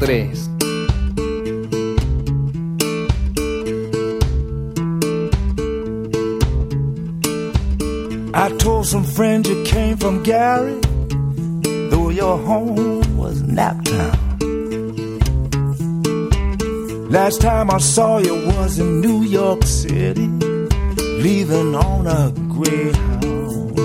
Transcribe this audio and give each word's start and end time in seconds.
3. 0.00 0.32
I 8.32 8.48
told 8.56 8.86
some 8.86 9.04
friends 9.04 9.50
you 9.50 9.62
came 9.64 9.98
from 9.98 10.22
Gary, 10.22 10.80
though 11.90 12.08
your 12.08 12.38
home 12.38 13.18
was 13.18 13.42
Naptown. 13.42 14.16
Last 17.10 17.42
time 17.42 17.70
I 17.70 17.78
saw 17.78 18.16
you 18.18 18.34
was 18.46 18.78
in 18.78 19.02
New 19.02 19.22
York 19.24 19.64
City, 19.64 20.28
leaving 21.26 21.74
on 21.74 22.06
a 22.06 22.32
Greyhound, 22.48 23.76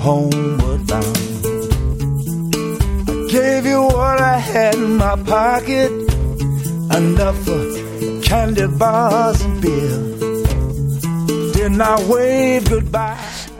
homeward 0.00 0.86
bound. 0.86 1.23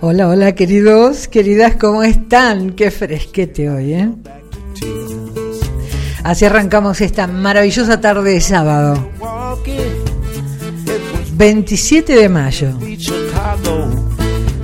Hola, 0.01 0.29
hola 0.29 0.55
queridos, 0.55 1.27
queridas, 1.27 1.75
¿cómo 1.75 2.05
están? 2.05 2.71
Qué 2.77 2.93
fresquete 2.93 3.69
hoy, 3.69 3.95
¿eh? 3.95 4.11
Así 6.23 6.45
arrancamos 6.45 7.01
esta 7.01 7.27
maravillosa 7.27 8.01
tarde 8.01 8.35
de 8.35 8.41
sábado, 8.41 9.11
27 11.33 12.15
de 12.15 12.29
mayo. 12.29 12.79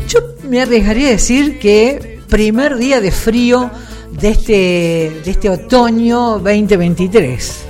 Yo 0.07 0.21
me 0.49 0.63
arriesgaría 0.63 1.09
a 1.09 1.11
decir 1.11 1.59
que 1.59 2.21
primer 2.29 2.77
día 2.77 3.01
de 3.01 3.11
frío 3.11 3.73
de 4.21 4.29
este, 4.29 5.23
de 5.25 5.31
este 5.31 5.49
otoño 5.49 6.39
2023. 6.39 7.65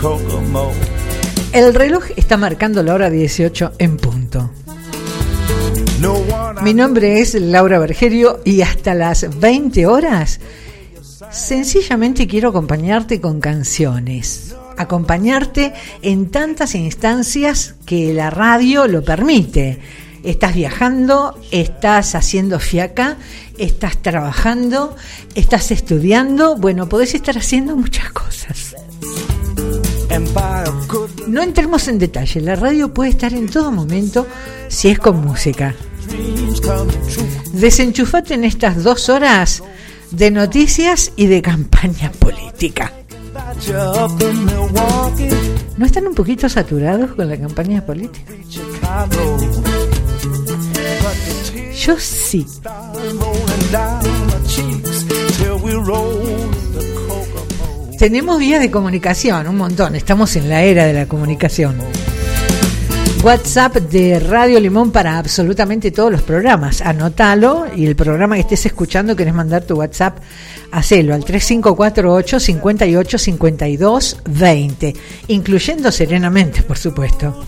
Kokomo. 0.00 0.70
El 1.52 1.74
reloj 1.74 2.04
está 2.16 2.38
marcando 2.38 2.82
la 2.82 2.94
hora 2.94 3.10
18 3.10 3.72
en 3.78 3.96
punto. 3.98 4.50
Mi 6.62 6.74
nombre 6.74 7.20
es 7.20 7.34
Laura 7.34 7.78
Bergerio 7.78 8.40
y 8.44 8.62
hasta 8.62 8.94
las 8.94 9.38
20 9.38 9.86
horas 9.86 10.40
sencillamente 11.30 12.26
quiero 12.26 12.48
acompañarte 12.48 13.20
con 13.20 13.40
canciones. 13.40 14.54
Acompañarte 14.78 15.74
en 16.00 16.30
tantas 16.30 16.74
instancias 16.74 17.74
que 17.84 18.14
la 18.14 18.30
radio 18.30 18.86
lo 18.86 19.04
permite. 19.04 19.78
Estás 20.22 20.54
viajando, 20.54 21.38
estás 21.50 22.14
haciendo 22.14 22.60
fiaca, 22.60 23.16
estás 23.58 24.00
trabajando, 24.00 24.94
estás 25.34 25.70
estudiando. 25.70 26.56
Bueno, 26.56 26.88
podés 26.88 27.14
estar 27.14 27.36
haciendo 27.36 27.76
muchas 27.76 28.12
cosas. 28.12 28.76
No 31.26 31.42
entremos 31.42 31.88
en 31.88 31.98
detalle, 31.98 32.40
la 32.40 32.54
radio 32.54 32.92
puede 32.92 33.10
estar 33.10 33.32
en 33.32 33.48
todo 33.48 33.72
momento 33.72 34.26
si 34.68 34.88
es 34.88 34.98
con 34.98 35.24
música. 35.24 35.74
Desenchufate 37.52 38.34
en 38.34 38.44
estas 38.44 38.82
dos 38.82 39.08
horas 39.08 39.62
de 40.10 40.30
noticias 40.30 41.12
y 41.16 41.26
de 41.26 41.42
campaña 41.42 42.12
política. 42.12 42.92
¿No 45.76 45.86
están 45.86 46.06
un 46.06 46.14
poquito 46.14 46.48
saturados 46.48 47.12
con 47.12 47.28
la 47.28 47.36
campaña 47.38 47.84
política? 47.84 48.32
The 56.72 56.94
Kokomo. 57.08 57.98
Tenemos 57.98 58.38
vías 58.38 58.60
de 58.60 58.70
comunicación, 58.70 59.48
un 59.48 59.56
montón. 59.56 59.96
Estamos 59.96 60.36
en 60.36 60.48
la 60.48 60.62
era 60.62 60.86
de 60.86 60.92
la 60.92 61.06
comunicación. 61.06 61.76
WhatsApp 63.22 63.76
de 63.76 64.18
Radio 64.18 64.58
Limón 64.58 64.90
para 64.90 65.16
absolutamente 65.16 65.92
todos 65.92 66.10
los 66.10 66.22
programas. 66.22 66.80
Anótalo 66.80 67.66
y 67.72 67.86
el 67.86 67.94
programa 67.94 68.34
que 68.34 68.40
estés 68.40 68.66
escuchando, 68.66 69.14
querés 69.14 69.32
mandar 69.32 69.62
tu 69.62 69.76
WhatsApp, 69.76 70.18
hacelo 70.72 71.14
al 71.14 71.24
3548 71.24 72.40
58 72.40 73.18
52 73.18 74.16
20, 74.28 74.96
incluyendo 75.28 75.92
serenamente, 75.92 76.64
por 76.64 76.76
supuesto. 76.76 77.46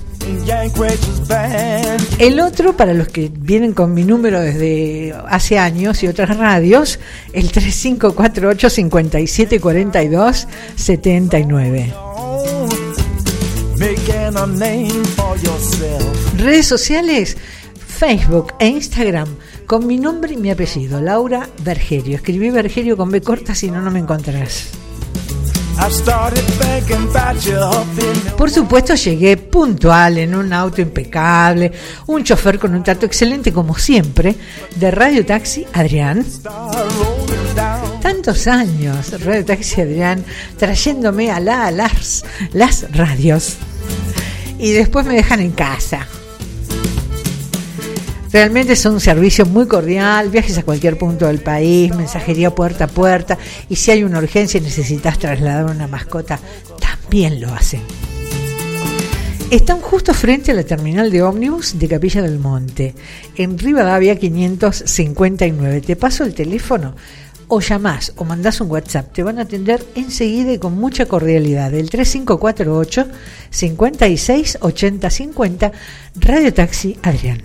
El 2.19 2.39
otro, 2.39 2.77
para 2.77 2.95
los 2.95 3.09
que 3.09 3.33
vienen 3.35 3.73
con 3.73 3.93
mi 3.93 4.05
número 4.05 4.41
desde 4.41 5.13
hace 5.29 5.59
años 5.59 6.05
y 6.05 6.07
otras 6.07 6.37
radios, 6.37 7.01
el 7.33 7.51
3548 7.51 8.71
57 8.71 9.61
42 9.61 10.49
79. 10.77 11.95
Redes 16.37 16.67
sociales, 16.67 17.37
Facebook 17.87 18.55
e 18.59 18.67
Instagram, 18.67 19.29
con 19.67 19.87
mi 19.87 19.97
nombre 19.97 20.35
y 20.35 20.37
mi 20.37 20.51
apellido, 20.51 21.01
Laura 21.01 21.49
Bergerio. 21.63 22.17
Escribí 22.17 22.51
Bergerio 22.51 22.97
con 22.97 23.11
B 23.11 23.21
corta, 23.21 23.55
si 23.55 23.71
no, 23.71 23.81
no 23.81 23.93
me 23.93 24.01
encontrarás. 24.01 24.71
Por 28.37 28.51
supuesto, 28.51 28.95
llegué 28.95 29.37
puntual 29.37 30.19
en 30.19 30.35
un 30.35 30.53
auto 30.53 30.81
impecable, 30.81 31.73
un 32.07 32.25
chofer 32.25 32.59
con 32.59 32.75
un 32.75 32.83
trato 32.83 33.07
excelente, 33.07 33.53
como 33.53 33.77
siempre, 33.77 34.35
de 34.77 34.91
Radio 34.91 35.25
Taxi 35.25 35.65
Adrián. 35.73 36.25
Tantos 38.01 38.47
años, 38.49 39.21
Radio 39.23 39.45
Taxi 39.45 39.81
Adrián, 39.81 40.25
trayéndome 40.59 41.31
a, 41.31 41.41
la, 41.41 41.67
a 41.67 41.71
las, 41.71 42.25
las 42.53 42.91
radios. 42.93 43.59
Y 44.59 44.73
después 44.73 45.07
me 45.07 45.15
dejan 45.15 45.41
en 45.41 45.53
casa. 45.53 46.07
Realmente 48.35 48.73
es 48.73 48.85
un 48.85 48.99
servicio 48.99 49.47
muy 49.47 49.69
cordial, 49.69 50.29
viajes 50.29 50.59
a 50.59 50.65
cualquier 50.65 50.99
punto 50.99 51.27
del 51.29 51.39
país, 51.39 51.95
mensajería 51.95 52.53
puerta 52.53 52.85
a 52.85 52.89
puerta, 52.89 53.39
y 53.69 53.77
si 53.77 53.93
hay 53.93 54.03
una 54.03 54.19
urgencia 54.19 54.59
y 54.59 54.63
necesitas 54.63 55.21
trasladar 55.21 55.67
una 55.67 55.87
mascota, 55.87 56.41
también 56.81 57.41
lo 57.41 57.55
hacen. 57.55 57.83
Están 59.51 59.81
justo 59.81 60.13
frente 60.13 60.51
a 60.51 60.55
la 60.55 60.65
terminal 60.65 61.13
de 61.13 61.23
ómnibus 61.23 61.79
de 61.79 61.87
Capilla 61.87 62.23
del 62.23 62.41
Monte, 62.41 62.97
en 63.37 63.57
Rivadavia 63.57 64.19
559. 64.19 65.81
Te 65.83 65.95
paso 65.95 66.25
el 66.25 66.35
teléfono 66.35 66.97
o 67.49 67.61
llamás 67.61 68.13
o 68.17 68.25
mandás 68.25 68.61
un 68.61 68.71
WhatsApp. 68.71 69.13
Te 69.13 69.23
van 69.23 69.39
a 69.39 69.43
atender 69.43 69.85
enseguida 69.95 70.53
y 70.53 70.59
con 70.59 70.75
mucha 70.75 71.07
cordialidad. 71.07 71.73
El 71.75 71.91
3548 71.91 73.09
56 73.51 74.59
80 74.61 75.11
50 75.11 75.73
Radio 76.17 76.55
Taxi 76.55 76.97
Adrián. 77.03 77.43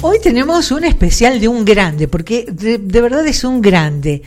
Hoy 0.00 0.20
tenemos 0.20 0.70
un 0.70 0.84
especial 0.84 1.40
de 1.40 1.48
un 1.48 1.64
grande, 1.64 2.06
porque 2.06 2.46
de, 2.50 2.78
de 2.78 3.00
verdad 3.00 3.26
es 3.26 3.42
un 3.42 3.60
grande. 3.60 4.22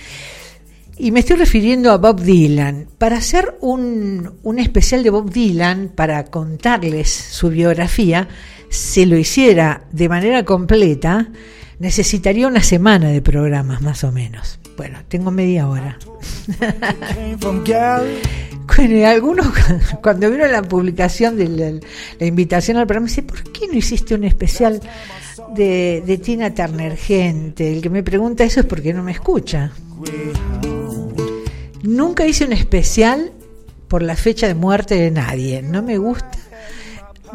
Y 1.03 1.11
me 1.11 1.21
estoy 1.21 1.37
refiriendo 1.37 1.91
a 1.91 1.97
Bob 1.97 2.21
Dylan. 2.21 2.85
Para 2.99 3.17
hacer 3.17 3.55
un, 3.61 4.33
un 4.43 4.59
especial 4.59 5.01
de 5.01 5.09
Bob 5.09 5.31
Dylan, 5.31 5.89
para 5.95 6.25
contarles 6.25 7.09
su 7.09 7.49
biografía, 7.49 8.27
si 8.69 9.07
lo 9.07 9.17
hiciera 9.17 9.85
de 9.91 10.07
manera 10.07 10.45
completa, 10.45 11.29
necesitaría 11.79 12.45
una 12.45 12.61
semana 12.61 13.09
de 13.09 13.19
programas 13.19 13.81
más 13.81 14.03
o 14.03 14.11
menos. 14.11 14.59
Bueno, 14.77 14.99
tengo 15.07 15.31
media 15.31 15.67
hora. 15.67 15.97
Algunos 19.07 19.47
cuando 20.03 20.29
vieron 20.29 20.51
la 20.51 20.61
publicación 20.61 21.35
de 21.35 21.81
la, 22.19 22.25
invitación 22.27 22.77
al 22.77 22.85
programa, 22.85 23.07
dice, 23.07 23.23
¿por 23.23 23.41
qué 23.51 23.65
no 23.65 23.73
hiciste 23.73 24.13
un 24.13 24.23
especial 24.23 24.79
de, 25.55 26.03
de 26.05 26.17
Tina 26.19 26.53
Turner, 26.53 26.95
gente? 26.95 27.73
El 27.73 27.81
que 27.81 27.89
me 27.89 28.03
pregunta 28.03 28.43
eso 28.43 28.59
es 28.59 28.67
porque 28.67 28.93
no 28.93 29.01
me 29.01 29.13
escucha. 29.13 29.71
Nunca 31.83 32.25
hice 32.25 32.45
un 32.45 32.53
especial 32.53 33.31
por 33.87 34.01
la 34.01 34.15
fecha 34.15 34.47
de 34.47 34.55
muerte 34.55 34.95
de 34.95 35.11
nadie. 35.11 35.61
No 35.61 35.81
me 35.81 35.97
gusta 35.97 36.37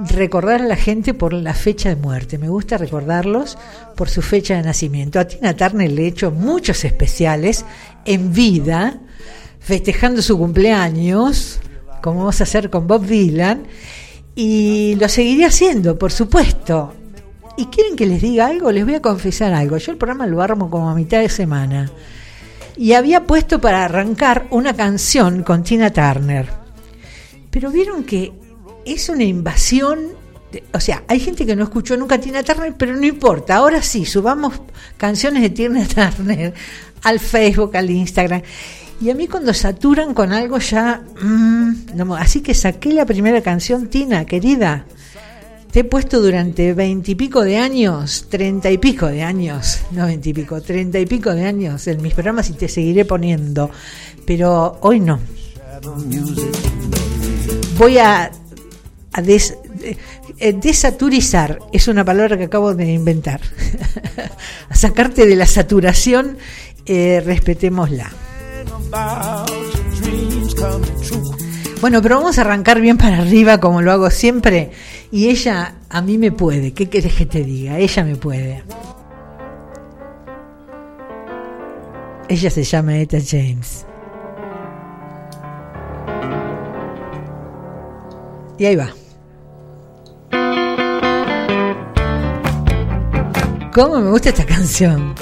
recordar 0.08 0.62
a 0.62 0.66
la 0.66 0.76
gente 0.76 1.14
por 1.14 1.32
la 1.32 1.54
fecha 1.54 1.88
de 1.88 1.96
muerte. 1.96 2.38
Me 2.38 2.48
gusta 2.48 2.78
recordarlos 2.78 3.58
por 3.96 4.08
su 4.08 4.22
fecha 4.22 4.56
de 4.56 4.62
nacimiento. 4.62 5.18
A 5.18 5.26
Tina 5.26 5.56
Turner 5.56 5.90
le 5.90 6.04
he 6.04 6.06
hecho 6.08 6.30
muchos 6.30 6.84
especiales 6.84 7.64
en 8.04 8.32
vida, 8.32 9.00
festejando 9.58 10.22
su 10.22 10.38
cumpleaños, 10.38 11.60
como 12.02 12.20
vamos 12.20 12.40
a 12.40 12.44
hacer 12.44 12.70
con 12.70 12.86
Bob 12.86 13.06
Dylan, 13.06 13.66
y 14.34 14.96
lo 14.96 15.08
seguiré 15.08 15.46
haciendo, 15.46 15.98
por 15.98 16.12
supuesto. 16.12 16.92
¿Y 17.56 17.66
quieren 17.66 17.96
que 17.96 18.06
les 18.06 18.20
diga 18.20 18.46
algo? 18.46 18.70
Les 18.70 18.84
voy 18.84 18.94
a 18.94 19.02
confesar 19.02 19.54
algo. 19.54 19.78
Yo 19.78 19.92
el 19.92 19.98
programa 19.98 20.26
lo 20.26 20.42
armo 20.42 20.68
como 20.68 20.90
a 20.90 20.94
mitad 20.94 21.20
de 21.20 21.30
semana. 21.30 21.90
Y 22.76 22.92
había 22.92 23.24
puesto 23.24 23.60
para 23.60 23.84
arrancar 23.84 24.46
una 24.50 24.74
canción 24.74 25.42
con 25.42 25.62
Tina 25.62 25.90
Turner. 25.92 26.48
Pero 27.50 27.70
vieron 27.70 28.04
que 28.04 28.32
es 28.84 29.08
una 29.08 29.24
invasión 29.24 30.16
o 30.72 30.80
sea, 30.80 31.02
hay 31.08 31.20
gente 31.20 31.44
que 31.44 31.56
no 31.56 31.64
escuchó 31.64 31.96
nunca 31.96 32.16
a 32.16 32.20
Tina 32.20 32.42
Turner, 32.42 32.74
pero 32.76 32.94
no 32.94 33.04
importa. 33.04 33.56
Ahora 33.56 33.82
sí, 33.82 34.04
subamos 34.04 34.54
canciones 34.96 35.42
de 35.42 35.50
Tina 35.50 35.86
Turner 36.16 36.54
al 37.02 37.20
Facebook, 37.20 37.76
al 37.76 37.90
Instagram. 37.90 38.42
Y 39.00 39.10
a 39.10 39.14
mí 39.14 39.28
cuando 39.28 39.52
saturan 39.52 40.14
con 40.14 40.32
algo 40.32 40.58
ya... 40.58 41.02
Mm, 41.20 41.96
no, 41.96 42.14
así 42.16 42.40
que 42.40 42.54
saqué 42.54 42.92
la 42.92 43.04
primera 43.04 43.42
canción, 43.42 43.88
Tina, 43.88 44.24
querida. 44.24 44.86
Te 45.76 45.80
he 45.80 45.84
puesto 45.84 46.22
durante 46.22 46.72
veintipico 46.72 47.44
de 47.44 47.58
años, 47.58 48.28
treinta 48.30 48.70
y 48.70 48.78
pico 48.78 49.08
de 49.08 49.22
años, 49.22 49.80
no 49.90 50.06
veintipico, 50.06 50.62
treinta 50.62 50.98
y 50.98 51.04
pico 51.04 51.34
de 51.34 51.44
años 51.44 51.86
en 51.86 52.00
mis 52.00 52.14
programas 52.14 52.48
y 52.48 52.54
te 52.54 52.66
seguiré 52.66 53.04
poniendo. 53.04 53.70
Pero 54.24 54.78
hoy 54.80 55.00
no. 55.00 55.20
Voy 57.76 57.98
a, 57.98 58.30
eh, 60.38 60.52
desaturizar 60.54 61.58
es 61.74 61.88
una 61.88 62.06
palabra 62.06 62.38
que 62.38 62.44
acabo 62.44 62.72
de 62.74 62.90
inventar. 62.90 63.42
a 64.70 64.74
sacarte 64.74 65.26
de 65.26 65.36
la 65.36 65.44
saturación, 65.44 66.38
eh, 66.86 67.22
respetémosla. 67.22 68.10
Bueno, 71.82 72.00
pero 72.00 72.16
vamos 72.16 72.38
a 72.38 72.40
arrancar 72.40 72.80
bien 72.80 72.96
para 72.96 73.18
arriba 73.18 73.60
como 73.60 73.82
lo 73.82 73.92
hago 73.92 74.08
siempre. 74.08 74.70
Y 75.10 75.28
ella 75.28 75.74
a 75.88 76.02
mí 76.02 76.18
me 76.18 76.32
puede. 76.32 76.72
¿Qué 76.72 76.88
querés 76.88 77.14
que 77.14 77.26
te 77.26 77.42
diga? 77.44 77.78
Ella 77.78 78.04
me 78.04 78.16
puede. 78.16 78.62
Ella 82.28 82.50
se 82.50 82.64
llama 82.64 82.98
Eta 82.98 83.18
James. 83.24 83.86
Y 88.58 88.64
ahí 88.64 88.76
va. 88.76 88.88
¿Cómo 93.72 94.00
me 94.00 94.10
gusta 94.10 94.30
esta 94.30 94.46
canción? 94.46 95.14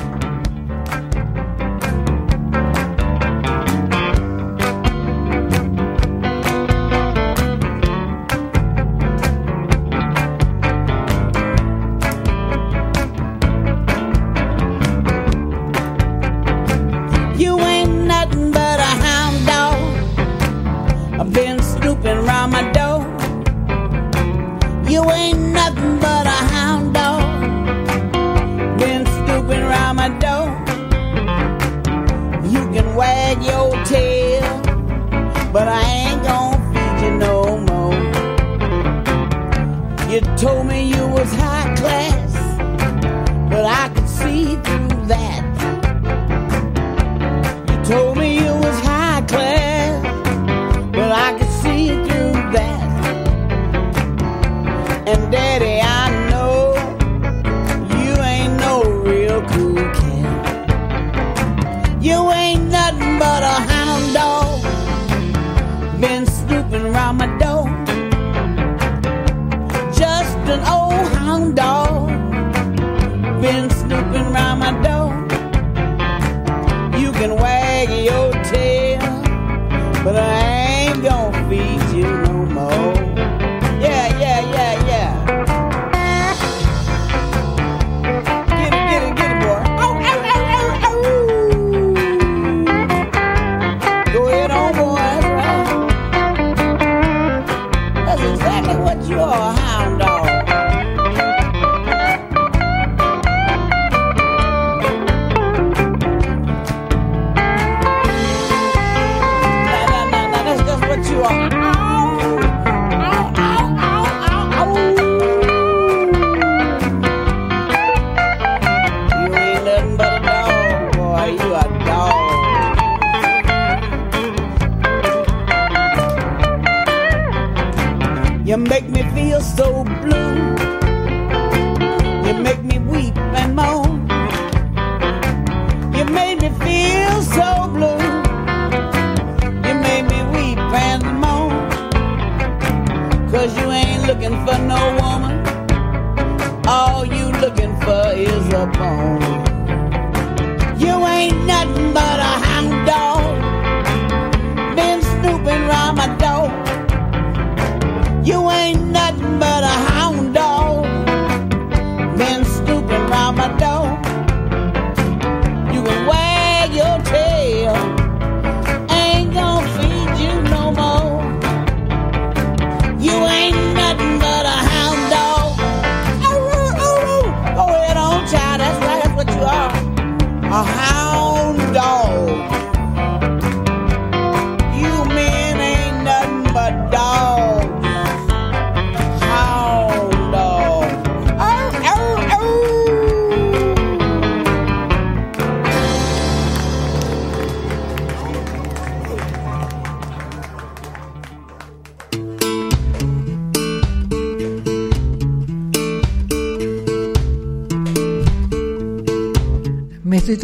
You're 99.07 99.19
a 99.19 99.53
hound 99.53 99.99
dog. 99.99 100.14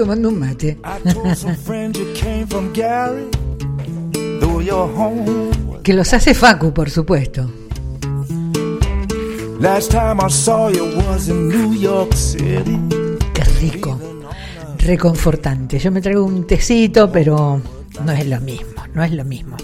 Tomando 0.01 0.31
un 0.31 0.39
mate. 0.39 0.79
que 5.83 5.93
los 5.93 6.13
hace 6.15 6.33
Facu, 6.33 6.73
por 6.73 6.89
supuesto. 6.89 7.51
Qué 13.35 13.45
rico, 13.61 14.01
reconfortante. 14.79 15.79
Yo 15.79 15.93
me 15.93 16.01
traigo 16.01 16.25
un 16.25 16.47
tecito, 16.47 17.13
pero 17.13 17.61
no 18.03 18.13
es 18.13 18.27
lo 18.27 18.41
mismo, 18.41 18.83
no 18.95 19.05
es 19.05 19.13
lo 19.13 19.25
mismo. 19.27 19.59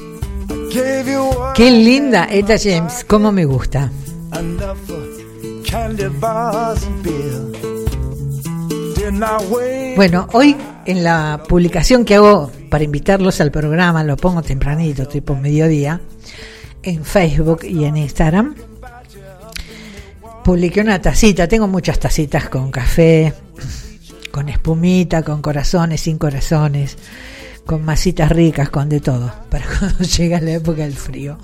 Qué 1.54 1.70
linda 1.70 2.28
Eta 2.30 2.56
James, 2.62 3.06
cómo 3.08 3.32
me 3.32 3.46
gusta. 3.46 3.90
enough 4.34 4.78
for 4.86 5.02
candy 5.64 6.08
bars 6.20 6.84
and 6.84 7.02
beer. 7.02 7.40
Didn't 8.96 9.22
I 9.22 9.38
wait? 9.50 9.85
Bueno, 9.96 10.28
hoy 10.34 10.54
en 10.84 11.02
la 11.02 11.42
publicación 11.48 12.04
que 12.04 12.16
hago 12.16 12.52
para 12.68 12.84
invitarlos 12.84 13.40
al 13.40 13.50
programa, 13.50 14.04
lo 14.04 14.18
pongo 14.18 14.42
tempranito, 14.42 15.08
tipo 15.08 15.34
mediodía, 15.34 16.02
en 16.82 17.02
Facebook 17.02 17.64
y 17.64 17.84
en 17.86 17.96
Instagram. 17.96 18.56
Publiqué 20.44 20.82
una 20.82 21.00
tacita, 21.00 21.48
tengo 21.48 21.66
muchas 21.66 21.98
tacitas 21.98 22.50
con 22.50 22.70
café, 22.70 23.32
con 24.30 24.50
espumita, 24.50 25.22
con 25.22 25.40
corazones, 25.40 26.02
sin 26.02 26.18
corazones, 26.18 26.98
con 27.64 27.82
masitas 27.82 28.30
ricas, 28.30 28.68
con 28.68 28.90
de 28.90 29.00
todo, 29.00 29.32
para 29.50 29.64
cuando 29.64 30.04
llega 30.04 30.42
la 30.42 30.52
época 30.52 30.82
del 30.82 30.94
frío, 30.94 31.38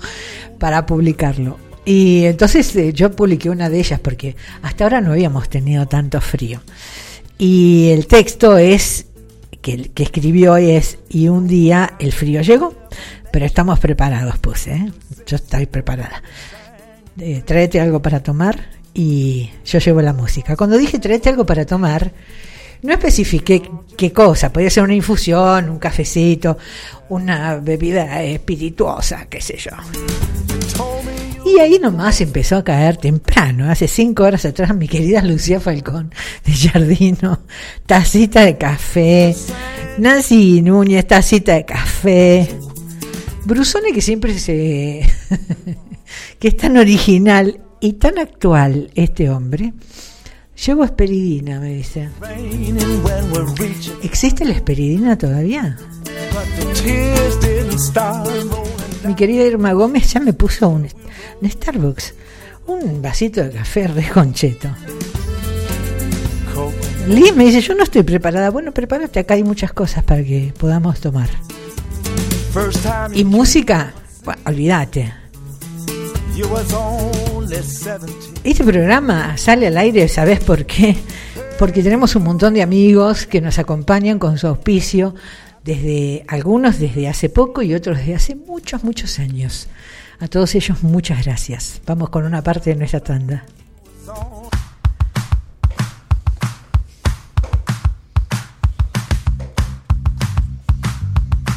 para 0.59 0.85
publicarlo. 0.85 1.57
Y 1.85 2.25
entonces 2.25 2.75
eh, 2.75 2.93
yo 2.93 3.11
publiqué 3.11 3.49
una 3.49 3.67
de 3.67 3.79
ellas 3.79 3.99
porque 3.99 4.35
hasta 4.61 4.83
ahora 4.83 5.01
no 5.01 5.13
habíamos 5.13 5.49
tenido 5.49 5.87
tanto 5.87 6.21
frío. 6.21 6.61
Y 7.37 7.89
el 7.89 8.07
texto 8.07 8.57
es, 8.57 9.07
que, 9.61 9.89
que 9.89 10.03
escribió 10.03 10.55
es, 10.57 10.99
y 11.09 11.27
un 11.27 11.47
día 11.47 11.93
el 11.99 12.11
frío 12.11 12.41
llegó, 12.41 12.73
pero 13.31 13.45
estamos 13.45 13.79
preparados, 13.79 14.37
puse, 14.37 14.73
¿eh? 14.73 14.91
yo 15.25 15.35
estoy 15.37 15.65
preparada. 15.65 16.21
Eh, 17.19 17.43
algo 17.79 18.01
para 18.01 18.21
tomar 18.21 18.59
y 18.93 19.49
yo 19.65 19.79
llevo 19.79 20.01
la 20.01 20.13
música. 20.13 20.55
Cuando 20.55 20.77
dije 20.77 20.99
tráete 20.99 21.29
algo 21.29 21.45
para 21.45 21.65
tomar, 21.65 22.11
no 22.81 22.93
especifiqué 22.93 23.61
qué 23.97 24.11
cosa, 24.11 24.51
podía 24.51 24.69
ser 24.69 24.83
una 24.83 24.95
infusión, 24.95 25.69
un 25.69 25.79
cafecito, 25.79 26.57
una 27.09 27.55
bebida 27.55 28.21
espirituosa, 28.23 29.25
qué 29.29 29.41
sé 29.41 29.57
yo. 29.57 29.71
Y 31.53 31.59
ahí 31.59 31.77
nomás 31.77 32.19
empezó 32.19 32.57
a 32.57 32.63
caer 32.63 32.97
temprano, 32.97 33.69
hace 33.69 33.87
cinco 33.87 34.23
horas 34.23 34.43
atrás, 34.43 34.75
mi 34.75 34.87
querida 34.87 35.21
Lucía 35.21 35.59
Falcón 35.59 36.11
de 36.43 36.51
Jardino, 36.51 37.41
tacita 37.85 38.41
de 38.41 38.57
café, 38.57 39.35
Nancy 39.99 40.63
Núñez, 40.63 41.05
tacita 41.05 41.53
de 41.53 41.63
café, 41.63 42.49
Brusone 43.45 43.91
que 43.93 44.01
siempre 44.01 44.39
se... 44.39 45.07
que 46.39 46.47
es 46.47 46.57
tan 46.57 46.75
original 46.75 47.61
y 47.79 47.93
tan 47.93 48.17
actual 48.17 48.89
este 48.95 49.29
hombre. 49.29 49.73
Llevo 50.65 50.83
esperidina, 50.85 51.59
me 51.59 51.73
dice. 51.73 52.09
¿Existe 54.01 54.43
la 54.43 54.53
esperidina 54.53 55.19
todavía? 55.19 55.77
Mi 59.05 59.15
querida 59.15 59.43
Irma 59.43 59.73
Gómez 59.73 60.13
ya 60.13 60.19
me 60.19 60.33
puso 60.33 60.69
un, 60.69 60.87
Starbucks, 61.43 62.13
un 62.67 63.01
vasito 63.01 63.43
de 63.43 63.51
café 63.51 63.87
re 63.87 64.09
concheto. 64.09 64.69
Coke. 66.53 66.75
Liz 67.07 67.35
me 67.35 67.45
dice, 67.45 67.61
yo 67.61 67.75
no 67.75 67.83
estoy 67.83 68.03
preparada. 68.03 68.49
Bueno, 68.49 68.71
prepárate, 68.71 69.19
acá 69.19 69.33
hay 69.33 69.43
muchas 69.43 69.73
cosas 69.73 70.03
para 70.03 70.23
que 70.23 70.53
podamos 70.57 70.99
tomar. 71.01 71.29
Y 73.13 73.25
música, 73.25 73.93
bueno, 74.23 74.41
olvídate. 74.45 75.23
you 76.35 76.47
was 76.47 76.73
only 76.73 77.47
17. 77.47 78.05
Este 78.43 78.63
programa 78.63 79.37
sale 79.37 79.67
al 79.67 79.77
aire, 79.77 80.07
¿sabes 80.07 80.39
por 80.39 80.65
qué? 80.65 80.95
Porque 81.59 81.83
tenemos 81.83 82.15
un 82.15 82.23
montón 82.23 82.53
de 82.55 82.61
amigos 82.61 83.27
que 83.27 83.41
nos 83.41 83.59
acompañan 83.59 84.17
con 84.17 84.37
su 84.37 84.47
auspicio, 84.47 85.13
desde 85.63 86.25
algunos 86.27 86.79
desde 86.79 87.07
hace 87.07 87.29
poco 87.29 87.61
y 87.61 87.73
otros 87.73 87.97
desde 87.97 88.15
hace 88.15 88.35
muchos, 88.35 88.83
muchos 88.83 89.19
años. 89.19 89.67
A 90.19 90.27
todos 90.27 90.55
ellos 90.55 90.83
muchas 90.83 91.25
gracias. 91.25 91.81
Vamos 91.85 92.09
con 92.09 92.25
una 92.25 92.41
parte 92.41 92.69
de 92.71 92.75
nuestra 92.75 92.99
tanda. 92.99 93.45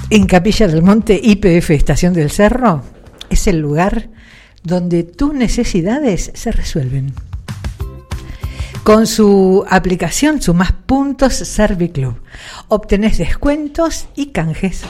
En 0.09 0.27
Capilla 0.27 0.69
del 0.69 0.83
Monte, 0.83 1.21
IPF 1.21 1.71
Estación 1.71 2.15
del 2.15 2.31
Cerro, 2.31 2.83
es 3.29 3.49
el 3.49 3.59
lugar 3.59 4.09
donde 4.63 5.03
tus 5.03 5.35
necesidades 5.35 6.31
se 6.35 6.53
resuelven. 6.53 7.13
Con 8.87 9.09
su 9.09 9.65
aplicación 9.69 10.41
Sumas 10.41 10.71
Puntos 10.71 11.35
Serviclub, 11.35 12.21
obtenés 12.69 13.19
descuentos 13.19 14.07
y 14.15 14.27
canjes. 14.27 14.83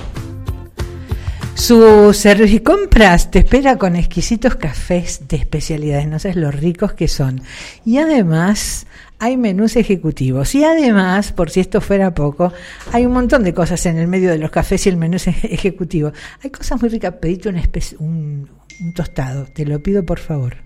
Su 1.55 2.12
Servicompras 2.12 3.31
te 3.31 3.38
espera 3.38 3.79
con 3.79 3.97
exquisitos 3.97 4.57
cafés 4.57 5.26
de 5.29 5.37
especialidades, 5.38 6.07
no 6.09 6.19
sabes 6.19 6.37
lo 6.37 6.50
ricos 6.50 6.93
que 6.93 7.09
son. 7.09 7.41
Y 7.87 7.97
además 7.97 8.87
hay 9.19 9.38
menús 9.38 9.76
ejecutivos. 9.76 10.55
Y 10.55 10.62
además, 10.65 11.33
por 11.33 11.49
si 11.49 11.61
esto 11.61 11.81
fuera 11.81 12.12
poco, 12.12 12.53
hay 12.93 13.07
un 13.07 13.15
montón 13.15 13.45
de 13.45 13.55
cosas 13.55 13.87
en 13.87 13.97
el 13.97 14.09
medio 14.09 14.29
de 14.31 14.37
los 14.37 14.50
cafés 14.50 14.85
y 14.85 14.91
el 14.91 14.99
menú 14.99 15.17
eje- 15.17 15.38
ejecutivo. 15.50 16.12
Hay 16.45 16.50
cosas 16.50 16.79
muy 16.83 16.91
ricas. 16.91 17.15
Pedite 17.15 17.49
espe- 17.49 17.97
un, 17.99 18.50
un 18.79 18.93
tostado, 18.93 19.47
te 19.47 19.65
lo 19.65 19.83
pido 19.83 20.05
por 20.05 20.19
favor. 20.19 20.59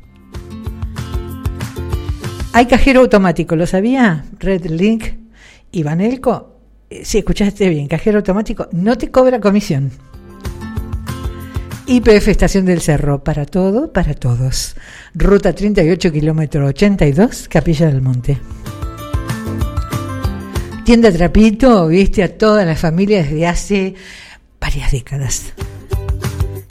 Hay 2.53 2.67
cajero 2.67 3.01
automático, 3.01 3.55
¿lo 3.55 3.67
sabía? 3.67 4.25
Red 4.39 4.67
Link 4.67 5.05
y 5.71 5.83
Banelco. 5.83 6.57
Eh, 6.91 7.05
Si 7.05 7.19
escuchaste 7.19 7.69
bien, 7.69 7.87
cajero 7.87 8.19
automático 8.19 8.69
no 8.73 8.99
te 8.99 9.11
cobra 9.11 9.41
comisión. 9.41 9.91
IPF 11.87 12.29
Estación 12.29 12.67
del 12.67 12.81
Cerro, 12.81 13.23
para 13.25 13.47
todo, 13.47 13.93
para 13.93 14.15
todos. 14.15 14.77
Ruta 15.15 15.53
38, 15.53 16.13
kilómetro 16.13 16.67
82, 16.67 17.49
Capilla 17.49 17.87
del 17.87 18.01
Monte. 18.01 18.39
Tienda 20.85 21.13
Trapito, 21.13 21.87
viste 21.89 22.23
a 22.23 22.37
toda 22.37 22.65
la 22.65 22.77
familia 22.77 23.23
desde 23.23 23.47
hace 23.47 23.95
varias 24.61 24.91
décadas. 24.93 25.53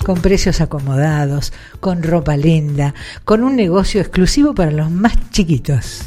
Con 0.06 0.22
precios 0.22 0.62
acomodados, 0.62 1.53
con 1.79 2.03
ropa 2.03 2.38
linda, 2.38 2.94
con 3.25 3.44
un 3.44 3.56
negocio 3.56 4.01
exclusivo 4.01 4.56
para 4.56 4.72
los 4.72 4.89
más 4.89 5.13
chiquitos. 5.32 6.01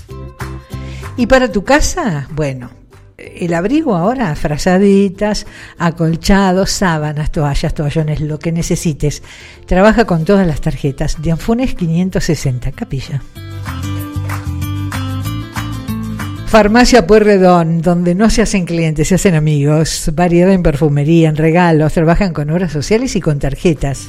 ¿Y 1.16 1.26
para 1.26 1.52
tu 1.52 1.62
casa? 1.62 2.26
Bueno, 2.30 2.70
el 3.18 3.54
abrigo 3.54 3.94
ahora, 3.94 4.34
frazaditas, 4.34 5.46
acolchados, 5.78 6.70
sábanas, 6.70 7.30
toallas, 7.30 7.74
toallones, 7.74 8.20
lo 8.20 8.38
que 8.38 8.52
necesites. 8.52 9.22
Trabaja 9.66 10.06
con 10.06 10.24
todas 10.24 10.46
las 10.46 10.60
tarjetas. 10.60 11.20
Dianfunes 11.20 11.74
560, 11.74 12.72
Capilla. 12.72 13.22
Farmacia 16.52 17.06
Pueyrredón, 17.06 17.80
donde 17.80 18.14
no 18.14 18.28
se 18.28 18.42
hacen 18.42 18.66
clientes, 18.66 19.08
se 19.08 19.14
hacen 19.14 19.34
amigos. 19.34 20.10
Variedad 20.14 20.52
en 20.52 20.62
perfumería, 20.62 21.30
en 21.30 21.36
regalos, 21.36 21.94
trabajan 21.94 22.34
con 22.34 22.50
obras 22.50 22.70
sociales 22.70 23.16
y 23.16 23.22
con 23.22 23.38
tarjetas. 23.38 24.08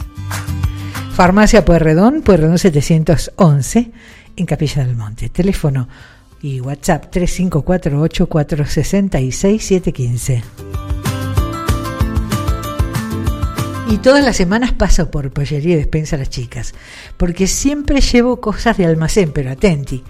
Farmacia 1.16 1.64
Pueyrredón, 1.64 2.22
Pueyrredón 2.22 2.60
711, 2.60 3.92
en 4.36 4.46
Capilla 4.46 4.84
del 4.84 4.98
Monte. 4.98 5.30
Teléfono 5.30 5.88
y 6.42 6.60
WhatsApp 6.60 7.10
3548 7.12 8.28
466 8.28 9.64
715. 9.64 10.44
Y 13.90 13.98
todas 14.00 14.26
las 14.26 14.36
semanas 14.36 14.74
paso 14.74 15.10
por 15.10 15.32
Pollería 15.32 15.76
y 15.76 15.78
Despensa 15.78 16.18
a 16.18 16.20
las 16.20 16.30
chicas, 16.30 16.74
porque 17.16 17.48
siempre 17.48 18.02
llevo 18.02 18.42
cosas 18.42 18.76
de 18.76 18.86
almacén, 18.86 19.32
pero 19.32 19.50
atenti. 19.50 20.04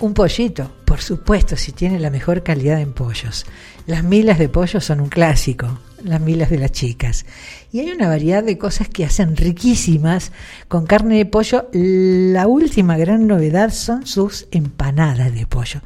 Un 0.00 0.14
pollito, 0.14 0.70
por 0.86 1.02
supuesto, 1.02 1.56
si 1.56 1.72
tiene 1.72 2.00
la 2.00 2.08
mejor 2.08 2.42
calidad 2.42 2.80
en 2.80 2.94
pollos. 2.94 3.44
Las 3.86 4.02
milas 4.02 4.38
de 4.38 4.48
pollo 4.48 4.80
son 4.80 5.00
un 5.00 5.10
clásico, 5.10 5.78
las 6.02 6.22
milas 6.22 6.48
de 6.48 6.56
las 6.56 6.72
chicas. 6.72 7.26
Y 7.70 7.80
hay 7.80 7.90
una 7.90 8.08
variedad 8.08 8.42
de 8.42 8.56
cosas 8.56 8.88
que 8.88 9.04
hacen 9.04 9.36
riquísimas 9.36 10.32
con 10.68 10.86
carne 10.86 11.18
de 11.18 11.26
pollo. 11.26 11.68
La 11.72 12.46
última 12.46 12.96
gran 12.96 13.26
novedad 13.26 13.72
son 13.72 14.06
sus 14.06 14.48
empanadas 14.52 15.34
de 15.34 15.46
pollo. 15.46 15.82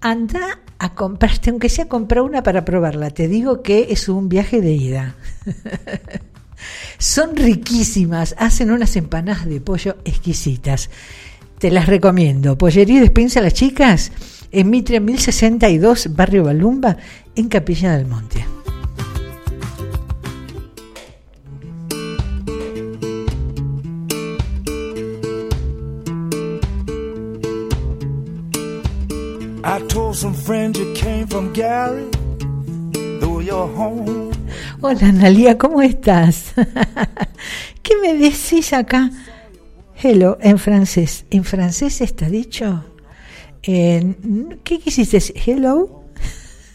Anda 0.00 0.60
a 0.78 0.94
comprarte, 0.94 1.50
aunque 1.50 1.68
sea 1.68 1.88
comprar 1.88 2.22
una 2.22 2.44
para 2.44 2.64
probarla. 2.64 3.10
Te 3.10 3.26
digo 3.26 3.62
que 3.62 3.88
es 3.90 4.08
un 4.08 4.28
viaje 4.28 4.60
de 4.60 4.72
ida. 4.72 5.16
Son 6.98 7.36
riquísimas, 7.36 8.34
hacen 8.38 8.70
unas 8.70 8.94
empanadas 8.96 9.46
de 9.46 9.60
pollo 9.60 9.96
exquisitas. 10.04 10.90
Te 11.60 11.70
las 11.70 11.86
recomiendo. 11.86 12.56
Pollería 12.56 12.96
y 12.96 13.00
Despensa 13.00 13.40
a 13.40 13.42
las 13.42 13.52
Chicas 13.52 14.12
en 14.50 14.70
Mitre 14.70 14.98
1062, 14.98 16.16
Barrio 16.16 16.44
Balumba, 16.44 16.96
en 17.36 17.48
Capilla 17.48 17.98
del 17.98 18.06
Monte. 18.06 18.46
Hola 34.80 35.08
Analia, 35.08 35.58
¿cómo 35.58 35.82
estás? 35.82 36.54
¿Qué 37.82 37.96
me 38.00 38.14
decís 38.14 38.72
acá? 38.72 39.10
Hello 40.02 40.38
en 40.40 40.58
francés. 40.58 41.26
¿En 41.30 41.44
francés 41.44 42.00
está 42.00 42.26
dicho? 42.26 42.84
¿Qué 43.62 44.14
quisiste 44.64 45.18
decir? 45.18 45.36
Hello. 45.44 46.04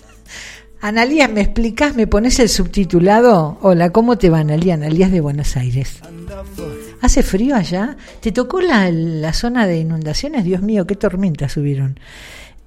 Analía, 0.81 1.27
¿me 1.27 1.41
explicas? 1.41 1.95
¿Me 1.95 2.05
pones 2.05 2.39
el 2.39 2.49
subtitulado? 2.49 3.57
Hola, 3.61 3.89
¿cómo 3.89 4.19
te 4.19 4.29
va, 4.29 4.39
Analía? 4.39 4.75
Analía 4.75 5.09
de 5.09 5.21
Buenos 5.21 5.57
Aires. 5.57 6.01
¿Hace 7.01 7.23
frío 7.23 7.55
allá? 7.55 7.97
¿Te 8.19 8.31
tocó 8.31 8.61
la, 8.61 8.91
la 8.91 9.33
zona 9.33 9.65
de 9.65 9.79
inundaciones? 9.79 10.43
Dios 10.43 10.61
mío, 10.61 10.85
qué 10.85 10.95
tormentas 10.95 11.53
subieron. 11.53 11.99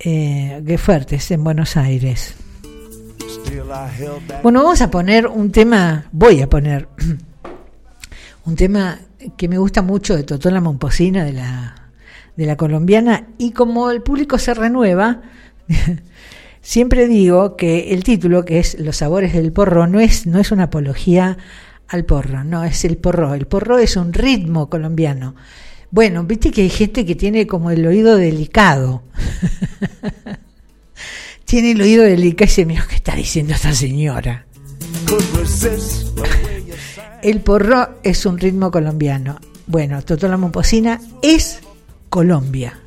Eh, 0.00 0.60
qué 0.66 0.76
fuertes 0.76 1.30
en 1.30 1.44
Buenos 1.44 1.76
Aires. 1.76 2.34
Bueno, 4.42 4.64
vamos 4.64 4.80
a 4.80 4.90
poner 4.90 5.28
un 5.28 5.52
tema, 5.52 6.08
voy 6.10 6.40
a 6.40 6.48
poner 6.48 6.88
un 8.44 8.56
tema 8.56 8.98
que 9.36 9.48
me 9.48 9.58
gusta 9.58 9.82
mucho 9.82 10.16
de 10.16 10.22
Totola 10.22 10.60
Momposina, 10.60 11.24
de 11.24 11.32
la, 11.32 11.90
de 12.36 12.46
la 12.46 12.56
colombiana, 12.56 13.28
y 13.38 13.52
como 13.52 13.90
el 13.90 14.02
público 14.02 14.38
se 14.38 14.54
renueva, 14.54 15.22
siempre 16.60 17.06
digo 17.06 17.56
que 17.56 17.92
el 17.92 18.04
título, 18.04 18.44
que 18.44 18.58
es 18.58 18.78
Los 18.78 18.96
sabores 18.96 19.32
del 19.32 19.52
porro, 19.52 19.86
no 19.86 20.00
es, 20.00 20.26
no 20.26 20.38
es 20.38 20.52
una 20.52 20.64
apología 20.64 21.38
al 21.88 22.04
porro, 22.04 22.44
no, 22.44 22.64
es 22.64 22.84
el 22.84 22.98
porro. 22.98 23.34
El 23.34 23.46
porro 23.46 23.78
es 23.78 23.96
un 23.96 24.12
ritmo 24.12 24.68
colombiano. 24.68 25.34
Bueno, 25.90 26.24
viste 26.24 26.50
que 26.50 26.62
hay 26.62 26.70
gente 26.70 27.06
que 27.06 27.14
tiene 27.14 27.46
como 27.46 27.70
el 27.70 27.86
oído 27.86 28.16
delicado. 28.16 29.02
tiene 31.46 31.70
el 31.70 31.80
oído 31.80 32.04
delicado 32.04 32.44
y 32.44 32.48
dice, 32.48 32.66
mira, 32.66 32.86
¿qué 32.88 32.96
está 32.96 33.14
diciendo 33.14 33.54
esta 33.54 33.72
señora? 33.72 34.46
El 37.22 37.40
porro 37.40 37.98
es 38.02 38.26
un 38.26 38.38
ritmo 38.38 38.70
colombiano. 38.70 39.38
Bueno, 39.66 40.02
Totola 40.02 40.36
Momposina 40.36 41.00
es 41.22 41.60
Colombia. 42.08 42.78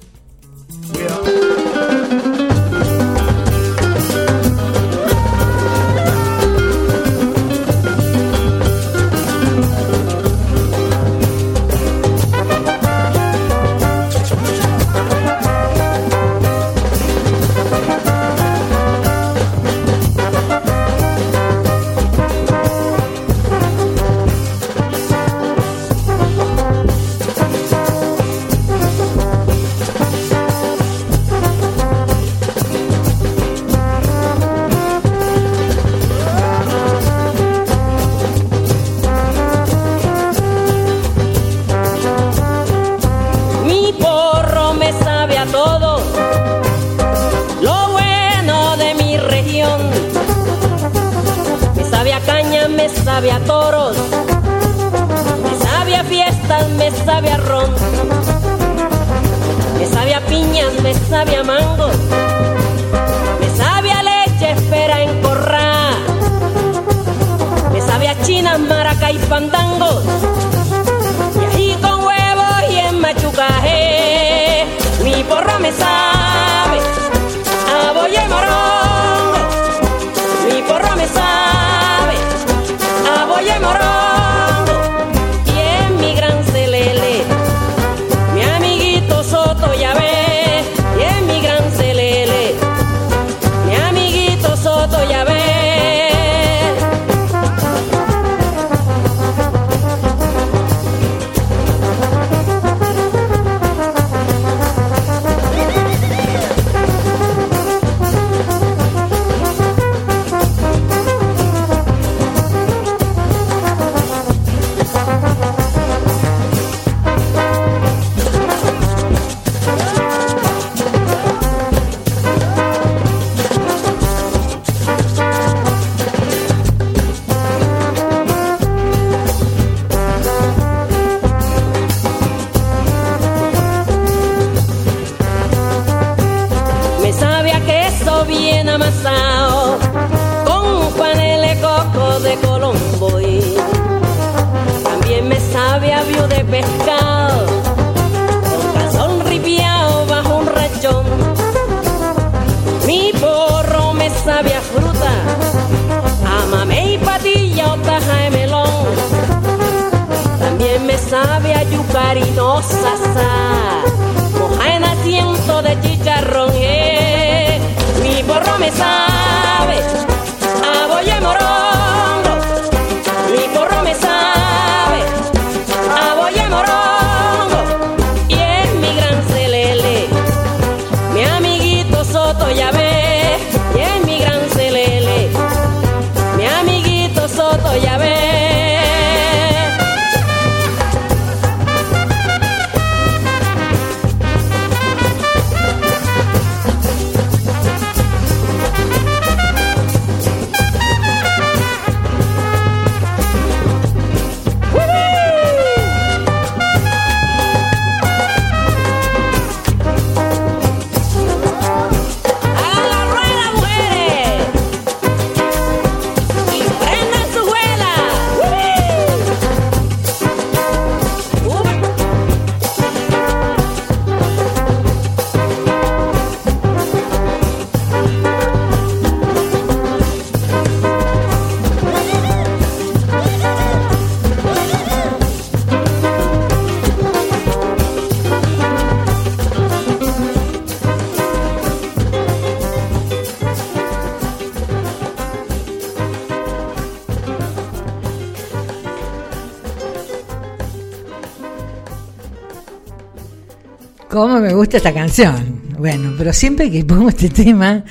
¿Cómo 254.22 254.40
me 254.40 254.54
gusta 254.54 254.78
esta 254.78 254.94
canción? 254.94 255.64
Bueno, 255.80 256.14
pero 256.16 256.32
siempre 256.32 256.70
que 256.70 256.86
pongo 256.86 257.10
este 257.10 257.28
tema, 257.28 257.84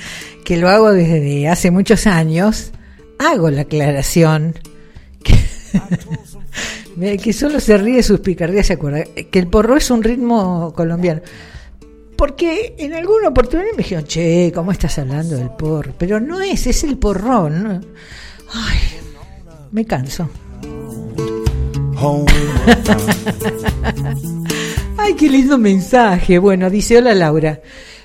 que 0.45 0.55
lo 0.55 0.69
hago 0.69 0.93
desde 0.93 1.49
hace 1.49 1.71
muchos 1.71 2.07
años, 2.07 2.71
hago 3.19 3.49
la 3.49 3.63
aclaración 3.63 4.55
que, 7.21 7.33
solo 7.33 7.59
se 7.59 7.77
ríe 7.77 8.01
sus 8.01 8.21
picardías, 8.21 8.67
se 8.67 8.73
acuerda, 8.73 9.03
que 9.03 9.39
el 9.39 9.47
porro 9.47 9.75
es 9.75 9.91
un 9.91 10.03
ritmo 10.03 10.71
colombiano. 10.73 11.19
Porque 12.15 12.75
en 12.77 12.93
alguna 12.93 13.27
oportunidad 13.27 13.71
me 13.71 13.83
dijeron, 13.83 14.05
che, 14.05 14.53
¿cómo 14.55 14.71
estás 14.71 14.99
hablando 14.99 15.35
del 15.35 15.49
porro? 15.49 15.93
Pero 15.97 16.21
no 16.21 16.39
es, 16.39 16.65
es 16.65 16.85
el 16.85 16.97
porrón. 16.97 17.85
Ay, 18.53 18.79
me 19.73 19.83
canso. 19.83 20.29
Ay, 25.03 25.15
qué 25.15 25.29
lindo 25.29 25.57
mensaje. 25.57 26.37
Bueno, 26.37 26.69
dice, 26.69 26.99
hola 26.99 27.15
Laura. 27.15 27.59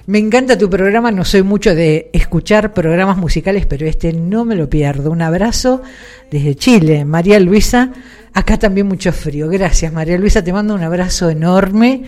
Me 0.07 0.19
encanta 0.19 0.57
tu 0.57 0.71
programa, 0.71 1.11
no 1.11 1.27
soy 1.27 1.43
mucho 1.43 1.75
de 1.75 2.09
escuchar 2.15 2.73
programas 2.73 3.19
musicales, 3.19 3.67
pero 3.67 3.87
este 3.87 4.15
no 4.15 4.47
me 4.47 4.57
lo 4.57 4.71
pierdo. 4.71 5.11
Un 5.11 5.21
abrazo 5.21 5.83
desde 6.31 6.55
Chile. 6.55 7.05
María 7.05 7.39
Luisa, 7.39 7.93
acá 8.33 8.59
también 8.59 8.87
mucho 8.87 9.13
frío. 9.13 9.47
Gracias, 9.51 9.93
María 9.93 10.17
Luisa, 10.17 10.43
te 10.43 10.55
mando 10.55 10.75
un 10.75 10.83
abrazo 10.83 11.29
enorme 11.29 12.05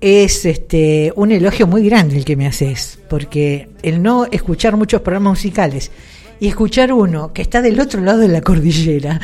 es 0.00 0.44
este 0.44 1.12
un 1.16 1.32
elogio 1.32 1.66
muy 1.66 1.82
grande 1.88 2.18
el 2.18 2.24
que 2.24 2.36
me 2.36 2.46
haces, 2.46 2.98
porque 3.08 3.70
el 3.82 4.02
no 4.02 4.26
escuchar 4.30 4.76
muchos 4.76 5.00
programas 5.00 5.38
musicales 5.38 5.90
y 6.38 6.48
escuchar 6.48 6.92
uno 6.92 7.32
que 7.32 7.42
está 7.42 7.62
del 7.62 7.80
otro 7.80 8.02
lado 8.02 8.18
de 8.18 8.28
la 8.28 8.42
cordillera, 8.42 9.20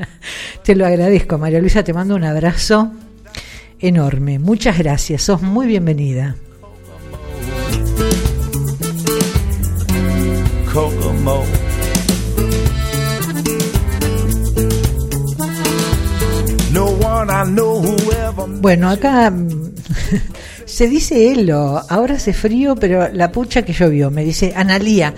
te 0.64 0.76
lo 0.76 0.86
agradezco, 0.86 1.38
María 1.38 1.60
Luisa, 1.60 1.82
te 1.82 1.94
mando 1.94 2.14
un 2.14 2.24
abrazo 2.24 2.92
enorme. 3.80 4.38
Muchas 4.38 4.78
gracias, 4.78 5.22
sos 5.22 5.42
muy 5.42 5.66
bienvenida. 5.66 6.36
Bueno, 18.60 18.90
acá 18.90 19.32
se 20.64 20.88
dice 20.88 21.30
Elo, 21.32 21.80
ahora 21.88 22.14
hace 22.14 22.32
frío, 22.32 22.74
pero 22.74 23.08
la 23.12 23.30
pucha 23.30 23.62
que 23.62 23.72
llovió, 23.72 24.10
me 24.10 24.24
dice 24.24 24.52
Analía, 24.56 25.14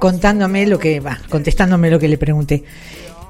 contándome 0.00 0.66
lo 0.66 0.78
que 0.78 0.98
va, 0.98 1.20
contestándome 1.28 1.90
lo 1.90 2.00
que 2.00 2.08
le 2.08 2.18
pregunté. 2.18 2.64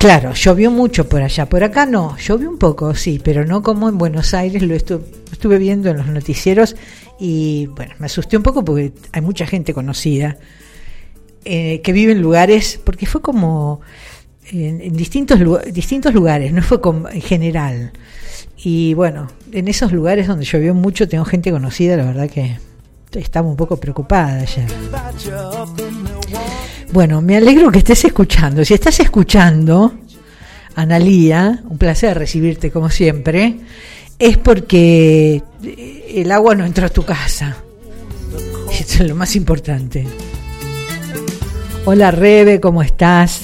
Claro, 0.01 0.33
llovió 0.33 0.71
mucho 0.71 1.11
por 1.11 1.21
allá, 1.21 1.45
por 1.47 1.63
acá 1.63 1.85
no, 1.85 2.17
llovió 2.17 2.49
un 2.49 2.57
poco, 2.57 2.95
sí, 2.95 3.21
pero 3.23 3.45
no 3.45 3.63
como 3.63 3.87
en 3.87 3.99
Buenos 3.99 4.33
Aires, 4.33 4.63
lo 4.63 4.75
estuve 4.75 5.59
viendo 5.59 5.91
en 5.91 5.99
los 5.99 6.07
noticieros 6.07 6.75
y 7.19 7.67
bueno, 7.67 7.93
me 7.99 8.07
asusté 8.07 8.39
un 8.39 8.43
poco 8.43 8.65
porque 8.65 8.95
hay 9.13 9.21
mucha 9.21 9.47
gente 9.47 9.75
conocida 9.75 10.39
eh, 11.45 11.83
que 11.83 11.93
vive 11.93 12.13
en 12.13 12.23
lugares, 12.23 12.81
porque 12.83 13.05
fue 13.05 13.21
como 13.21 13.83
en, 14.51 14.97
distintos, 14.97 15.39
distintos 15.71 16.15
lugares, 16.15 16.51
no 16.51 16.63
fue 16.63 16.81
como 16.81 17.11
en 17.11 17.21
general. 17.21 17.93
Y 18.57 18.95
bueno, 18.95 19.29
en 19.53 19.69
esos 19.69 19.93
lugares 19.93 20.27
donde 20.27 20.47
llovió 20.47 20.75
mucho, 20.75 21.11
tengo 21.11 21.27
gente 21.27 21.51
conocida, 21.51 21.99
la 21.99 22.07
verdad 22.07 22.31
que 22.31 22.59
estaba 23.13 23.47
un 23.47 23.57
poco 23.57 23.77
preocupada 23.77 24.41
ayer. 24.41 24.67
Bueno, 26.93 27.23
me 27.23 27.37
alegro 27.37 27.71
que 27.71 27.79
estés 27.79 28.05
escuchando. 28.05 28.65
Si 28.65 28.75
estás 28.75 28.99
escuchando, 28.99 29.95
Analía, 30.75 31.63
un 31.69 31.79
placer 31.79 32.19
recibirte 32.19 32.71
como 32.71 32.91
siempre, 32.91 33.57
es 34.19 34.39
porque 34.39 35.43
el 36.09 36.33
agua 36.33 36.55
no 36.55 36.65
entró 36.65 36.87
a 36.87 36.91
tu 36.91 37.05
casa. 37.05 37.57
Eso 38.73 39.03
es 39.03 39.09
lo 39.09 39.15
más 39.15 39.37
importante. 39.37 40.05
Hola 41.85 42.11
Rebe, 42.11 42.61
¿cómo 42.61 42.83
estás? 42.83 43.43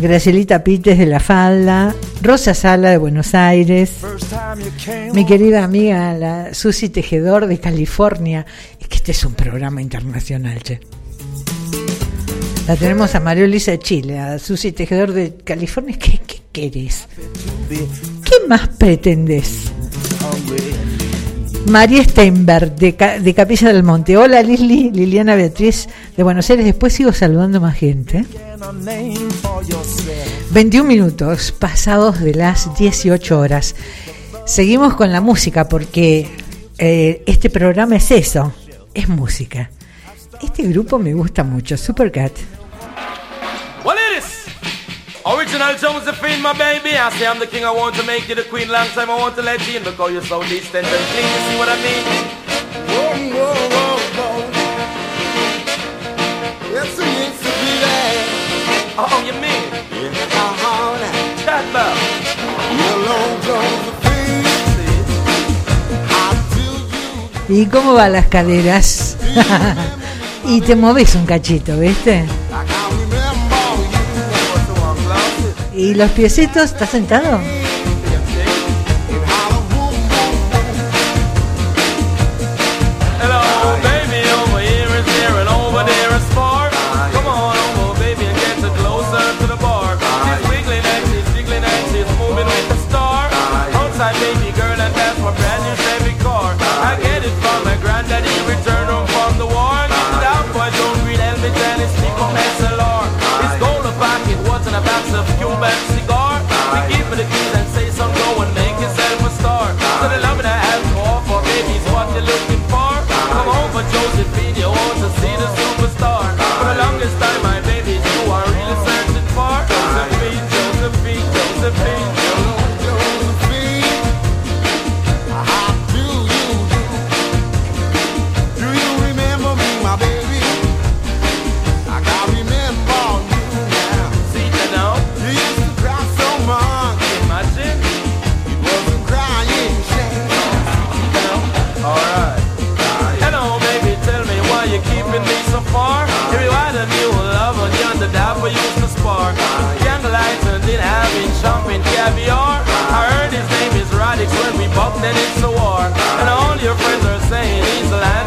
Gracielita 0.00 0.64
Pites 0.64 0.98
de 0.98 1.06
La 1.06 1.20
Falda, 1.20 1.94
Rosa 2.22 2.54
Sala 2.54 2.90
de 2.90 2.96
Buenos 2.96 3.34
Aires, 3.34 3.92
mi 5.12 5.26
querida 5.26 5.62
amiga 5.62 6.14
la 6.14 6.54
Susi 6.54 6.88
Tejedor 6.88 7.46
de 7.46 7.58
California. 7.60 8.46
Es 8.80 8.88
que 8.88 8.96
este 8.96 9.12
es 9.12 9.24
un 9.24 9.34
programa 9.34 9.82
internacional, 9.82 10.62
che. 10.62 10.80
La 12.70 12.76
tenemos 12.76 13.16
a 13.16 13.18
María 13.18 13.48
Luisa 13.48 13.72
de 13.72 13.80
Chile, 13.80 14.20
a 14.20 14.38
Susi 14.38 14.70
Tejedor 14.70 15.10
de 15.12 15.34
California. 15.34 15.98
¿Qué, 15.98 16.20
qué 16.24 16.40
querés? 16.52 17.08
¿Qué 17.68 18.46
más 18.46 18.68
pretendes? 18.68 19.72
María 21.66 22.04
Steinberg, 22.04 22.76
de, 22.76 22.92
de, 23.22 23.34
Capilla 23.34 23.72
del 23.72 23.82
Monte. 23.82 24.16
Hola 24.16 24.40
Lili, 24.44 24.92
Liliana 24.92 25.34
Beatriz 25.34 25.88
de 26.16 26.22
Buenos 26.22 26.48
Aires. 26.48 26.64
Después 26.64 26.92
sigo 26.92 27.12
saludando 27.12 27.60
más 27.60 27.76
gente. 27.76 28.24
21 30.52 30.86
minutos 30.86 31.50
pasados 31.50 32.20
de 32.20 32.34
las 32.36 32.72
18 32.78 33.36
horas. 33.36 33.74
Seguimos 34.46 34.94
con 34.94 35.10
la 35.10 35.20
música 35.20 35.68
porque 35.68 36.28
eh, 36.78 37.24
este 37.26 37.50
programa 37.50 37.96
es 37.96 38.12
eso, 38.12 38.52
es 38.94 39.08
música. 39.08 39.72
Este 40.40 40.62
grupo 40.62 41.00
me 41.00 41.14
gusta 41.14 41.42
mucho, 41.42 41.76
Supercat. 41.76 42.59
Original 45.50 45.74
Josephine, 45.74 46.40
my 46.40 46.52
baby. 46.52 46.96
I 46.96 47.10
say 47.10 47.26
I'm 47.26 47.40
the 47.40 47.46
king, 47.46 47.64
I 47.64 47.72
want 47.72 47.96
to 47.96 48.04
make 48.06 48.28
you 48.28 48.36
the 48.36 48.44
queen. 48.44 48.68
Long 48.68 48.86
time 48.94 49.10
I 49.10 49.18
want 49.18 49.34
to 49.34 49.42
let 49.42 49.58
you 49.66 49.78
in 49.78 49.82
because 49.82 50.12
you're 50.12 50.22
so 50.22 50.44
distant 50.44 50.86
and 50.86 51.04
clean. 51.10 51.26
You 51.26 51.40
see 51.50 51.58
what 51.58 51.68
I 51.68 51.74
mean? 51.82 52.04
Whoa, 52.86 53.18
whoa, 53.34 53.58
whoa, 53.74 53.98
whoa. 54.14 54.46
Yes, 56.70 56.94
it 56.94 57.10
needs 57.18 57.42
to 57.42 57.50
be 57.50 57.72
there. 57.82 58.14
Oh, 58.94 59.10
you 59.26 59.34
mean? 59.42 59.74
Yeah. 59.90 60.38
Uh-huh. 60.38 61.42
Chat 61.42 61.66
about. 61.66 61.98
Hello, 62.78 63.18
Josephine. 63.42 64.46
¿Y 67.48 67.66
cómo 67.66 67.94
van 67.94 68.12
las 68.12 68.26
caderas? 68.26 69.16
y 70.46 70.60
te 70.60 70.76
moves 70.76 71.16
un 71.16 71.26
cachito, 71.26 71.76
¿viste? 71.76 72.24
¿Y 75.80 75.94
los 75.94 76.10
piecitos? 76.10 76.64
¿Estás 76.64 76.90
sentado? 76.90 77.40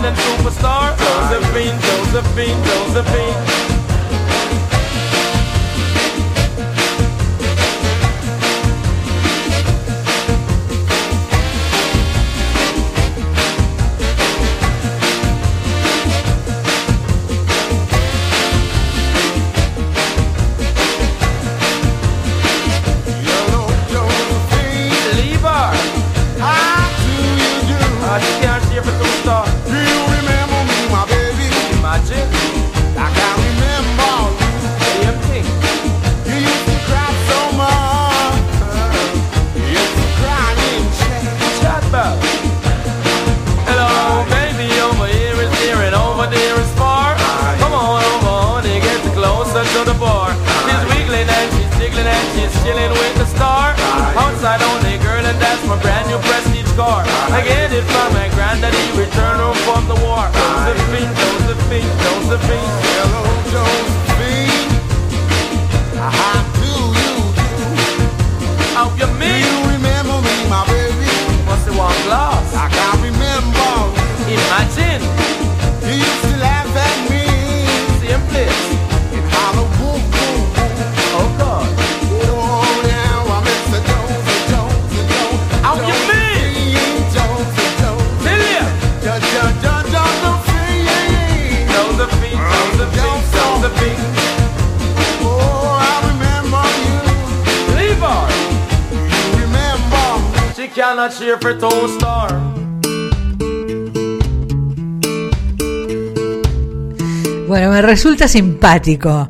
He's 0.04 0.12
a 0.12 0.16
landing 0.16 0.24
superstar. 0.24 0.98
Josephine, 0.98 1.80
Josephine, 1.82 2.64
Josephine. 2.66 3.83
New 56.76 56.78
prestige 56.78 56.78
car. 56.78 57.04
I 57.32 57.44
get 57.44 57.72
it 57.72 57.84
from 57.84 58.14
my 58.14 58.30
granddaddy, 58.30 59.00
return 59.00 59.38
home 59.38 59.56
from 59.66 59.88
the 59.88 59.96
war. 60.06 60.30
Josephine, 60.34 61.14
Josephine, 61.16 61.92
Josephine. 62.02 62.72
Hello, 62.98 63.24
Josephine. 63.52 64.72
How 65.98 66.44
do 66.58 66.72
you 67.00 67.16
do? 67.38 67.50
How 68.74 68.88
you 68.92 69.08
Do 69.20 69.26
you 69.26 69.56
remember 69.74 70.18
me, 70.22 70.36
my 70.50 70.66
baby? 70.68 71.10
Must 71.46 71.66
have 71.68 71.78
one 71.78 72.04
glass. 72.06 72.33
Cannot 100.76 101.12
cheer 101.12 101.38
for 101.40 101.58
Toadstar. 101.58 102.30
Bueno, 107.48 107.72
me 107.72 107.82
resulta 107.82 108.28
simpático 108.28 109.30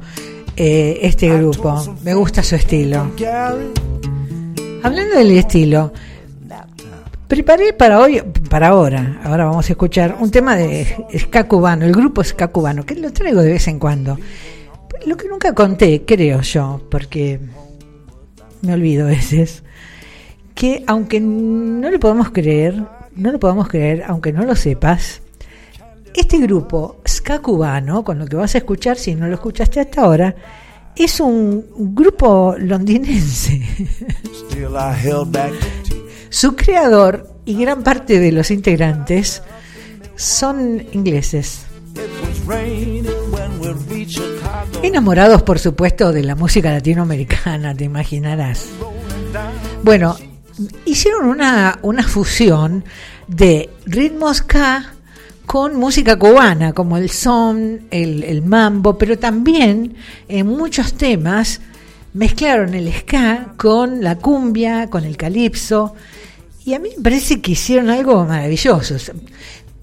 eh, 0.56 1.00
este 1.02 1.30
grupo. 1.38 1.98
Me 2.04 2.14
gusta 2.14 2.44
su 2.44 2.56
estilo. 2.56 3.12
Hablando 4.84 5.16
del 5.16 5.32
estilo, 5.32 5.94
preparé 7.34 7.74
para 7.74 8.00
hoy, 8.00 8.22
para 8.48 8.68
ahora, 8.68 9.20
ahora 9.24 9.46
vamos 9.46 9.68
a 9.68 9.74
escuchar 9.74 10.18
un 10.20 10.30
tema 10.30 10.56
de 10.56 10.86
ska 11.18 11.48
cubano, 11.48 11.84
el 11.84 11.92
grupo 11.92 12.24
ska 12.24 12.50
cubano, 12.50 12.86
que 12.86 12.94
lo 12.94 13.12
traigo 13.12 13.42
de 13.42 13.54
vez 13.54 13.68
en 13.68 13.80
cuando. 13.80 14.20
Lo 15.08 15.18
que 15.18 15.28
nunca 15.28 15.52
conté, 15.56 16.04
creo 16.06 16.42
yo, 16.42 16.86
porque 16.92 17.40
me 18.62 18.74
olvido 18.74 19.08
a 19.08 19.10
veces, 19.10 19.64
que 20.54 20.84
aunque 20.86 21.20
no 21.20 21.90
lo 21.90 22.00
podemos 22.00 22.30
creer, 22.30 22.84
no 23.16 23.32
lo 23.32 23.40
podemos 23.40 23.68
creer, 23.68 24.04
aunque 24.06 24.32
no 24.32 24.44
lo 24.44 24.56
sepas, 24.56 25.24
este 26.14 26.38
grupo 26.38 26.98
ska 27.08 27.40
cubano, 27.40 28.04
con 28.04 28.20
lo 28.20 28.28
que 28.28 28.36
vas 28.36 28.54
a 28.54 28.60
escuchar, 28.60 28.96
si 28.96 29.16
no 29.16 29.28
lo 29.28 29.34
escuchaste 29.34 29.80
hasta 29.80 30.02
ahora, 30.02 30.36
es 30.96 31.20
un 31.20 31.66
grupo 31.96 32.54
londinense. 32.60 33.60
Su 36.34 36.56
creador 36.56 37.30
y 37.46 37.54
gran 37.62 37.84
parte 37.84 38.20
de 38.20 38.32
los 38.32 38.50
integrantes 38.50 39.44
son 40.16 40.84
ingleses. 40.92 41.68
Enamorados, 44.82 45.44
por 45.44 45.60
supuesto, 45.60 46.12
de 46.12 46.24
la 46.24 46.34
música 46.34 46.72
latinoamericana, 46.72 47.76
te 47.76 47.84
imaginarás. 47.84 48.66
Bueno, 49.84 50.18
hicieron 50.86 51.28
una, 51.28 51.78
una 51.84 52.02
fusión 52.02 52.84
de 53.28 53.70
ritmos 53.86 54.42
K 54.42 54.92
con 55.46 55.76
música 55.76 56.18
cubana, 56.18 56.74
como 56.74 56.98
el 56.98 57.12
son, 57.12 57.82
el, 57.92 58.24
el 58.24 58.42
mambo, 58.42 58.98
pero 58.98 59.20
también 59.20 59.98
en 60.28 60.48
muchos 60.48 60.96
temas 60.96 61.62
mezclaron 62.16 62.74
el 62.74 62.92
ska 62.92 63.54
con 63.56 64.04
la 64.04 64.16
cumbia, 64.16 64.90
con 64.90 65.04
el 65.04 65.16
calipso, 65.16 65.94
y 66.66 66.74
a 66.74 66.80
mí 66.80 66.90
me 66.96 67.04
parece 67.04 67.42
que 67.42 67.52
hicieron 67.52 67.90
algo 67.90 68.24
maravilloso. 68.26 68.96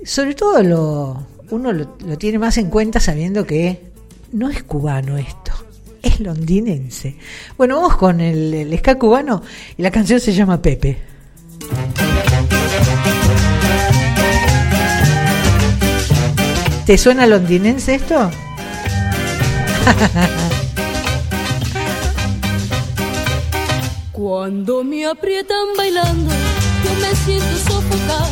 Sobre 0.05 0.35
todo 0.35 0.63
lo, 0.63 1.27
uno 1.51 1.73
lo, 1.73 1.87
tiene 2.19 2.39
más 2.39 2.57
en 2.59 2.69
cuenta 2.71 3.01
sabiendo 3.01 3.45
que 3.47 3.91
no 4.33 4.49
es 4.49 4.63
cubano 4.63 5.19
esto, 5.19 5.53
es 6.03 6.21
londinense. 6.21 7.17
Bueno, 7.59 7.77
vamos 7.77 7.97
con 7.97 8.21
el, 8.21 8.55
el 8.55 8.79
ska 8.79 8.99
cubano 8.99 9.43
y 9.77 9.83
la 9.83 9.91
canción 9.91 10.21
se 10.21 10.33
llama 10.33 10.63
Pepe. 10.63 10.97
¿Te 16.87 16.97
suena 16.97 17.27
londinense 17.27 17.97
esto? 17.97 18.15
Cuando 24.13 24.85
me 24.85 25.07
aprietan 25.07 25.67
bailando, 25.77 26.31
me 27.01 27.15
siento 27.17 27.57
sofocado. 27.57 28.29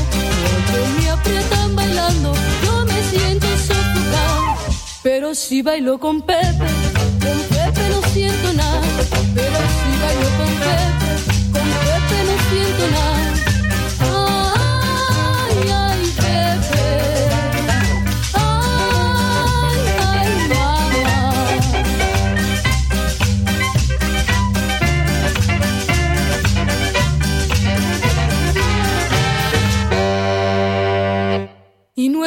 Cuando 0.70 1.00
me 1.00 1.10
aprietan 1.10 1.76
bailando, 1.76 2.32
yo 2.64 2.84
me 2.84 3.02
siento 3.10 3.46
sofocado. 3.56 4.56
Pero 5.02 5.34
si 5.34 5.62
bailo 5.62 5.98
con 5.98 6.22
Pepe, 6.22 6.66
con 7.22 7.38
Pepe 7.48 7.88
no 7.90 8.08
siento 8.12 8.52
nada. 8.54 9.17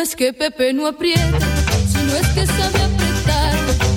Es 0.01 0.15
que 0.15 0.33
Pepe 0.33 0.73
no 0.73 0.87
apriete, 0.87 1.21
sino 1.91 2.15
es 2.15 2.27
que 2.29 2.47
sabe 2.47 2.81
apretar. 2.81 3.53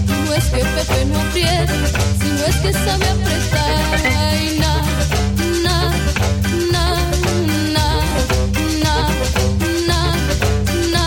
Y 0.06 0.26
no 0.26 0.34
es 0.34 0.44
que 0.44 0.58
Pepe 0.58 1.04
no 1.06 1.18
apriete, 1.18 1.72
sino 2.20 2.44
es 2.44 2.56
que 2.56 2.72
sabe 2.74 3.08
apretar. 3.08 4.00
Ay, 4.04 4.58
na, 4.60 4.82
na, 5.62 5.90
na, 6.72 6.84
na, 7.72 7.86
na, 8.84 8.96
na, 9.88 10.00
na, 10.92 11.04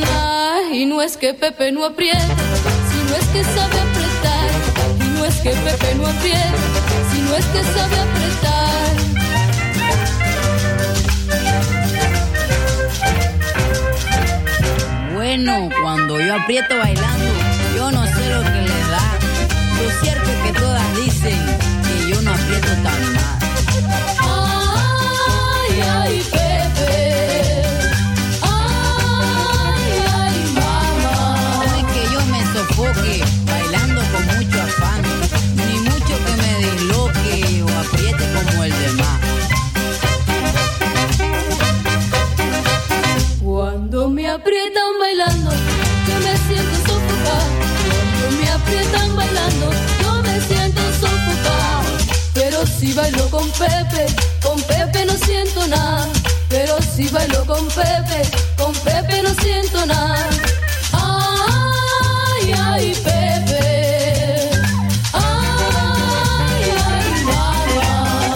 na. 0.00 0.74
Y 0.74 0.86
no 0.86 1.02
es 1.02 1.16
que 1.16 1.32
Pepe 1.32 1.70
no 1.70 1.84
apriete, 1.84 2.18
sino 2.90 3.16
es 3.16 3.26
que 3.26 3.44
sabe 3.44 3.78
apretar. 3.78 4.50
Y 4.98 5.08
no 5.18 5.24
es 5.24 5.36
que 5.36 5.50
Pepe 5.50 5.94
no 5.94 6.06
apriete, 6.08 6.58
sino 7.12 7.36
es 7.36 7.44
que 7.46 7.62
sabe 7.62 7.96
apretar. 7.96 9.19
Bueno, 15.42 15.70
cuando 15.82 16.20
yo 16.20 16.34
aprieto 16.34 16.76
bailando, 16.76 17.32
yo 17.74 17.90
no 17.90 18.04
sé 18.04 18.28
lo 18.28 18.42
que 18.42 18.60
le 18.60 18.80
da. 18.90 19.18
Lo 19.82 19.90
cierto 20.02 20.30
es 20.30 20.36
que 20.42 20.52
todas 20.60 20.96
dicen 20.96 21.40
que 21.82 22.10
yo 22.10 22.20
no 22.20 22.30
aprieto 22.30 22.68
tan 22.82 23.14
mal. 23.14 23.38
Ay, 24.20 25.80
ay, 25.80 26.22
Pepe. 26.30 27.62
Ay, 28.42 29.92
ay, 30.12 30.38
mamá. 30.56 31.16
No 31.56 31.72
es 31.74 31.84
que 31.94 32.02
yo 32.12 32.20
me 32.26 32.40
sofoque 32.52 33.24
bailando 33.46 34.02
con 34.12 34.22
mucho 34.36 34.58
afán, 34.60 35.02
ni 35.56 35.76
mucho 35.88 36.14
que 36.26 36.32
me 36.42 36.52
disloque 36.66 37.62
o 37.62 37.66
apriete 37.80 38.24
como 38.34 38.64
el 38.64 38.72
demás. 38.78 39.18
Cuando 43.42 44.08
me 44.10 44.28
aprietan 44.28 44.79
si 52.90 52.96
bailo 52.96 53.30
con 53.30 53.48
Pepe, 53.52 54.06
con 54.42 54.60
Pepe 54.62 55.04
no 55.04 55.12
siento 55.24 55.64
nada. 55.68 56.08
Pero 56.48 56.76
si 56.82 57.08
bailo 57.08 57.44
con 57.46 57.68
Pepe, 57.68 58.22
con 58.56 58.72
Pepe 58.72 59.22
no 59.22 59.32
siento 59.34 59.86
nada. 59.86 60.28
Ay, 60.92 62.52
ay, 62.58 62.92
Pepe. 63.04 64.50
Ay, 65.12 66.64
ay, 66.88 67.24
mamá. 67.24 68.34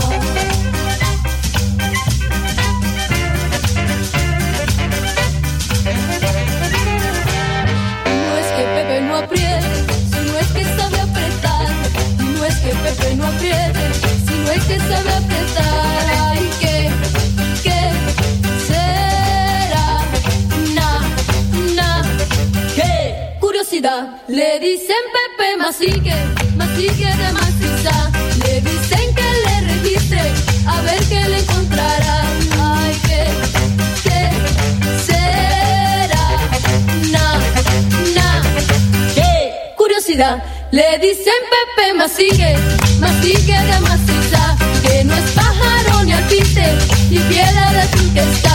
No 8.29 8.37
es 8.38 8.47
que 8.57 8.62
Pepe 8.75 9.01
no 9.01 9.17
apriete, 9.17 9.95
sino 10.12 10.38
es 10.38 10.47
que 10.49 10.64
sabe 10.77 11.01
apretar. 11.01 11.67
No 12.21 12.45
es 12.45 12.55
que 12.59 12.69
Pepe 12.69 13.14
no 13.17 13.27
apriete, 13.27 14.04
es 14.57 14.64
que 14.64 14.79
sabe 14.79 15.11
apretar. 15.12 16.07
Ay, 16.31 16.51
¿qué, 16.61 16.90
qué 17.62 17.81
será? 18.69 19.88
Na, 20.75 20.90
na, 21.75 22.03
qué 22.75 23.37
curiosidad 23.40 24.09
Le 24.29 24.61
dicen 24.61 25.03
Pepe 25.17 25.57
Masique, 25.59 26.14
Masique 26.57 27.07
de 27.23 27.33
maciza. 27.33 28.11
Le 28.45 28.61
dicen 28.61 29.14
que 29.19 29.29
le 29.45 29.55
registre, 29.73 30.23
a 30.67 30.81
ver 30.83 31.01
qué 31.09 31.21
le 31.29 31.38
encontrará. 31.40 32.23
Ay, 32.61 32.93
que, 33.09 33.23
que 34.05 34.21
será. 35.09 36.27
Na, 37.14 37.27
na, 38.17 38.43
qué 39.14 39.53
curiosidad. 39.77 40.43
Le 40.75 40.99
dicen 40.99 41.33
Pepe 41.53 41.95
Masique, 41.95 42.59
Masique 42.99 43.47
de 43.47 43.81
maciza. 43.83 44.57
Que 44.83 45.05
no 45.05 45.15
es 45.15 45.31
pájaro 45.31 46.03
ni 46.03 46.13
alpiste, 46.13 46.65
y 47.11 47.19
piedra 47.21 47.73
de 47.75 48.13
que 48.13 48.21
está. 48.21 48.55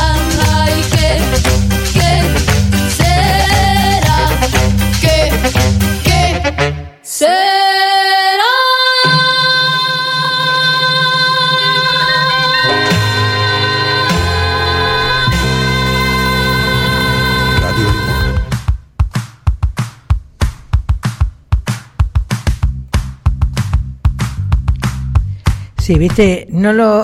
Sí, 25.90 25.98
viste, 25.98 26.46
no 26.52 26.72
lo, 26.72 27.04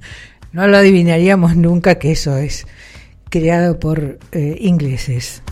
no 0.52 0.66
lo 0.66 0.78
adivinaríamos 0.78 1.54
nunca 1.54 1.96
que 1.96 2.12
eso 2.12 2.38
es 2.38 2.66
creado 3.28 3.78
por 3.78 4.18
eh, 4.32 4.56
ingleses. 4.58 5.42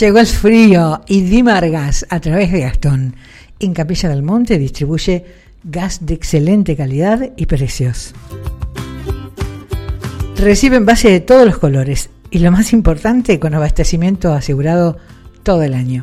Llegó 0.00 0.18
el 0.18 0.26
frío 0.26 1.02
y 1.06 1.20
Dimar 1.20 1.70
Gas, 1.70 2.04
a 2.10 2.18
través 2.18 2.50
de 2.50 2.62
Gastón, 2.62 3.14
en 3.60 3.72
Capilla 3.72 4.08
del 4.08 4.24
Monte, 4.24 4.58
distribuye 4.58 5.26
gas 5.62 6.04
de 6.06 6.14
excelente 6.14 6.74
calidad 6.74 7.30
y 7.36 7.46
precios. 7.46 8.14
Recibe 10.38 10.78
envase 10.78 11.08
de 11.08 11.20
todos 11.20 11.46
los 11.46 11.58
colores 11.58 12.10
y 12.32 12.40
lo 12.40 12.50
más 12.50 12.72
importante, 12.72 13.38
con 13.38 13.54
abastecimiento 13.54 14.32
asegurado 14.32 14.96
todo 15.44 15.62
el 15.62 15.74
año. 15.74 16.02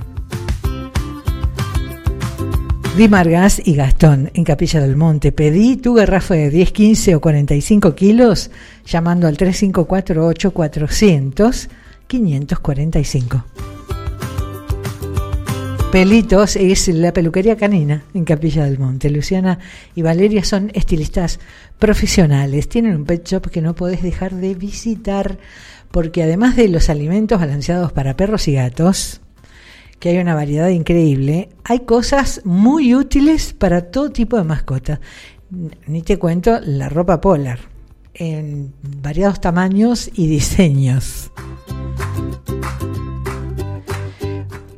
Dimar 2.98 3.30
Gas 3.30 3.62
y 3.64 3.76
Gastón, 3.76 4.32
en 4.34 4.44
Capilla 4.44 4.82
del 4.82 4.98
Monte. 4.98 5.32
Pedí 5.32 5.78
tu 5.78 5.94
garrafa 5.94 6.34
de 6.34 6.50
10, 6.50 6.72
15 6.72 7.14
o 7.16 7.22
45 7.22 7.94
kilos 7.96 8.50
llamando 8.86 9.28
al 9.28 9.38
354-8400 9.38 11.70
545. 12.08 13.46
Pelitos 15.92 16.56
es 16.56 16.88
la 16.90 17.14
peluquería 17.14 17.56
canina 17.56 18.04
en 18.14 18.26
Capilla 18.26 18.66
del 18.66 18.80
Monte. 18.80 19.10
Luciana 19.10 19.60
y 19.96 20.02
Valeria 20.02 20.44
son 20.44 20.72
estilistas 20.74 21.40
profesionales. 21.78 22.68
Tienen 22.68 22.96
un 22.96 23.06
pet 23.06 23.26
shop 23.28 23.50
que 23.50 23.62
no 23.62 23.76
podés 23.76 24.02
dejar 24.02 24.36
de 24.36 24.56
visitar 24.56 25.38
porque 25.92 26.24
además 26.24 26.56
de 26.56 26.68
los 26.68 26.90
alimentos 26.90 27.40
balanceados 27.40 27.92
para 27.92 28.16
perros 28.16 28.48
y 28.48 28.54
gatos, 28.54 29.22
que 30.00 30.10
hay 30.10 30.18
una 30.18 30.36
variedad 30.36 30.70
increíble, 30.70 31.50
hay 31.64 31.80
cosas 31.80 32.42
muy 32.46 32.96
útiles 32.96 33.54
para 33.54 33.92
todo 33.92 34.12
tipo 34.12 34.38
de 34.38 34.44
mascota. 34.44 35.00
Ni 35.88 36.02
te 36.02 36.18
cuento 36.18 36.60
la 36.62 36.90
ropa 36.90 37.20
polar, 37.22 37.60
en 38.14 38.74
variados 38.82 39.42
tamaños 39.42 40.10
y 40.14 40.28
diseños. 40.28 41.32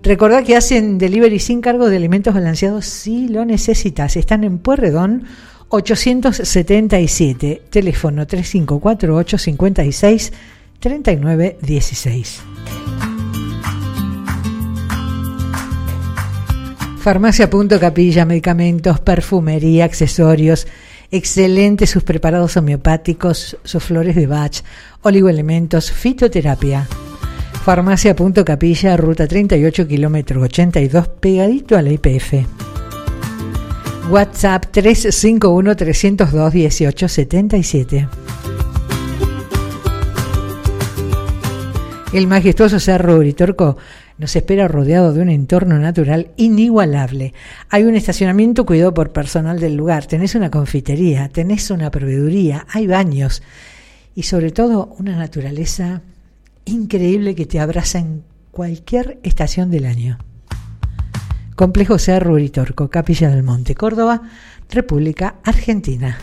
Recordá 0.03 0.43
que 0.43 0.55
hacen 0.55 0.97
delivery 0.97 1.37
sin 1.39 1.61
cargo 1.61 1.87
de 1.87 1.97
alimentos 1.97 2.33
balanceados 2.33 2.85
si 2.85 3.27
lo 3.27 3.45
necesitas. 3.45 4.17
Están 4.17 4.43
en 4.43 4.57
Puerredón 4.57 5.25
877, 5.69 7.61
teléfono 7.69 8.25
354 8.25 9.15
Farmacia 17.01 17.49
Punto 17.49 17.79
Capilla, 17.79 18.25
medicamentos, 18.25 18.99
perfumería, 18.99 19.85
accesorios, 19.85 20.67
excelentes 21.09 21.89
sus 21.89 22.03
preparados 22.03 22.57
homeopáticos, 22.57 23.57
sus 23.63 23.83
flores 23.83 24.15
de 24.15 24.27
Bach, 24.27 24.61
oligoelementos, 25.01 25.91
fitoterapia. 25.91 26.87
Farmacia 27.65 28.15
Punto 28.15 28.45
Capilla, 28.45 28.95
ruta 28.97 29.25
38, 29.25 29.87
kilómetro 29.87 30.41
82, 30.41 31.07
pegadito 31.07 31.75
a 31.75 31.81
la 31.81 31.89
IPF. 31.89 32.45
WhatsApp 34.11 34.65
351 34.69 35.75
302 35.75 36.53
1877. 36.53 38.07
El 42.13 42.27
majestuoso 42.27 42.79
Cerro 42.79 43.15
Uritorco 43.15 43.77
nos 44.21 44.35
espera 44.35 44.67
rodeado 44.67 45.13
de 45.13 45.21
un 45.23 45.29
entorno 45.29 45.79
natural 45.79 46.29
inigualable. 46.37 47.33
Hay 47.69 47.85
un 47.85 47.95
estacionamiento 47.95 48.67
cuidado 48.67 48.93
por 48.93 49.11
personal 49.11 49.59
del 49.59 49.75
lugar, 49.75 50.05
tenés 50.05 50.35
una 50.35 50.51
confitería, 50.51 51.27
tenés 51.29 51.71
una 51.71 51.89
proveeduría, 51.89 52.67
hay 52.69 52.85
baños 52.85 53.41
y 54.13 54.21
sobre 54.21 54.51
todo 54.51 54.93
una 54.99 55.17
naturaleza 55.17 56.03
increíble 56.65 57.33
que 57.33 57.47
te 57.47 57.59
abraza 57.59 57.97
en 57.97 58.23
cualquier 58.51 59.17
estación 59.23 59.71
del 59.71 59.87
año. 59.87 60.19
Complejo 61.55 61.97
Cerro 61.97 62.33
Uritorco, 62.33 62.91
Capilla 62.91 63.27
del 63.31 63.41
Monte, 63.41 63.73
Córdoba, 63.73 64.21
República 64.69 65.37
Argentina. 65.43 66.19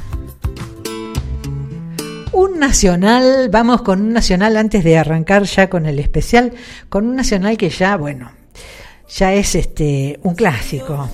Un 2.39 2.61
nacional, 2.61 3.49
vamos 3.51 3.83
con 3.83 4.01
un 4.01 4.13
nacional 4.13 4.57
antes 4.57 4.85
de 4.85 4.97
arrancar 4.97 5.43
ya 5.43 5.69
con 5.69 5.87
el 5.87 5.99
especial, 5.99 6.53
con 6.89 7.05
un 7.05 7.17
nacional 7.17 7.57
que 7.57 7.69
ya, 7.69 7.97
bueno, 7.97 8.31
ya 9.09 9.35
es 9.35 9.57
este 9.57 10.21
un 10.23 10.37
clásico. 10.37 11.09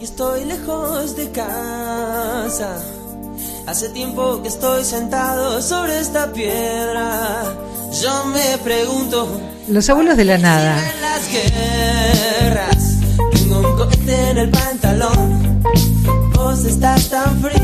y 0.00 0.04
estoy 0.04 0.46
lejos 0.46 1.14
de 1.14 1.30
casa. 1.30 2.82
Hace 3.66 3.90
tiempo 3.90 4.40
que 4.40 4.48
estoy 4.48 4.82
sentado 4.82 5.60
sobre 5.60 6.00
esta 6.00 6.32
piedra. 6.32 7.44
Yo 8.02 8.24
me 8.32 8.56
pregunto. 8.64 9.28
Los 9.68 9.90
abuelos 9.90 10.16
de 10.16 10.24
la 10.24 10.38
nada. 10.38 10.76
Las 11.02 11.30
guerras 11.30 12.98
tengo 13.34 13.58
un 13.58 13.76
cohete 13.76 14.30
en 14.30 14.38
el 14.38 14.50
pantalón. 14.50 15.62
Vos 16.34 16.64
estás 16.64 17.10
tan 17.10 17.42
fría 17.42 17.61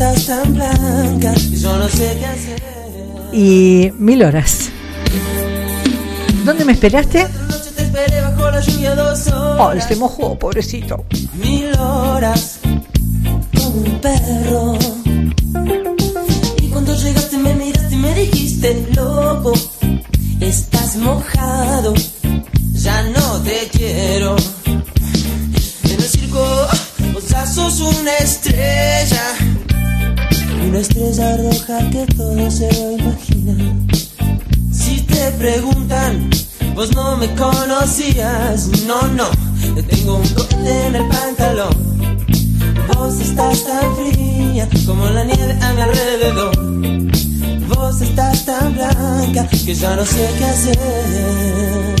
estás 0.00 0.26
tan 0.26 0.54
blanca 0.54 1.34
y 1.36 1.56
yo 1.56 1.76
no 1.76 1.86
sé 1.86 2.16
qué 2.18 2.24
hacer. 2.24 2.62
Y 3.34 3.92
mil 3.98 4.22
horas. 4.22 4.70
¿Dónde 6.42 6.64
me 6.64 6.72
esperaste? 6.72 7.26
Oh, 9.58 9.72
se 9.86 9.96
mojó, 9.96 10.38
pobrecito. 10.38 11.04
mil 11.34 11.70
horas 11.78 12.60
como 13.54 13.68
un 13.68 14.00
perro. 14.00 14.78
Y 16.62 16.68
cuando 16.68 16.94
llegaste 16.94 17.36
me 17.36 17.54
miraste 17.54 17.94
y 17.94 17.98
me 17.98 18.14
dijiste, 18.14 18.88
loco, 18.96 19.52
estás 20.40 20.96
mojado, 20.96 21.92
ya 22.72 23.02
no 23.02 23.42
te 23.42 23.68
quiero. 23.70 24.34
En 24.64 25.90
el 25.90 26.02
circo 26.02 26.42
vos 27.12 27.28
ya 27.28 27.46
sos 27.46 27.80
una 27.80 28.16
estrella, 28.16 29.24
una 30.70 30.78
estrella 30.78 31.36
roja 31.36 31.90
que 31.90 32.06
todo 32.14 32.50
se 32.50 32.72
lo 32.72 32.92
imagina. 32.92 33.76
Si 34.72 35.00
te 35.00 35.32
preguntan, 35.32 36.30
vos 36.76 36.94
no 36.94 37.16
me 37.16 37.34
conocías, 37.34 38.68
no, 38.86 39.02
no, 39.08 39.28
te 39.74 39.82
tengo 39.82 40.18
un 40.18 40.28
corte 40.28 40.86
en 40.86 40.94
el 40.94 41.08
pantalón. 41.08 42.24
Vos 42.94 43.20
estás 43.20 43.64
tan 43.64 43.96
fría 43.96 44.68
como 44.86 45.06
la 45.06 45.24
nieve 45.24 45.58
a 45.60 45.72
mi 45.72 45.80
alrededor. 45.80 46.56
Vos 47.66 48.00
estás 48.00 48.44
tan 48.44 48.72
blanca 48.74 49.48
que 49.48 49.74
ya 49.74 49.96
no 49.96 50.04
sé 50.04 50.30
qué 50.38 50.44
hacer. 50.44 52.00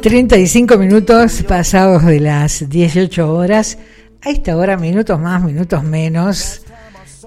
35 0.00 0.78
minutos 0.78 1.42
pasados 1.42 2.04
de 2.04 2.20
las 2.20 2.68
18 2.68 3.32
horas. 3.32 3.78
A 4.22 4.30
esta 4.30 4.56
hora, 4.56 4.76
minutos 4.76 5.18
más, 5.18 5.42
minutos 5.42 5.82
menos, 5.82 6.62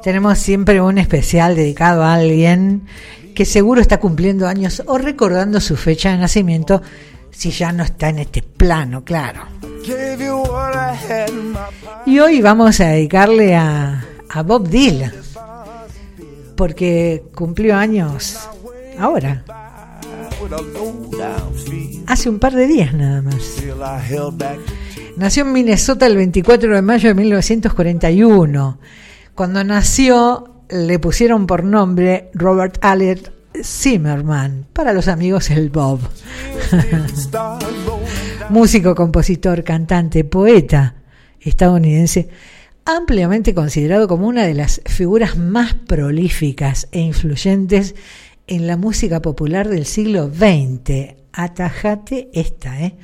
tenemos 0.03 0.37
siempre 0.39 0.81
un 0.81 0.97
especial 0.97 1.55
dedicado 1.55 2.03
a 2.03 2.13
alguien 2.13 2.83
que 3.35 3.45
seguro 3.45 3.81
está 3.81 3.99
cumpliendo 3.99 4.47
años 4.47 4.81
o 4.85 4.97
recordando 4.97 5.59
su 5.59 5.75
fecha 5.75 6.11
de 6.11 6.17
nacimiento 6.17 6.81
si 7.31 7.51
ya 7.51 7.71
no 7.71 7.83
está 7.83 8.09
en 8.09 8.19
este 8.19 8.41
plano, 8.41 9.03
claro. 9.03 9.41
Y 12.05 12.19
hoy 12.19 12.41
vamos 12.41 12.79
a 12.79 12.87
dedicarle 12.87 13.55
a, 13.55 14.05
a 14.29 14.43
Bob 14.43 14.67
Dylan, 14.67 15.13
porque 16.55 17.23
cumplió 17.33 17.75
años 17.75 18.39
ahora, 18.97 19.43
hace 22.07 22.29
un 22.29 22.39
par 22.39 22.53
de 22.53 22.67
días 22.67 22.93
nada 22.93 23.21
más. 23.21 23.35
Nació 25.15 25.43
en 25.43 25.51
Minnesota 25.51 26.07
el 26.07 26.15
24 26.15 26.75
de 26.75 26.81
mayo 26.81 27.09
de 27.09 27.15
1941. 27.15 28.79
Cuando 29.35 29.63
nació 29.63 30.63
le 30.69 30.99
pusieron 30.99 31.47
por 31.47 31.63
nombre 31.63 32.29
Robert 32.33 32.77
Allen 32.81 33.21
Zimmerman, 33.61 34.67
para 34.73 34.93
los 34.93 35.07
amigos 35.07 35.49
el 35.49 35.69
Bob. 35.69 35.99
Músico, 38.49 38.95
compositor, 38.95 39.63
cantante, 39.63 40.23
poeta 40.23 40.95
estadounidense, 41.39 42.29
ampliamente 42.85 43.53
considerado 43.53 44.07
como 44.07 44.27
una 44.27 44.45
de 44.45 44.53
las 44.53 44.81
figuras 44.85 45.37
más 45.37 45.73
prolíficas 45.73 46.87
e 46.91 46.99
influyentes 46.99 47.95
en 48.49 48.65
la 48.65 48.77
música 48.77 49.21
popular 49.21 49.69
del 49.69 49.85
siglo 49.85 50.27
XX. 50.27 51.15
Atajate 51.31 52.29
esta, 52.33 52.81
¿eh? 52.81 52.95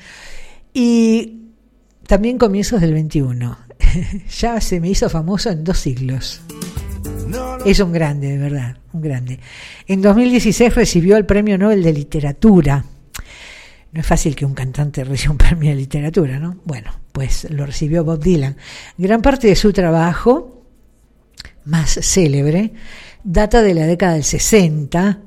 Y 0.73 1.43
también 2.07 2.39
comienzos 2.39 2.81
del 2.81 2.99
XXI. 2.99 3.21
ya 4.39 4.59
se 4.59 4.79
me 4.79 4.89
hizo 4.89 5.07
famoso 5.07 5.51
en 5.51 5.63
dos 5.63 5.77
siglos. 5.77 6.41
No, 7.27 7.59
no. 7.59 7.65
Es 7.65 7.79
un 7.79 7.93
grande, 7.93 8.29
de 8.31 8.37
verdad, 8.39 8.77
un 8.91 9.01
grande. 9.01 9.39
En 9.87 10.01
2016 10.01 10.73
recibió 10.73 11.15
el 11.15 11.27
Premio 11.27 11.57
Nobel 11.59 11.83
de 11.83 11.93
Literatura. 11.93 12.83
No 13.91 14.01
es 14.01 14.07
fácil 14.07 14.35
que 14.35 14.45
un 14.45 14.55
cantante 14.55 15.03
reciba 15.03 15.31
un 15.31 15.37
premio 15.37 15.69
de 15.69 15.75
literatura, 15.75 16.39
¿no? 16.39 16.57
Bueno, 16.65 16.91
pues 17.11 17.47
lo 17.51 17.67
recibió 17.67 18.03
Bob 18.03 18.19
Dylan. 18.19 18.57
Gran 18.97 19.21
parte 19.21 19.47
de 19.47 19.55
su 19.55 19.71
trabajo, 19.71 20.65
más 21.65 21.99
célebre, 22.01 22.73
data 23.25 23.63
de 23.63 23.73
la 23.73 23.87
década 23.87 24.13
del 24.13 24.23
60, 24.23 25.19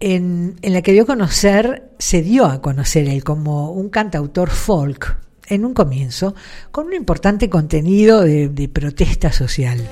en, 0.00 0.56
la 0.62 0.82
que 0.82 0.92
dio 0.92 1.04
a 1.04 1.06
conocer, 1.06 1.90
se 1.98 2.20
dio 2.20 2.44
a 2.44 2.60
conocer 2.60 3.08
él 3.08 3.24
como 3.24 3.70
un 3.70 3.88
cantautor 3.88 4.50
folk, 4.50 5.16
en 5.46 5.64
un 5.64 5.72
comienzo, 5.72 6.34
con 6.70 6.88
un 6.88 6.94
importante 6.94 7.48
contenido 7.48 8.20
de, 8.20 8.70
protesta 8.70 9.32
social. 9.32 9.88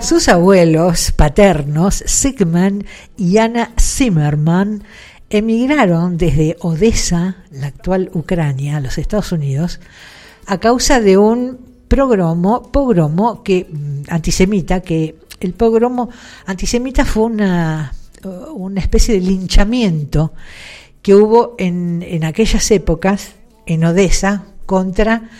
Sus 0.00 0.28
abuelos 0.28 1.10
paternos, 1.10 2.04
Sigmund 2.06 2.86
y 3.16 3.38
Anna 3.38 3.72
Zimmerman, 3.80 4.84
emigraron 5.30 6.16
desde 6.16 6.56
Odessa, 6.60 7.38
la 7.50 7.66
actual 7.66 8.10
Ucrania, 8.14 8.76
a 8.76 8.80
los 8.80 8.98
Estados 8.98 9.32
Unidos, 9.32 9.80
a 10.46 10.58
causa 10.58 11.00
de 11.00 11.18
un 11.18 11.58
pogromo, 11.88 12.70
pogromo 12.70 13.42
que, 13.42 13.66
mm, 13.68 14.02
antisemita, 14.08 14.80
que 14.80 15.16
el 15.40 15.52
pogromo 15.54 16.08
antisemita 16.46 17.04
fue 17.04 17.24
una, 17.24 17.92
uh, 18.24 18.28
una 18.52 18.80
especie 18.80 19.14
de 19.14 19.20
linchamiento 19.20 20.32
que 21.02 21.14
hubo 21.14 21.54
en, 21.58 22.04
en 22.06 22.24
aquellas 22.24 22.70
épocas 22.70 23.32
en 23.66 23.84
Odessa 23.84 24.44
contra 24.66 25.30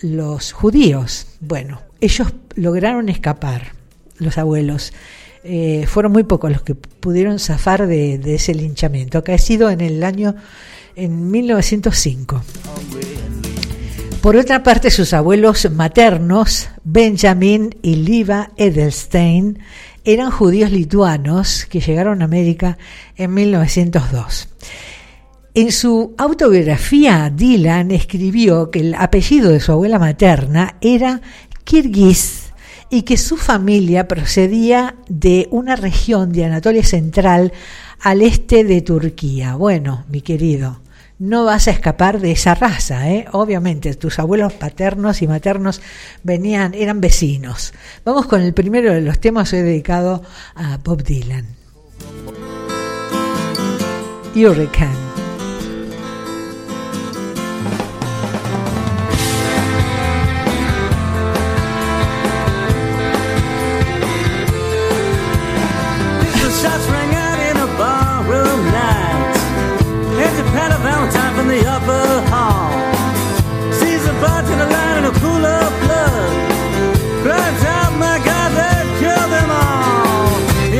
los 0.00 0.52
judíos. 0.52 1.26
Bueno, 1.40 1.80
ellos 2.00 2.32
lograron 2.54 3.08
escapar, 3.08 3.72
los 4.18 4.38
abuelos. 4.38 4.92
Eh, 5.42 5.86
fueron 5.86 6.12
muy 6.12 6.24
pocos 6.24 6.50
los 6.50 6.62
que 6.62 6.74
pudieron 6.74 7.38
zafar 7.38 7.86
de, 7.86 8.34
ese 8.34 8.54
linchamiento, 8.54 9.18
acaecido 9.18 9.70
en 9.70 9.80
el 9.80 10.02
año 10.02 10.34
en 10.96 11.30
1905. 11.30 12.42
Por 14.24 14.36
otra 14.36 14.62
parte, 14.62 14.90
sus 14.90 15.12
abuelos 15.12 15.70
maternos, 15.70 16.70
Benjamin 16.82 17.76
y 17.82 17.96
Liva 17.96 18.52
Edelstein, 18.56 19.58
eran 20.02 20.30
judíos 20.30 20.70
lituanos 20.70 21.66
que 21.66 21.80
llegaron 21.80 22.22
a 22.22 22.24
América 22.24 22.78
en 23.16 23.34
1902. 23.34 24.48
En 25.52 25.70
su 25.70 26.14
autobiografía, 26.16 27.30
Dylan 27.36 27.90
escribió 27.90 28.70
que 28.70 28.80
el 28.80 28.94
apellido 28.94 29.50
de 29.50 29.60
su 29.60 29.72
abuela 29.72 29.98
materna 29.98 30.76
era 30.80 31.20
kirguís 31.64 32.44
y 32.88 33.02
que 33.02 33.18
su 33.18 33.36
familia 33.36 34.08
procedía 34.08 34.96
de 35.06 35.48
una 35.50 35.76
región 35.76 36.32
de 36.32 36.46
Anatolia 36.46 36.82
Central 36.82 37.52
al 38.00 38.22
este 38.22 38.64
de 38.64 38.80
Turquía. 38.80 39.56
Bueno, 39.56 40.06
mi 40.08 40.22
querido, 40.22 40.80
no 41.18 41.44
vas 41.44 41.68
a 41.68 41.70
escapar 41.70 42.20
de 42.20 42.32
esa 42.32 42.54
raza, 42.54 43.10
¿eh? 43.10 43.26
Obviamente, 43.32 43.94
tus 43.94 44.18
abuelos 44.18 44.52
paternos 44.52 45.22
y 45.22 45.28
maternos 45.28 45.80
venían, 46.22 46.74
eran 46.74 47.00
vecinos. 47.00 47.72
Vamos 48.04 48.26
con 48.26 48.42
el 48.42 48.52
primero 48.52 48.92
de 48.92 49.00
los 49.00 49.20
temas 49.20 49.52
hoy 49.52 49.60
dedicado 49.60 50.22
a 50.54 50.78
Bob 50.78 51.02
Dylan. 51.02 51.46
Hurricane. 54.34 55.13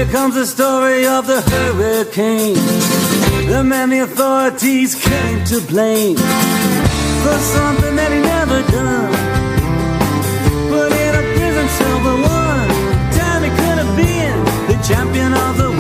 Here 0.05 0.13
comes 0.13 0.35
the 0.35 0.45
story 0.45 1.07
of 1.07 1.27
the 1.27 1.41
hurricane. 1.41 2.57
The 3.49 3.65
man 3.65 3.89
the 3.89 4.01
authorities 4.01 4.95
came 4.95 5.43
to 5.47 5.61
blame 5.63 6.17
for 7.25 7.39
something 7.57 7.97
that 7.97 8.13
he 8.13 8.21
never 8.21 8.61
done. 8.71 9.13
Put 10.69 10.93
in 10.93 11.13
a 11.15 11.25
prison 11.35 11.69
cell 11.77 11.99
for 12.05 12.17
one 12.21 12.69
time 13.17 13.43
he 13.45 13.51
could 13.61 13.79
have 13.83 13.97
been 13.97 14.45
the 14.69 14.77
champion 14.87 15.33
of 15.33 15.57
the 15.57 15.74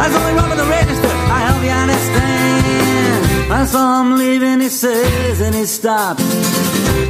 That's 0.00 0.16
only 0.16 0.32
wrong 0.32 0.48
with 0.48 0.58
the 0.58 0.64
register. 0.64 1.08
I 1.08 1.40
hope 1.48 1.62
you 1.62 1.74
understand. 1.84 3.52
I 3.52 3.66
saw 3.66 4.00
him 4.00 4.16
leaving, 4.16 4.60
he 4.60 4.70
says, 4.70 5.42
and 5.42 5.54
he 5.54 5.66
stops. 5.66 6.24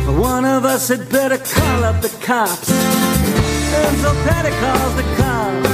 One 0.08 0.44
of 0.44 0.64
us 0.64 0.88
had 0.88 1.08
better 1.08 1.38
call 1.38 1.84
up 1.84 2.02
the 2.02 2.08
cops. 2.20 2.68
And 2.68 3.96
so 3.98 4.10
Patty 4.26 4.50
calls 4.62 4.94
the 4.96 5.06
cops. 5.22 5.70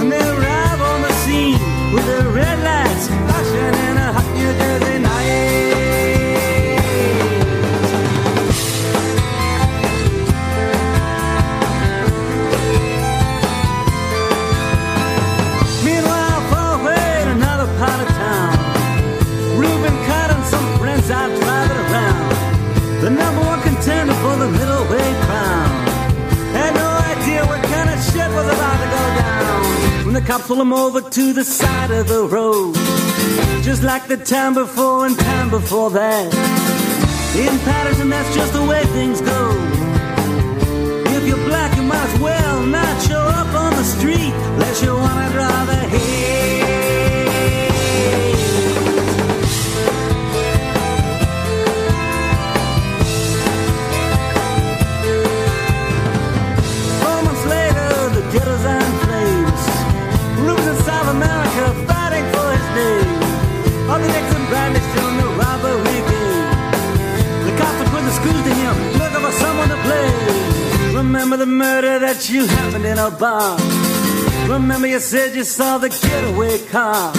And 0.00 0.10
they 0.10 0.24
arrive 0.34 0.80
on 0.80 1.02
the 1.02 1.12
scene 1.22 1.60
with 1.92 2.06
their 2.06 2.30
red 2.30 2.58
lights 2.64 3.08
flashing 3.08 3.74
in 3.88 3.96
a 3.98 4.12
hot 4.16 4.28
New 4.36 4.50
Jersey 4.60 4.98
night. 5.00 5.67
The 30.20 30.26
cops 30.26 30.46
pull 30.48 30.60
him 30.60 30.72
over 30.72 31.00
to 31.00 31.32
the 31.32 31.44
side 31.44 31.90
of 31.90 32.08
the 32.08 32.24
road. 32.26 32.74
Just 33.62 33.82
like 33.82 34.06
the 34.08 34.16
time 34.16 34.54
before 34.54 35.06
and 35.06 35.16
time 35.18 35.48
before 35.50 35.90
that. 35.90 36.26
In 37.36 37.58
Patterson, 37.60 38.08
that's 38.10 38.34
just 38.34 38.52
the 38.52 38.64
way 38.64 38.82
things 38.86 39.20
go. 39.20 39.50
If 41.16 41.26
you're 41.26 41.44
black, 41.46 41.76
you 41.76 41.82
might 41.82 42.08
as 42.10 42.20
well 42.20 42.66
not 42.66 43.02
show 43.02 43.20
up 43.20 43.54
on 43.54 43.70
the 43.76 43.84
street 43.84 44.27
bar. 73.10 73.58
Remember 74.48 74.86
you 74.86 75.00
said 75.00 75.34
you 75.34 75.44
saw 75.44 75.78
the 75.78 75.88
getaway 75.88 76.58
car. 76.66 77.12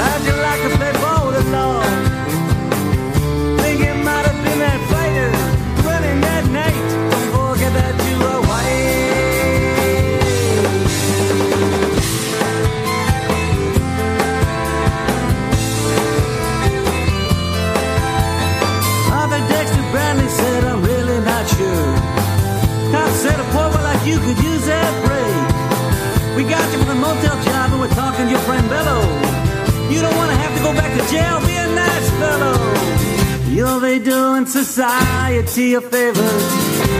How'd 0.00 0.24
you 0.24 0.32
like 0.32 0.62
to 0.62 0.70
play 0.78 0.92
ball 0.92 1.30
law? 1.52 1.82
Think 3.60 3.80
it 3.80 3.96
might 4.04 4.26
have 4.26 4.44
been 4.44 4.58
that 4.58 4.93
you 24.06 24.18
could 24.18 24.38
use 24.44 24.66
that 24.66 24.92
break. 25.04 26.36
We 26.36 26.42
got 26.50 26.64
you 26.72 26.78
for 26.80 26.88
the 26.92 26.94
motel 26.94 27.36
job 27.42 27.72
and 27.72 27.80
we're 27.80 27.96
talking 27.96 28.26
to 28.26 28.30
your 28.30 28.40
friend 28.40 28.68
Bello. 28.68 29.00
You 29.88 30.00
don't 30.00 30.16
want 30.16 30.30
to 30.30 30.36
have 30.36 30.52
to 30.56 30.62
go 30.62 30.72
back 30.74 30.92
to 30.98 31.02
jail, 31.12 31.40
be 31.40 31.56
a 31.56 31.68
nice 31.74 32.10
fellow. 32.20 32.56
You'll 33.48 33.80
be 33.80 33.98
doing 33.98 34.46
society 34.46 35.74
a 35.74 35.80
favor. 35.80 36.32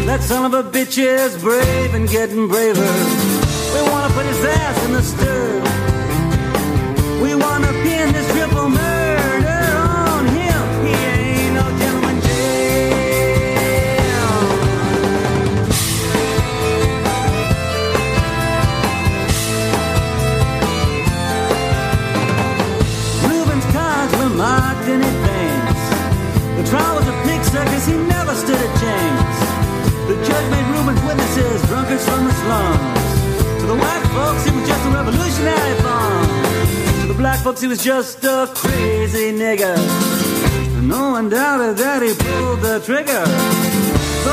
That 0.07 0.23
son 0.23 0.45
of 0.45 0.55
a 0.55 0.63
bitch 0.63 0.97
is 0.97 1.37
brave 1.43 1.95
and 1.95 2.09
getting 2.09 2.49
braver. 2.49 2.93
We 3.75 3.81
want 3.91 4.09
to 4.09 4.13
put 4.17 4.25
his 4.27 4.45
ass 4.45 4.85
in 4.87 4.93
the 4.93 5.03
stir. 5.03 5.34
Reuben's 31.37 31.66
drunkards 31.66 32.05
from 32.05 32.24
the 32.24 32.32
slums. 32.32 33.61
To 33.61 33.66
the 33.66 33.74
white 33.74 34.07
folks, 34.14 34.45
he 34.45 34.51
was 34.55 34.68
just 34.68 34.87
a 34.87 34.91
revolutionary 34.91 35.80
farm. 35.82 36.26
To 37.01 37.07
the 37.09 37.14
black 37.14 37.41
folks, 37.41 37.61
he 37.61 37.66
was 37.66 37.82
just 37.82 38.22
a 38.24 38.49
crazy 38.55 39.32
nigger. 39.32 39.76
No 40.82 41.11
one 41.11 41.28
doubted 41.28 41.76
that 41.78 42.03
he 42.03 42.14
pulled 42.14 42.61
the 42.61 42.78
trigger. 42.80 43.24
So 44.24 44.32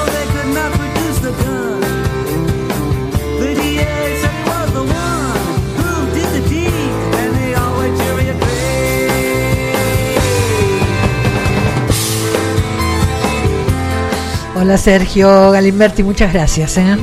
Hola 14.61 14.77
Sergio 14.77 15.49
Galimberti, 15.49 16.03
muchas 16.03 16.31
gracias. 16.31 16.77
¿eh? 16.77 16.95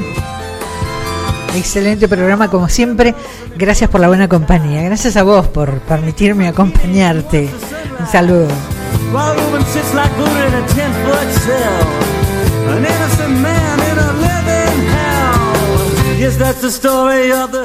Excelente 1.56 2.06
programa 2.06 2.48
como 2.48 2.68
siempre. 2.68 3.16
Gracias 3.56 3.90
por 3.90 4.00
la 4.00 4.06
buena 4.06 4.28
compañía. 4.28 4.82
Gracias 4.82 5.16
a 5.16 5.24
vos 5.24 5.48
por 5.48 5.80
permitirme 5.80 6.46
acompañarte. 6.46 7.48
Un 7.98 8.06
saludo. 8.06 8.46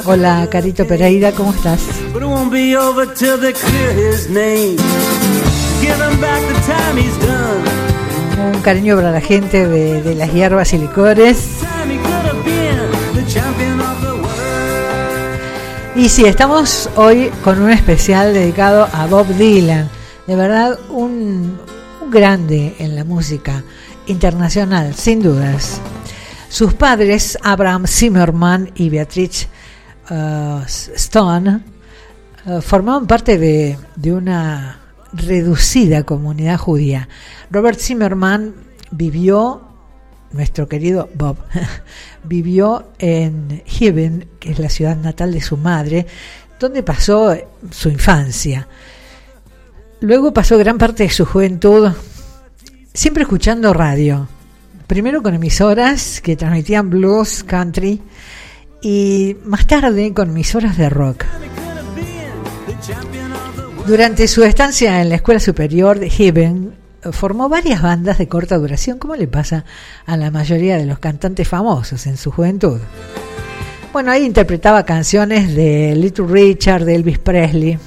Hola 0.06 0.48
Carito 0.50 0.88
Pereira, 0.88 1.34
¿cómo 1.34 1.54
estás? 1.54 1.82
Un 8.44 8.62
cariño 8.62 8.98
para 8.98 9.12
la 9.12 9.22
gente 9.22 9.66
de, 9.68 10.16
las 10.16 10.34
hierbas 10.34 10.74
y 10.74 10.78
licores. 10.78 11.60
Y 15.96 16.10
sí, 16.10 16.26
estamos 16.26 16.90
hoy 16.96 17.32
con 17.44 17.62
un 17.62 17.70
especial 17.70 18.34
dedicado 18.34 18.90
a 18.92 19.06
Bob 19.08 19.28
Dylan. 19.28 19.90
De 20.28 20.36
verdad, 20.36 20.78
un, 20.90 21.58
grande 22.12 22.76
en 22.80 22.96
la 22.96 23.06
música 23.06 23.64
internacional, 24.08 24.94
sin 24.94 25.22
dudas. 25.22 25.80
Sus 26.50 26.74
padres, 26.74 27.38
Abraham 27.42 27.88
Zimmerman 27.88 28.72
y 28.76 28.90
Beatrice 28.90 29.48
uh, 30.10 30.60
Stone, 30.68 31.62
uh, 32.46 32.62
formaban 32.62 33.08
parte 33.08 33.38
de 33.38 34.12
una 34.12 34.83
reducida 35.14 36.04
comunidad 36.04 36.58
judía. 36.58 37.08
Robert 37.52 37.80
Zimmerman 37.80 38.54
vivió, 38.92 39.62
nuestro 40.32 40.68
querido 40.68 41.10
Bob, 41.16 41.38
vivió 42.24 42.88
en 43.00 43.64
Heaven, 43.66 44.28
que 44.40 44.52
es 44.52 44.60
la 44.60 44.70
ciudad 44.70 44.98
natal 44.98 45.32
de 45.34 45.42
su 45.42 45.58
madre, 45.58 46.06
donde 46.60 46.84
pasó 46.84 47.36
su 47.72 47.90
infancia. 47.90 48.68
Luego 50.02 50.34
pasó 50.34 50.58
gran 50.58 50.78
parte 50.78 51.04
de 51.04 51.10
su 51.10 51.26
juventud 51.26 51.92
siempre 52.94 53.24
escuchando 53.24 53.74
radio. 53.74 54.28
Primero 54.88 55.24
con 55.24 55.34
emisoras 55.34 56.22
que 56.22 56.36
transmitían 56.36 56.90
blues, 56.90 57.44
country 57.44 58.02
y 58.82 59.36
más 59.46 59.66
tarde 59.66 60.14
con 60.14 60.30
emisoras 60.30 60.78
de 60.78 60.90
rock. 60.90 61.26
Durante 63.86 64.30
su 64.30 64.44
estancia 64.44 65.02
en 65.02 65.10
la 65.10 65.16
Escuela 65.16 65.42
Superior 65.42 66.00
de 66.00 66.10
Heaven, 66.10 66.74
formó 67.12 67.50
varias 67.50 67.82
bandas 67.82 68.18
de 68.18 68.30
corta 68.30 68.58
duración, 68.58 68.98
como 68.98 69.16
le 69.16 69.28
pasa 69.28 69.66
a 70.06 70.16
la 70.16 70.32
mayoría 70.32 70.78
de 70.78 70.86
los 70.86 71.00
cantantes 71.00 71.50
famosos 71.50 72.08
en 72.08 72.16
su 72.16 72.32
juventud. 72.32 72.80
Bueno, 73.92 74.12
ahí 74.12 74.24
interpretaba 74.24 74.86
canciones 74.86 75.54
de 75.54 75.96
Little 75.98 76.28
Richard, 76.28 76.86
de 76.86 76.96
Elvis 76.96 77.20
Presley. 77.20 77.78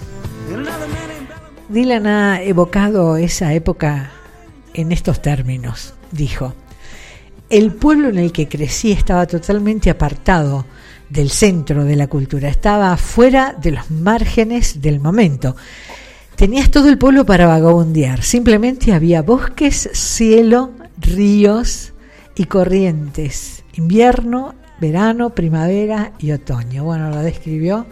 Dylan 1.71 2.07
ha 2.07 2.43
evocado 2.43 3.17
esa 3.17 3.55
época 3.55 4.11
en 4.75 4.93
estos 4.93 5.23
términos. 5.23 5.95
Dijo, 6.13 6.55
el 7.49 7.73
pueblo 7.73 8.11
en 8.11 8.19
el 8.19 8.33
que 8.33 8.49
crecí 8.49 8.93
estaba 8.93 9.27
totalmente 9.27 9.89
apartado 9.89 10.67
del 11.09 11.31
centro 11.31 11.85
de 11.85 11.97
la 11.97 12.07
cultura, 12.07 12.49
estaba 12.49 12.97
fuera 12.97 13.55
de 13.61 13.73
los 13.73 13.91
márgenes 13.91 14.81
del 14.81 15.01
momento. 15.01 15.57
Tenías 16.35 16.71
todo 16.71 16.89
el 16.89 16.99
pueblo 16.99 17.25
para 17.25 17.47
vagabundear, 17.47 18.23
simplemente 18.23 18.93
había 18.93 19.23
bosques, 19.23 19.89
cielo, 19.93 20.73
ríos 20.99 21.93
y 22.35 22.45
corrientes, 22.45 23.65
invierno, 23.75 24.55
verano, 24.81 25.31
primavera 25.31 26.13
y 26.19 26.33
otoño. 26.33 26.85
Bueno, 26.85 27.11
lo 27.11 27.19
describió 27.19 27.87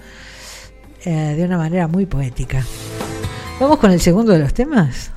eh, 1.04 1.34
de 1.36 1.44
una 1.44 1.58
manera 1.58 1.88
muy 1.88 2.06
poética. 2.06 2.64
Vamos 3.60 3.78
con 3.78 3.90
el 3.90 4.00
segundo 4.00 4.32
de 4.32 4.40
los 4.40 4.52
temas. 4.52 5.10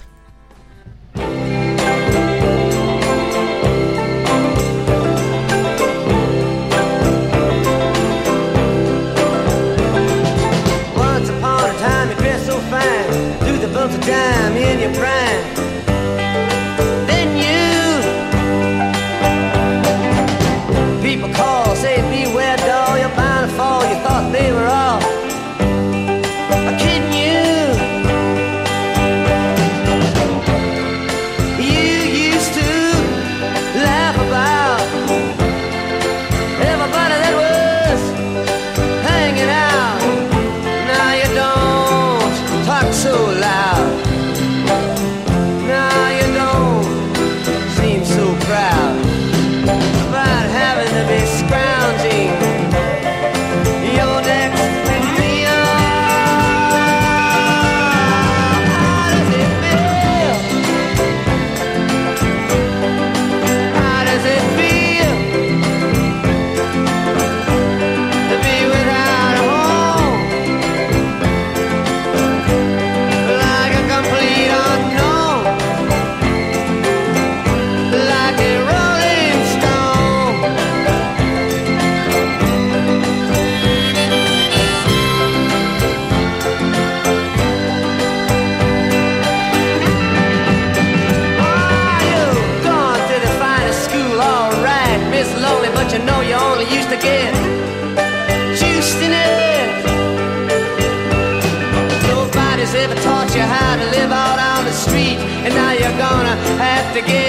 to 107.01 107.07
get 107.07 107.26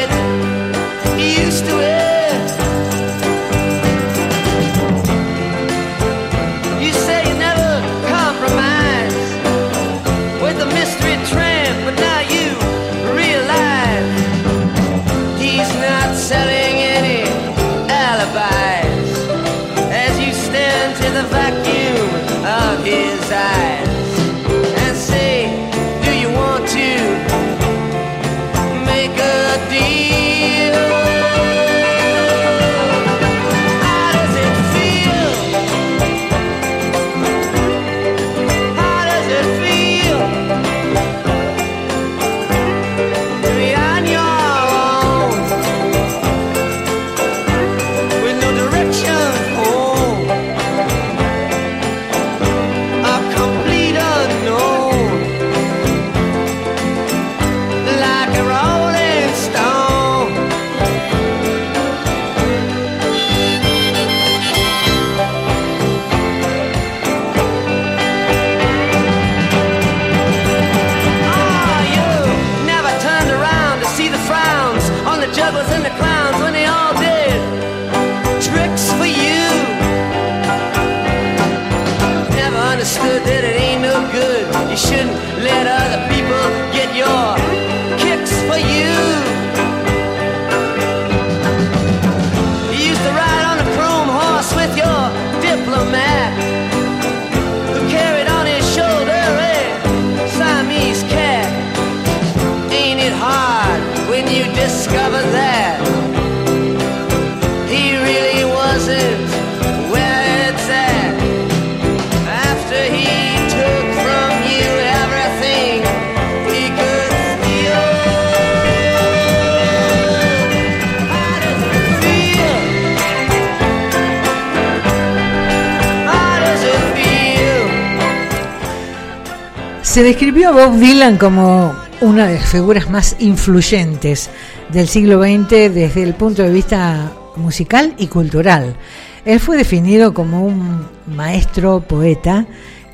Se 129.99 130.05
describió 130.05 130.51
a 130.51 130.53
Bob 130.53 130.78
Dylan 130.78 131.18
como 131.18 131.74
una 132.01 132.28
de 132.28 132.34
las 132.34 132.49
figuras 132.49 132.88
más 132.88 133.16
influyentes 133.18 134.30
del 134.68 134.86
siglo 134.86 135.20
XX 135.20 135.74
desde 135.74 136.05
el 136.05 136.14
punto 136.14 136.44
de 136.44 136.53
vista 136.53 137.11
musical 137.34 137.94
y 137.99 138.07
cultural. 138.07 138.76
Él 139.24 139.40
fue 139.40 139.57
definido 139.57 140.14
como 140.14 140.44
un 140.44 140.86
maestro 141.09 141.80
poeta, 141.80 142.46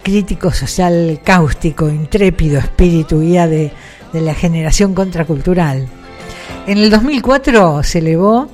crítico 0.02 0.50
social 0.50 1.20
cáustico, 1.22 1.90
intrépido 1.90 2.58
espíritu 2.58 3.20
guía 3.20 3.48
de, 3.48 3.70
de 4.14 4.20
la 4.22 4.32
generación 4.32 4.94
contracultural. 4.94 5.86
En 6.66 6.78
el 6.78 6.88
2004 6.88 7.82
se 7.82 7.98
elevó 7.98 8.48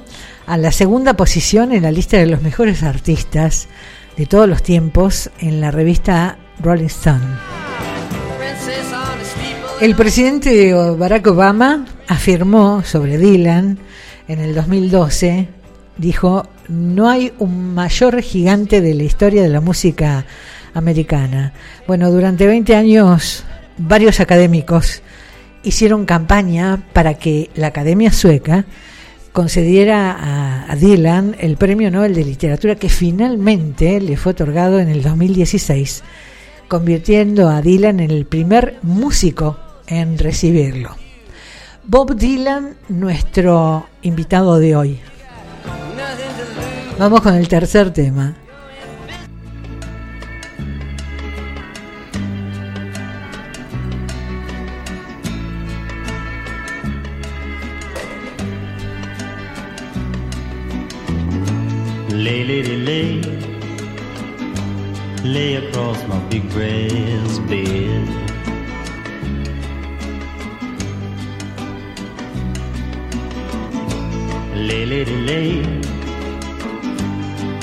a 0.49 0.57
la 0.57 0.73
segunda 0.73 1.15
posición 1.15 1.71
en 1.71 1.85
la 1.85 1.93
lista 1.93 2.17
de 2.17 2.27
los 2.27 2.43
mejores 2.43 2.83
artistas 2.83 3.69
de 4.17 4.27
todos 4.27 4.49
los 4.49 4.65
tiempos 4.65 5.31
en 5.39 5.61
la 5.61 5.71
revista 5.71 6.37
Rolling 6.59 6.87
Stone. 6.87 7.61
El 9.81 9.97
presidente 9.97 10.75
Barack 10.75 11.27
Obama 11.29 11.87
afirmó 12.07 12.85
sobre 12.85 13.17
Dylan 13.17 13.79
en 14.29 14.39
el 14.39 14.55
2012, 14.55 15.49
dijo, 15.97 16.47
no 16.69 17.09
hay 17.09 17.33
un 17.39 17.73
mayor 17.73 18.21
gigante 18.21 18.83
de 18.83 18.93
la 18.93 19.05
historia 19.05 19.43
de 19.43 19.49
la 19.49 19.63
música 19.63 20.27
americana. 20.75 21.55
Bueno, 21.87 22.11
durante 22.11 22.47
20 22.47 22.77
años 22.77 23.45
varios 23.79 24.21
académicos 24.21 25.01
hicieron 25.63 26.05
campaña 26.05 26.83
para 26.93 27.15
que 27.15 27.49
la 27.55 27.69
Academia 27.69 28.13
Sueca 28.13 28.67
concediera 29.33 30.67
a, 30.69 30.77
Dylan 30.77 31.37
el 31.41 31.57
Premio 31.57 31.91
Nobel 31.91 32.15
de 32.15 32.27
Literatura 32.27 32.75
que 32.75 32.91
finalmente 32.91 33.99
le 34.03 34.19
fue 34.19 34.33
otorgado 34.33 34.79
en 34.79 34.91
el 34.91 35.03
2016, 35.03 36.03
convirtiendo 36.69 37.49
a 37.49 37.63
Dylan 37.63 38.01
en 38.01 38.11
el 38.11 38.27
primer 38.27 38.77
músico 38.83 39.70
en 39.91 40.19
recibirlo. 40.19 40.97
Bob 41.85 42.15
Dylan, 42.15 42.77
nuestro 42.89 43.89
invitado 44.03 44.59
de 44.59 44.77
hoy. 44.77 45.01
Vamos 46.99 47.21
con 47.21 47.35
el 47.35 47.49
tercer 47.49 47.93
tema. 47.93 48.37
Lay, 62.11 62.45
lay, 62.45 63.23
lay 65.25 65.57
across 65.57 65.99
my 66.07 66.19
big 66.29 66.43
brass 66.53 67.41
bed. 67.49 68.20
Lay, 74.69 74.85
lady, 74.85 75.17
lay, 75.17 75.63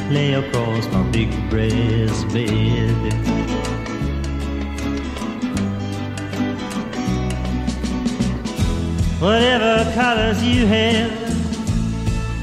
lay 0.09 0.33
across 0.33 0.87
my 0.91 1.03
big 1.11 1.29
brass 1.49 2.23
bed. 2.33 3.13
Whatever 9.21 9.91
colors 9.93 10.43
you 10.43 10.65
have 10.65 11.11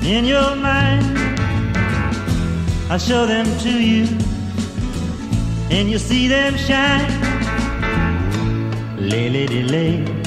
in 0.04 0.24
your 0.24 0.54
mind. 0.54 1.18
I'll 2.90 2.98
show 2.98 3.26
them 3.26 3.46
to 3.60 3.70
you, 3.70 4.06
and 5.70 5.90
you'll 5.90 5.98
see 5.98 6.28
them 6.28 6.56
shine. 6.56 7.10
Lay, 8.98 9.28
lady, 9.30 9.62
lay, 9.64 10.23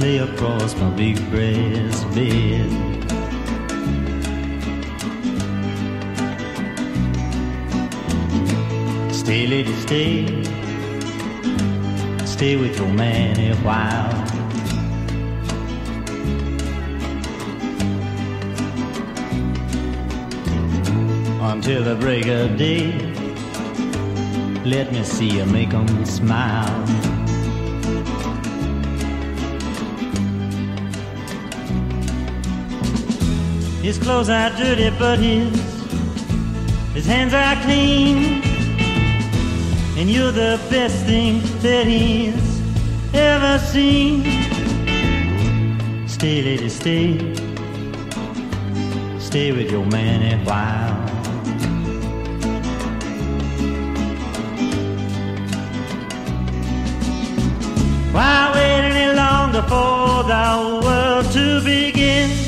lay 0.00 0.18
across 0.18 0.74
my 0.76 0.90
big 0.90 1.16
brass 1.30 2.04
bed. 2.14 2.70
Stay, 9.12 9.46
lady, 9.46 9.72
stay, 9.74 10.44
stay 12.24 12.56
with 12.56 12.76
your 12.78 12.88
man 12.88 13.38
a 13.38 13.56
while. 13.56 14.28
until 21.40 21.82
the 21.82 21.96
break 21.96 22.26
of 22.26 22.56
day. 22.56 22.92
Let 24.64 24.92
me 24.92 25.02
see 25.02 25.38
you 25.38 25.46
make 25.46 25.72
'em 25.72 26.04
smile. 26.04 27.07
His 33.88 33.96
clothes 33.96 34.28
are 34.28 34.50
dirty, 34.50 34.90
but 34.98 35.18
his 35.18 35.48
his 36.92 37.06
hands 37.06 37.32
are 37.32 37.56
clean. 37.62 38.42
And 39.96 40.10
you're 40.10 40.30
the 40.30 40.60
best 40.68 41.06
thing 41.06 41.40
that 41.62 41.86
he's 41.86 42.60
ever 43.14 43.58
seen. 43.58 44.24
Stay, 46.06 46.42
lady, 46.42 46.68
stay. 46.68 47.34
Stay 49.18 49.52
with 49.52 49.70
your 49.70 49.86
man 49.86 50.20
a 50.34 50.44
while. 50.44 50.94
Why 58.12 58.50
wait 58.52 58.82
any 58.90 59.16
longer 59.16 59.62
for 59.62 60.24
the 60.24 60.80
world 60.84 61.32
to 61.32 61.64
begin? 61.64 62.47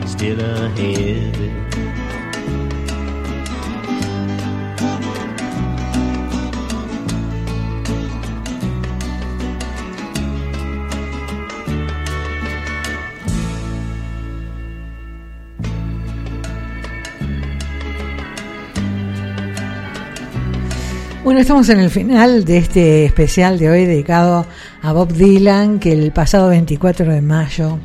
Bueno, 21.23 21.39
estamos 21.39 21.69
en 21.69 21.79
el 21.79 21.89
final 21.89 22.45
de 22.45 22.57
este 22.57 23.05
especial 23.05 23.57
de 23.57 23.71
hoy 23.71 23.85
dedicado 23.85 24.45
a 24.83 24.93
Bob 24.93 25.13
Dylan, 25.13 25.79
que 25.79 25.93
el 25.93 26.11
pasado 26.11 26.49
24 26.49 27.11
de 27.11 27.21
mayo 27.21 27.79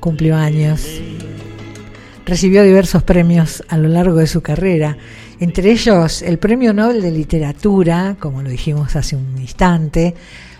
cumplió 0.00 0.36
años. 0.36 0.95
Recibió 2.26 2.62
diversos 2.62 3.02
premios 3.02 3.64
a 3.68 3.78
lo 3.78 3.88
largo 3.88 4.16
de 4.16 4.26
su 4.26 4.42
carrera, 4.42 4.98
entre 5.40 5.70
ellos 5.70 6.20
el 6.20 6.38
Premio 6.38 6.74
Nobel 6.74 7.00
de 7.00 7.10
Literatura, 7.10 8.16
como 8.18 8.42
lo 8.42 8.50
dijimos 8.50 8.96
hace 8.96 9.16
un 9.16 9.38
instante, 9.38 10.14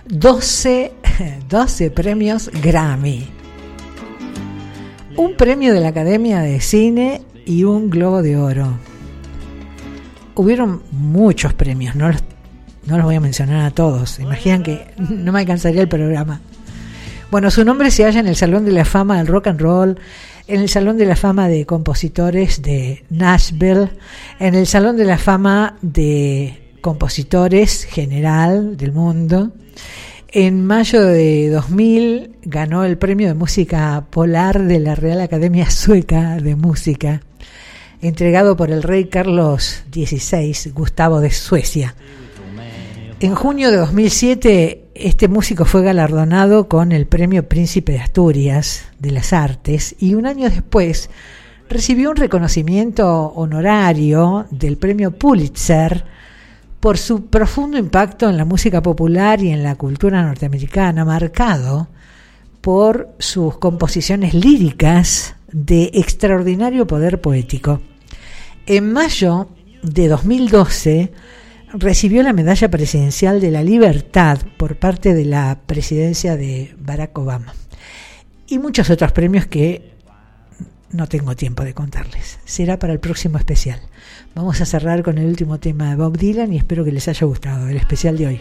12, 0.06 0.92
12 1.48 1.90
premios 1.94 2.50
Grammy, 2.62 3.28
un 5.16 5.36
premio 5.36 5.74
de 5.74 5.80
la 5.80 5.88
Academia 5.88 6.40
de 6.40 6.60
Cine 6.60 7.20
y 7.44 7.64
un 7.64 7.90
Globo 7.90 8.22
de 8.22 8.38
Oro 8.38 8.78
hubieron 10.36 10.82
muchos 10.92 11.54
premios, 11.54 11.96
no 11.96 12.08
los, 12.08 12.22
no 12.86 12.96
los 12.96 13.04
voy 13.04 13.16
a 13.16 13.20
mencionar 13.20 13.64
a 13.64 13.70
todos. 13.70 14.20
Imaginan 14.20 14.62
que 14.62 14.86
no 14.98 15.32
me 15.32 15.40
alcanzaría 15.40 15.82
el 15.82 15.88
programa. 15.88 16.40
Bueno, 17.30 17.50
su 17.50 17.64
nombre 17.64 17.90
se 17.90 18.04
halla 18.04 18.20
en 18.20 18.28
el 18.28 18.36
Salón 18.36 18.64
de 18.64 18.72
la 18.72 18.84
Fama 18.84 19.18
del 19.18 19.26
Rock 19.26 19.48
and 19.48 19.60
Roll, 19.60 19.98
en 20.49 20.61
el 20.61 20.68
Salón 20.68 20.97
de 20.97 21.07
la 21.07 21.16
Fama 21.16 21.49
de 21.49 21.66
Compositores 21.66 22.62
de 22.62 23.05
Nashville, 23.11 23.90
en 24.38 24.55
el 24.55 24.66
Salón 24.66 24.97
de 24.97 25.05
la 25.05 25.18
Fama 25.18 25.76
de 25.82 26.76
Compositores 26.80 27.84
General 27.84 28.76
del 28.76 28.92
Mundo. 28.92 29.53
En 30.28 30.64
mayo 30.64 31.05
de 31.05 31.51
2000 31.51 32.36
ganó 32.42 32.84
el 32.84 32.99
premio 32.99 33.28
de 33.28 33.34
música 33.34 34.07
polar 34.11 34.64
de 34.64 34.80
la 34.80 34.94
Real 34.94 35.20
Academia 35.20 35.70
Sueca 35.70 36.36
de 36.36 36.57
Música 36.57 37.22
entregado 38.03 38.57
por 38.57 38.70
el 38.70 38.82
rey 38.82 39.07
Carlos 39.07 39.84
XVI, 39.92 40.70
Gustavo 40.72 41.20
de 41.20 41.30
Suecia. 41.30 41.94
En 43.20 43.34
junio 43.34 43.70
de 43.70 43.78
2007, 43.78 44.86
este 45.01 45.28
músico 45.28 45.64
fue 45.64 45.82
galardonado 45.82 46.68
con 46.68 46.92
el 46.92 47.07
Premio 47.07 47.49
Príncipe 47.49 47.92
de 47.92 48.01
Asturias 48.01 48.86
de 48.99 49.11
las 49.11 49.32
Artes 49.32 49.94
y 49.99 50.14
un 50.14 50.26
año 50.26 50.49
después 50.49 51.11
recibió 51.68 52.11
un 52.11 52.16
reconocimiento 52.16 53.26
honorario 53.34 54.47
del 54.51 54.78
Premio 54.78 55.11
Pulitzer 55.11 56.05
por 56.80 56.99
su 56.99 57.26
profundo 57.26 57.78
impacto 57.78 58.28
en 58.28 58.36
la 58.36 58.44
música 58.44 58.82
popular 58.82 59.42
y 59.42 59.51
en 59.51 59.62
la 59.62 59.74
cultura 59.74 60.22
norteamericana, 60.22 61.05
marcado 61.05 61.88
por 62.61 63.11
sus 63.18 63.59
composiciones 63.59 64.34
líricas 64.34 65.34
de 65.53 65.90
extraordinario 65.94 66.86
poder 66.86 67.20
poético. 67.20 67.80
En 68.66 68.92
mayo 68.92 69.49
de 69.82 70.09
2012 70.09 71.12
recibió 71.72 72.22
la 72.22 72.32
Medalla 72.32 72.70
Presidencial 72.70 73.40
de 73.40 73.50
la 73.50 73.62
Libertad 73.62 74.38
por 74.56 74.76
parte 74.76 75.14
de 75.14 75.24
la 75.24 75.58
presidencia 75.66 76.36
de 76.36 76.74
Barack 76.78 77.18
Obama 77.18 77.54
y 78.46 78.58
muchos 78.58 78.90
otros 78.90 79.12
premios 79.12 79.46
que 79.46 79.92
no 80.92 81.06
tengo 81.08 81.34
tiempo 81.36 81.64
de 81.64 81.74
contarles. 81.74 82.38
Será 82.44 82.78
para 82.78 82.92
el 82.92 83.00
próximo 83.00 83.38
especial. 83.38 83.80
Vamos 84.34 84.60
a 84.60 84.66
cerrar 84.66 85.02
con 85.02 85.18
el 85.18 85.26
último 85.26 85.58
tema 85.58 85.90
de 85.90 85.96
Bob 85.96 86.16
Dylan 86.16 86.52
y 86.52 86.58
espero 86.58 86.84
que 86.84 86.92
les 86.92 87.08
haya 87.08 87.26
gustado 87.26 87.68
el 87.68 87.76
especial 87.76 88.16
de 88.16 88.26
hoy. 88.26 88.40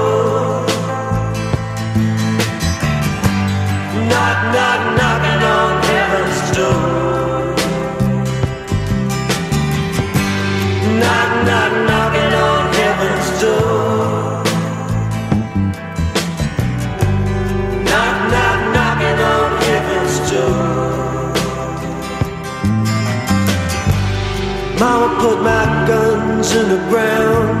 Put 25.21 25.39
my 25.43 25.85
guns 25.87 26.55
in 26.55 26.67
the 26.69 26.77
ground. 26.89 27.60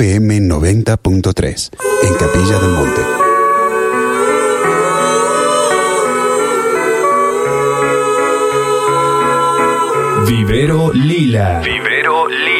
FM 0.00 0.40
90.3 0.48 1.70
en 2.04 2.14
Capilla 2.14 2.58
del 2.58 2.70
Monte. 2.70 3.02
Vivero 10.26 10.90
Lila. 10.94 11.60
Vivero 11.60 12.28
Lila. 12.28 12.59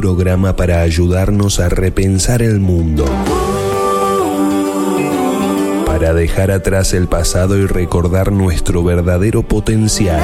Programa 0.00 0.56
para 0.56 0.80
ayudarnos 0.80 1.60
a 1.60 1.68
repensar 1.68 2.40
el 2.40 2.58
mundo. 2.58 3.04
Para 5.84 6.14
dejar 6.14 6.50
atrás 6.50 6.94
el 6.94 7.06
pasado 7.06 7.58
y 7.58 7.66
recordar 7.66 8.32
nuestro 8.32 8.82
verdadero 8.82 9.42
potencial. 9.42 10.22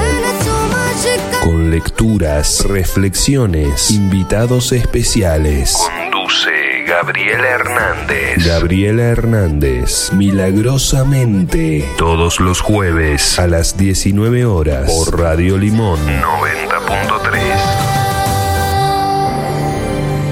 Con 1.45 1.70
lecturas, 1.70 2.64
reflexiones, 2.66 3.91
invitados 3.91 4.72
especiales. 4.72 5.77
Conduce 5.77 6.85
Gabriela 6.89 7.47
Hernández. 7.47 8.47
Gabriela 8.47 9.03
Hernández, 9.03 10.11
milagrosamente, 10.14 11.87
todos 11.99 12.41
los 12.41 12.62
jueves 12.62 13.39
a 13.39 13.47
las 13.47 13.77
19 13.77 14.47
horas 14.47 14.91
por 14.91 15.20
Radio 15.20 15.59
Limón 15.59 16.01
90.3. 16.07 17.95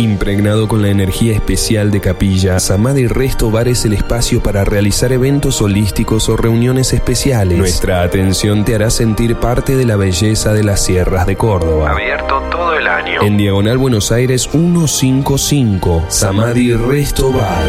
Impregnado 0.00 0.66
con 0.66 0.80
la 0.80 0.88
energía 0.88 1.34
especial 1.34 1.90
de 1.90 2.00
Capilla, 2.00 2.58
Samadhi 2.58 3.06
Resto 3.06 3.50
Bar 3.50 3.68
es 3.68 3.84
el 3.84 3.92
espacio 3.92 4.42
para 4.42 4.64
realizar 4.64 5.12
eventos 5.12 5.60
holísticos 5.60 6.30
o 6.30 6.38
reuniones 6.38 6.94
especiales. 6.94 7.58
Nuestra 7.58 8.00
atención 8.00 8.64
te 8.64 8.74
hará 8.74 8.88
sentir 8.88 9.36
parte 9.36 9.76
de 9.76 9.84
la 9.84 9.96
belleza 9.96 10.54
de 10.54 10.64
las 10.64 10.82
sierras 10.82 11.26
de 11.26 11.36
Córdoba. 11.36 11.90
Abierto 11.90 12.40
todo 12.50 12.72
el 12.78 12.86
año. 12.86 13.20
En 13.20 13.36
Diagonal 13.36 13.76
Buenos 13.76 14.10
Aires 14.10 14.48
155, 14.50 16.06
Samadhi 16.08 16.72
Resto 16.72 17.30
Bar. 17.30 17.62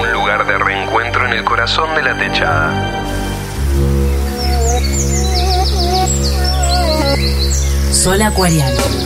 Un 0.00 0.12
lugar 0.14 0.48
de 0.48 0.58
reencuentro 0.58 1.26
en 1.26 1.32
el 1.32 1.44
corazón 1.44 1.94
de 1.94 2.02
la 2.02 2.18
techada. 2.18 3.04
Sol 7.92 8.20
Acuariano. 8.20 9.05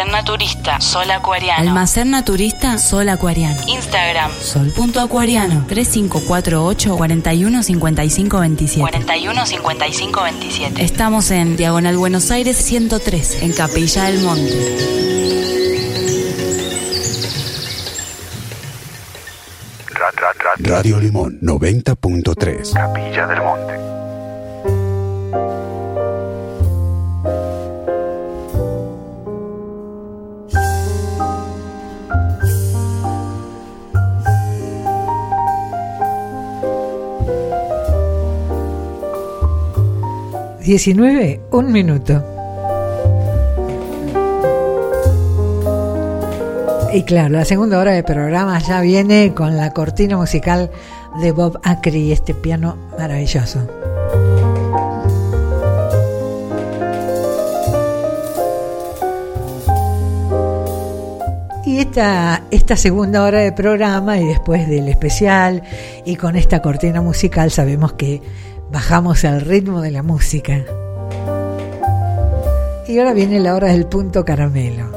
Almacén 0.00 0.12
Naturista, 0.12 0.80
Sol 0.80 1.10
Acuariano. 1.10 1.60
Almacén 1.60 2.10
Naturista, 2.10 2.78
Sol 2.78 3.10
Acuariano. 3.10 3.60
Instagram, 3.66 4.30
sol.acuariano. 4.40 5.66
3548 5.68 6.96
415527 6.96 8.80
415527 8.80 10.82
Estamos 10.82 11.30
en 11.30 11.58
Diagonal 11.58 11.98
Buenos 11.98 12.30
Aires 12.30 12.56
103, 12.56 13.42
en 13.42 13.52
Capilla 13.52 14.04
del 14.04 14.22
Monte. 14.22 14.78
Radio 20.60 20.98
Limón 20.98 21.38
90.3. 21.42 22.72
Capilla 22.72 23.26
del 23.26 23.42
Monte. 23.42 23.99
Diecinueve, 40.70 41.40
un 41.50 41.72
minuto. 41.72 42.24
Y 46.94 47.02
claro, 47.02 47.30
la 47.30 47.44
segunda 47.44 47.80
hora 47.80 47.90
de 47.90 48.04
programa 48.04 48.56
ya 48.60 48.80
viene 48.80 49.34
con 49.34 49.56
la 49.56 49.72
cortina 49.72 50.16
musical 50.16 50.70
de 51.20 51.32
Bob 51.32 51.58
Acri, 51.64 52.12
este 52.12 52.34
piano 52.34 52.76
maravilloso. 52.96 53.58
Y 61.66 61.78
esta, 61.80 62.44
esta 62.52 62.76
segunda 62.76 63.24
hora 63.24 63.40
de 63.40 63.50
programa 63.50 64.20
y 64.20 64.24
después 64.28 64.68
del 64.68 64.86
especial 64.86 65.64
y 66.04 66.14
con 66.14 66.36
esta 66.36 66.62
cortina 66.62 67.02
musical 67.02 67.50
sabemos 67.50 67.94
que 67.94 68.22
bajamos 68.70 69.24
el 69.24 69.40
ritmo 69.40 69.80
de 69.80 69.90
la 69.90 70.02
música. 70.02 70.64
Y 72.86 72.98
ahora 72.98 73.12
viene 73.12 73.40
la 73.40 73.54
hora 73.54 73.68
del 73.68 73.86
punto 73.86 74.24
caramelo. 74.24 74.88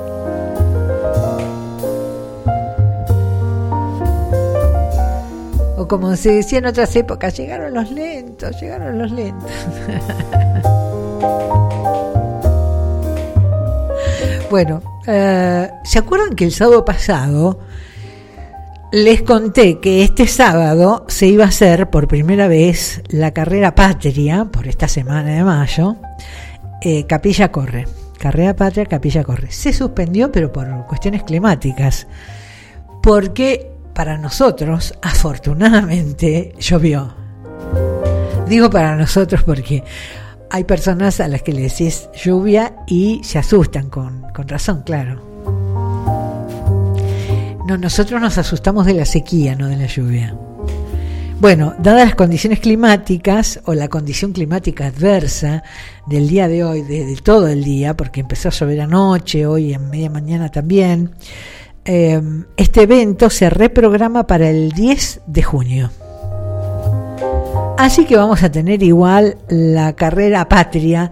O 5.78 5.88
como 5.88 6.16
se 6.16 6.34
decía 6.34 6.60
en 6.60 6.68
otras 6.68 6.96
épocas, 6.96 7.36
llegaron 7.38 7.74
los 7.74 7.92
lentos, 7.92 8.60
llegaron 8.62 8.98
los 8.98 9.12
lentos. 9.12 9.52
bueno, 14.50 14.82
eh, 15.08 15.70
¿se 15.84 16.00
acuerdan 16.00 16.36
que 16.36 16.46
el 16.46 16.52
sábado 16.52 16.86
pasado 16.86 17.60
les 18.94 19.24
conté 19.24 19.80
que 19.80 20.04
este 20.04 20.28
sábado 20.28 21.04
se 21.08 21.26
iba 21.26 21.46
a 21.46 21.48
hacer 21.48 21.90
por 21.90 22.08
primera 22.08 22.48
vez 22.48 23.02
la 23.10 23.32
carrera 23.32 23.74
patria, 23.74 24.46
por 24.46 24.68
esta 24.68 24.88
semana 24.88 25.32
de 25.32 25.44
mayo, 25.44 25.96
eh, 26.80 27.08
Capilla 27.08 27.52
Corre. 27.52 27.88
Carrera 28.20 28.56
patria, 28.56 28.86
Capilla 28.86 29.24
Corre. 29.24 29.52
Se 29.52 29.74
suspendió, 29.74 30.32
pero 30.32 30.54
por 30.54 30.86
cuestiones 30.86 31.24
climáticas. 31.24 32.06
Porque 33.02 33.72
para 33.96 34.20
nosotros, 34.20 34.94
afortunadamente, 35.02 36.54
llovió. 36.60 37.16
Digo 38.48 38.70
para 38.70 38.96
nosotros 38.96 39.42
porque 39.42 39.84
hay 40.52 40.66
personas 40.66 41.20
a 41.20 41.28
las 41.28 41.42
que 41.42 41.52
le 41.52 41.64
decís 41.64 42.10
lluvia 42.14 42.76
y 42.86 43.22
se 43.24 43.40
asustan, 43.40 43.90
con, 43.90 44.22
con 44.36 44.48
razón, 44.48 44.84
claro. 44.86 45.33
No, 47.66 47.78
nosotros 47.78 48.20
nos 48.20 48.38
asustamos 48.38 48.86
de 48.86 48.94
la 48.94 49.06
sequía, 49.06 49.56
no 49.56 49.68
de 49.68 49.78
la 49.78 49.88
lluvia. 49.88 50.36
Bueno, 51.40 51.74
dadas 51.80 52.06
las 52.06 52.16
condiciones 52.16 52.60
climáticas 52.60 53.60
o 53.66 53.74
la 53.74 53.90
condición 53.90 54.32
climática 54.32 54.88
adversa 54.88 55.64
del 56.06 56.28
día 56.30 56.48
de 56.48 56.64
hoy, 56.64 56.82
de, 56.84 57.18
todo 57.22 57.48
el 57.48 57.64
día, 57.64 57.96
porque 57.96 58.22
empezó 58.22 58.50
a 58.50 58.52
llover 58.52 58.82
anoche, 58.82 59.46
hoy 59.46 59.74
en 59.74 59.90
media 59.90 60.10
mañana 60.10 60.50
también, 60.50 61.12
eh, 61.86 62.22
este 62.56 62.84
evento 62.84 63.30
se 63.30 63.50
reprograma 63.50 64.26
para 64.26 64.50
el 64.50 64.72
10 64.72 65.22
de 65.28 65.44
junio. 65.44 65.92
Así 67.78 68.06
que 68.06 68.16
vamos 68.16 68.44
a 68.44 68.52
tener 68.52 68.82
igual 68.84 69.38
la 69.50 69.94
carrera 69.94 70.48
patria 70.48 71.12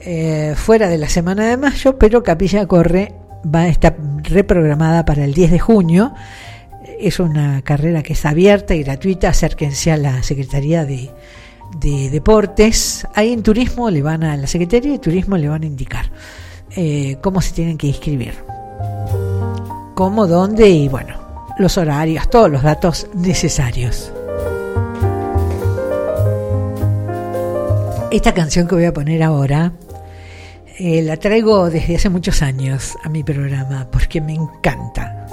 eh, 0.00 0.54
fuera 0.56 0.88
de 0.88 0.98
la 0.98 1.08
semana 1.08 1.46
de 1.46 1.56
mayo, 1.56 1.98
pero 1.98 2.22
Capilla 2.22 2.66
corre 2.66 3.14
va 3.44 3.62
a 3.62 3.68
estar 3.68 3.96
reprogramada 4.22 5.04
para 5.04 5.24
el 5.24 5.34
10 5.34 5.50
de 5.50 5.58
junio. 5.58 6.14
Es 6.98 7.20
una 7.20 7.62
carrera 7.62 8.02
que 8.02 8.14
es 8.14 8.24
abierta 8.24 8.74
y 8.74 8.82
gratuita. 8.82 9.28
Acérquense 9.28 9.92
a 9.92 9.96
la 9.96 10.22
Secretaría 10.22 10.84
de, 10.84 11.10
Deportes. 12.10 13.06
Ahí 13.14 13.32
en 13.32 13.42
Turismo 13.42 13.90
le 13.90 14.02
van 14.02 14.24
a 14.24 14.36
la 14.36 14.46
Secretaría 14.46 14.92
de 14.92 14.98
Turismo 14.98 15.36
le 15.36 15.48
van 15.48 15.62
a 15.62 15.66
indicar 15.66 16.10
eh, 16.74 17.18
cómo 17.20 17.40
se 17.40 17.52
tienen 17.52 17.78
que 17.78 17.88
inscribir. 17.88 18.34
Cómo, 19.94 20.26
dónde 20.26 20.68
y 20.68 20.88
bueno, 20.88 21.16
los 21.58 21.76
horarios, 21.76 22.30
todos 22.30 22.50
los 22.50 22.62
datos 22.62 23.08
necesarios. 23.14 24.12
Esta 28.10 28.32
canción 28.32 28.66
que 28.66 28.74
voy 28.74 28.84
a 28.86 28.92
poner 28.92 29.22
ahora 29.22 29.72
eh, 30.78 31.02
la 31.02 31.16
traigo 31.16 31.70
desde 31.70 31.96
hace 31.96 32.08
muchos 32.08 32.40
años 32.40 32.96
a 33.02 33.08
mi 33.08 33.24
programa 33.24 33.88
porque 33.90 34.20
me 34.20 34.34
encanta. 34.34 35.26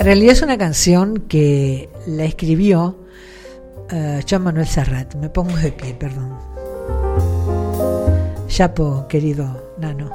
En 0.00 0.04
realidad 0.04 0.32
es 0.32 0.42
una 0.42 0.58
canción 0.58 1.26
que 1.28 1.88
la 2.06 2.24
escribió 2.24 2.98
uh, 3.92 4.20
Jean 4.26 4.42
Manuel 4.42 4.66
Serrat. 4.66 5.14
Me 5.14 5.28
pongo 5.28 5.56
de 5.56 5.70
pie, 5.70 5.94
perdón. 5.94 6.36
Chapo, 8.48 9.06
querido 9.08 9.74
Nano. 9.78 10.10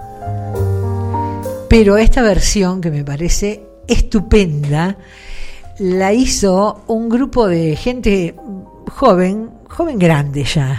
Pero 1.69 1.95
esta 1.95 2.21
versión 2.21 2.81
que 2.81 2.91
me 2.91 3.05
parece 3.05 3.63
estupenda 3.87 4.97
la 5.79 6.11
hizo 6.11 6.83
un 6.87 7.07
grupo 7.07 7.47
de 7.47 7.77
gente 7.77 8.35
joven, 8.91 9.49
joven 9.69 9.97
grande 9.97 10.43
ya, 10.43 10.77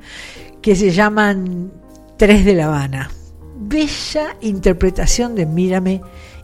que 0.62 0.76
se 0.76 0.92
llaman 0.92 1.83
Tres 2.16 2.44
de 2.44 2.54
La 2.54 2.66
Habana. 2.66 3.10
Bella 3.58 4.36
interpretación 4.40 5.34
de 5.34 5.46
Mírame 5.46 6.00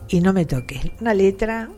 y 0.09 0.19
no 0.19 0.33
me 0.33 0.45
toques. 0.45 0.81
Una 0.99 1.13
letra. 1.13 1.69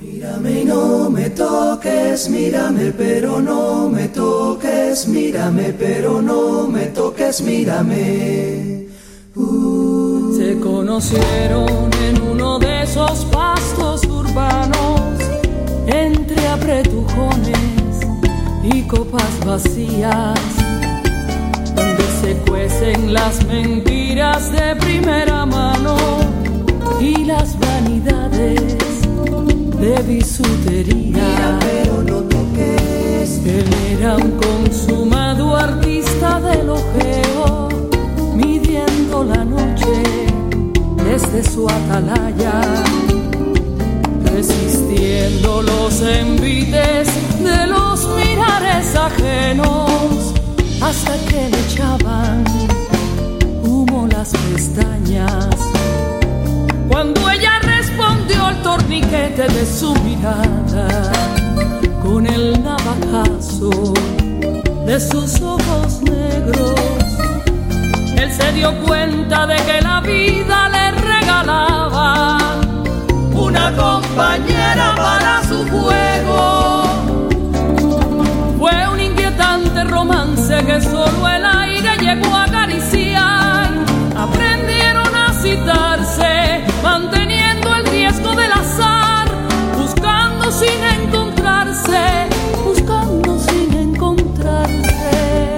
Mírame 0.00 0.62
y 0.62 0.64
no 0.64 1.10
me 1.10 1.28
toques, 1.30 2.30
mírame 2.30 2.92
pero 2.92 3.40
no 3.40 3.90
me 3.90 4.08
toques, 4.08 5.08
mírame 5.08 5.74
pero 5.74 6.22
no 6.22 6.68
me 6.68 6.86
toques, 6.86 7.42
mírame. 7.42 8.86
Uh. 9.34 10.34
Se 10.34 10.58
conocieron 10.60 11.90
en 12.02 12.22
uno 12.22 12.58
de 12.58 12.84
esos 12.84 13.26
pastos 13.26 14.04
urbanos 14.06 15.00
entre 15.86 16.46
apretujones 16.48 18.00
y 18.62 18.82
copas 18.82 19.44
vacías 19.44 20.57
se 22.28 22.34
cuecen 22.50 23.14
las 23.14 23.42
mentiras 23.46 24.52
de 24.52 24.76
primera 24.76 25.46
mano 25.46 25.96
y 27.00 27.24
las 27.24 27.58
vanidades 27.58 28.76
de 29.80 30.02
bisutería. 30.02 31.58
pero 31.60 32.02
no 32.02 32.20
toques. 32.32 33.30
Él 33.46 33.70
era 33.92 34.16
un 34.16 34.32
consumado 34.32 35.56
artista 35.56 36.38
del 36.40 36.68
ojeo, 36.68 37.68
midiendo 38.34 39.24
la 39.24 39.42
noche 39.44 40.02
desde 41.06 41.50
su 41.50 41.66
atalaya, 41.66 42.60
resistiendo 44.34 45.62
los 45.62 46.02
envites 46.02 47.08
de 47.42 47.66
los 47.68 48.06
mirares 48.16 48.94
ajenos, 48.94 50.34
hasta 50.80 51.12
que 51.28 51.48
le 51.50 51.60
echaban 51.60 52.44
humo 53.62 54.06
las 54.06 54.32
pestañas. 54.32 55.56
Cuando 56.88 57.30
ella 57.30 57.58
respondió 57.60 58.46
al 58.46 58.62
torniquete 58.62 59.48
de 59.48 59.66
su 59.66 59.94
mirada, 59.96 61.12
con 62.02 62.26
el 62.26 62.62
navajazo 62.62 63.92
de 64.86 65.00
sus 65.00 65.40
ojos 65.42 66.00
negros, 66.02 66.74
él 68.16 68.32
se 68.32 68.52
dio 68.52 68.72
cuenta 68.84 69.46
de 69.46 69.56
que 69.56 69.80
la 69.80 70.00
vida 70.00 70.68
le 70.70 70.90
regalaba 70.92 72.38
una 73.32 73.72
compañera 73.76 74.94
para 74.96 75.42
su 75.44 75.68
juego. 75.68 76.87
Un 79.78 79.84
inquietante 79.84 79.84
romance 79.84 80.64
que 80.64 80.80
solo 80.80 81.28
el 81.28 81.44
aire 81.44 81.96
llegó 82.00 82.34
a 82.34 82.44
acariciar. 82.44 83.70
Aprendieron 84.16 85.14
a 85.14 85.32
citarse, 85.32 86.64
manteniendo 86.82 87.74
el 87.74 87.86
riesgo 87.86 88.34
del 88.34 88.52
azar, 88.52 89.28
buscando 89.76 90.50
sin 90.50 90.82
encontrarse, 91.02 92.26
buscando 92.64 93.38
sin 93.38 93.72
encontrarse. 93.72 95.56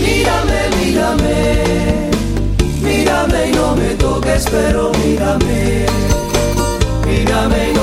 Mírame, 0.00 0.60
mírame, 0.78 2.10
mírame 2.80 3.48
y 3.48 3.52
no 3.52 3.76
me 3.76 3.94
toques, 3.96 4.46
pero 4.50 4.92
mírame. 5.04 5.86
Mírame 7.06 7.75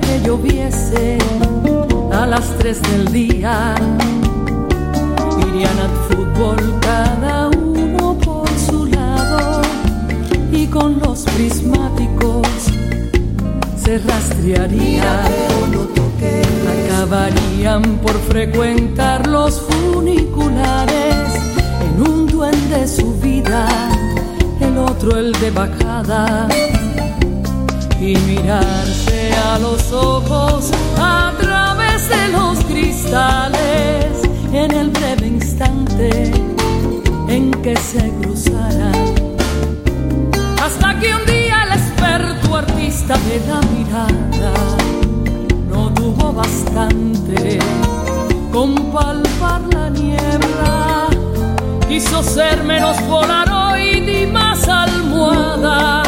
que 0.00 0.20
lloviese 0.24 1.18
a 2.12 2.26
las 2.26 2.46
tres 2.58 2.80
del 2.82 3.12
día. 3.12 3.74
Irían 5.48 5.78
al 5.78 5.94
fútbol 6.08 6.78
cada 6.80 7.48
uno 7.48 8.16
por 8.18 8.48
su 8.58 8.86
lado 8.86 9.62
y 10.52 10.66
con 10.66 10.98
los 11.00 11.22
prismáticos 11.22 12.46
se 13.82 13.98
rastrearían. 13.98 15.58
Acabarían 16.90 17.82
por 18.02 18.18
frecuentar 18.28 19.26
los 19.26 19.60
funiculares 19.60 21.28
en 21.86 22.02
un 22.02 22.26
duende 22.26 22.86
su 22.88 23.14
vida, 23.20 23.68
el 24.60 24.78
otro 24.78 25.16
el 25.18 25.32
de 25.32 25.50
bajada 25.50 26.48
y 28.00 28.16
mirarse 28.26 29.32
a 29.32 29.58
los 29.58 29.92
ojos 29.92 30.70
a 30.96 31.32
través 31.40 32.08
de 32.08 32.28
los 32.28 32.58
cristales 32.64 34.06
en 34.52 34.70
el 34.70 34.90
breve 34.90 35.26
instante 35.26 36.32
en 37.28 37.50
que 37.62 37.76
se 37.76 38.10
cruzaran. 38.20 39.14
Hasta 40.62 40.98
que 41.00 41.14
un 41.14 41.26
día 41.26 41.64
el 41.64 41.72
experto 41.72 42.56
artista 42.56 43.16
de 43.18 43.40
la 43.48 43.60
mirada 43.72 44.52
no 45.68 45.92
tuvo 45.92 46.32
bastante 46.32 47.58
con 48.52 48.74
palpar 48.92 49.62
la 49.72 49.90
niebla. 49.90 51.08
Quiso 51.88 52.22
ser 52.22 52.62
menos 52.62 52.96
polaroid 53.02 54.08
y 54.08 54.26
más 54.26 54.68
almohada. 54.68 56.02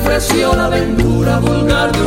Ofreció 0.00 0.54
la 0.54 0.66
aventura 0.66 1.38
vulgar 1.40 1.99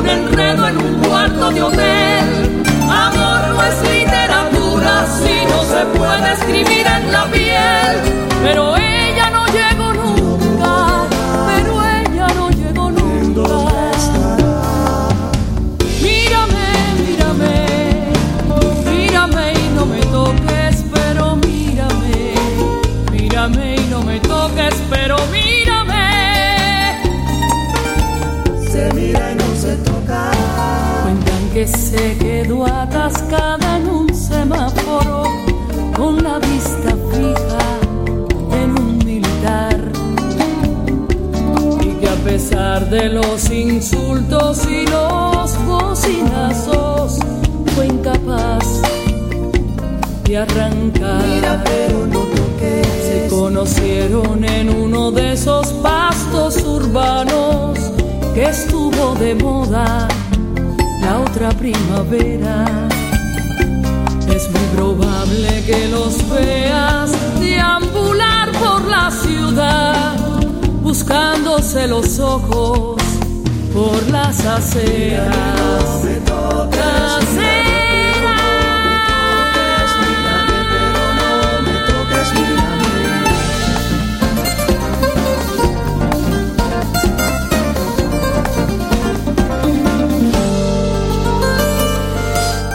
pesar 42.74 42.90
de 42.90 43.10
los 43.10 43.52
insultos 43.52 44.66
y 44.68 44.86
los 44.88 45.66
bocinazos 45.66 47.20
fue 47.76 47.88
incapaz 47.88 48.82
de 50.24 50.38
arrancar. 50.38 51.24
Mira, 51.24 51.64
pero 51.64 52.08
no 52.08 52.20
toques. 52.20 52.88
Se 52.88 53.28
conocieron 53.30 54.44
en 54.44 54.70
uno 54.70 55.12
de 55.12 55.34
esos 55.34 55.68
pastos 55.84 56.64
urbanos 56.64 57.78
que 58.34 58.46
estuvo 58.46 59.16
de 59.16 59.36
moda 59.36 60.08
la 61.02 61.20
otra 61.20 61.50
primavera. 61.50 62.66
Es 64.28 64.50
muy 64.50 64.68
probable 64.76 65.64
que 65.68 65.90
los 65.90 66.18
veas 66.30 67.12
deambular 67.40 68.52
por 68.54 68.84
la 68.86 69.12
ciudad, 69.12 70.16
buscándose 70.94 71.88
los 71.88 72.20
ojos 72.20 73.02
por 73.74 74.12
las 74.12 74.46
aceras. 74.46 76.04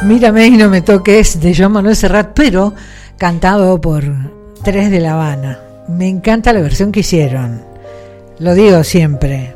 Mírame 0.04 0.46
y 0.46 0.56
no 0.56 0.68
me 0.68 0.82
toques 0.82 1.40
de 1.40 1.54
Joan 1.54 1.70
Manuel 1.70 1.94
Serrat, 1.94 2.32
pero 2.34 2.74
cantado 3.16 3.80
por 3.80 4.02
Tres 4.64 4.90
de 4.90 4.98
La 4.98 5.12
Habana. 5.12 5.60
Me 5.86 6.08
encanta 6.08 6.52
la 6.52 6.60
versión 6.62 6.90
que 6.90 7.00
hicieron. 7.00 7.67
Lo 8.38 8.54
digo 8.54 8.84
siempre. 8.84 9.54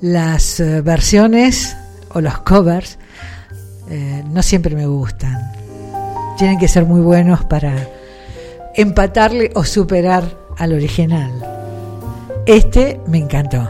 Las 0.00 0.60
eh, 0.60 0.80
versiones 0.80 1.76
o 2.14 2.20
los 2.20 2.38
covers 2.38 2.98
eh, 3.90 4.22
no 4.30 4.42
siempre 4.42 4.76
me 4.76 4.86
gustan. 4.86 5.52
Tienen 6.36 6.58
que 6.58 6.68
ser 6.68 6.84
muy 6.84 7.00
buenos 7.00 7.44
para 7.44 7.74
empatarle 8.76 9.50
o 9.56 9.64
superar 9.64 10.24
al 10.56 10.72
original. 10.72 11.32
Este 12.46 13.00
me 13.08 13.18
encantó. 13.18 13.68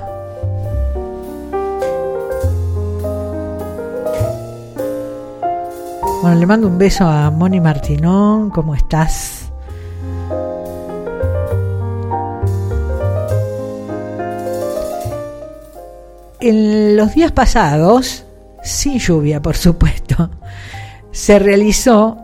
Bueno, 6.20 6.38
le 6.38 6.46
mando 6.46 6.66
un 6.66 6.76
beso 6.76 7.06
a 7.06 7.30
Moni 7.30 7.60
Martinón, 7.60 8.50
¿cómo 8.50 8.74
estás? 8.74 9.37
En 16.40 16.96
los 16.96 17.14
días 17.14 17.32
pasados, 17.32 18.24
sin 18.62 18.98
lluvia 18.98 19.42
por 19.42 19.56
supuesto, 19.56 20.30
se 21.10 21.38
realizó, 21.38 22.18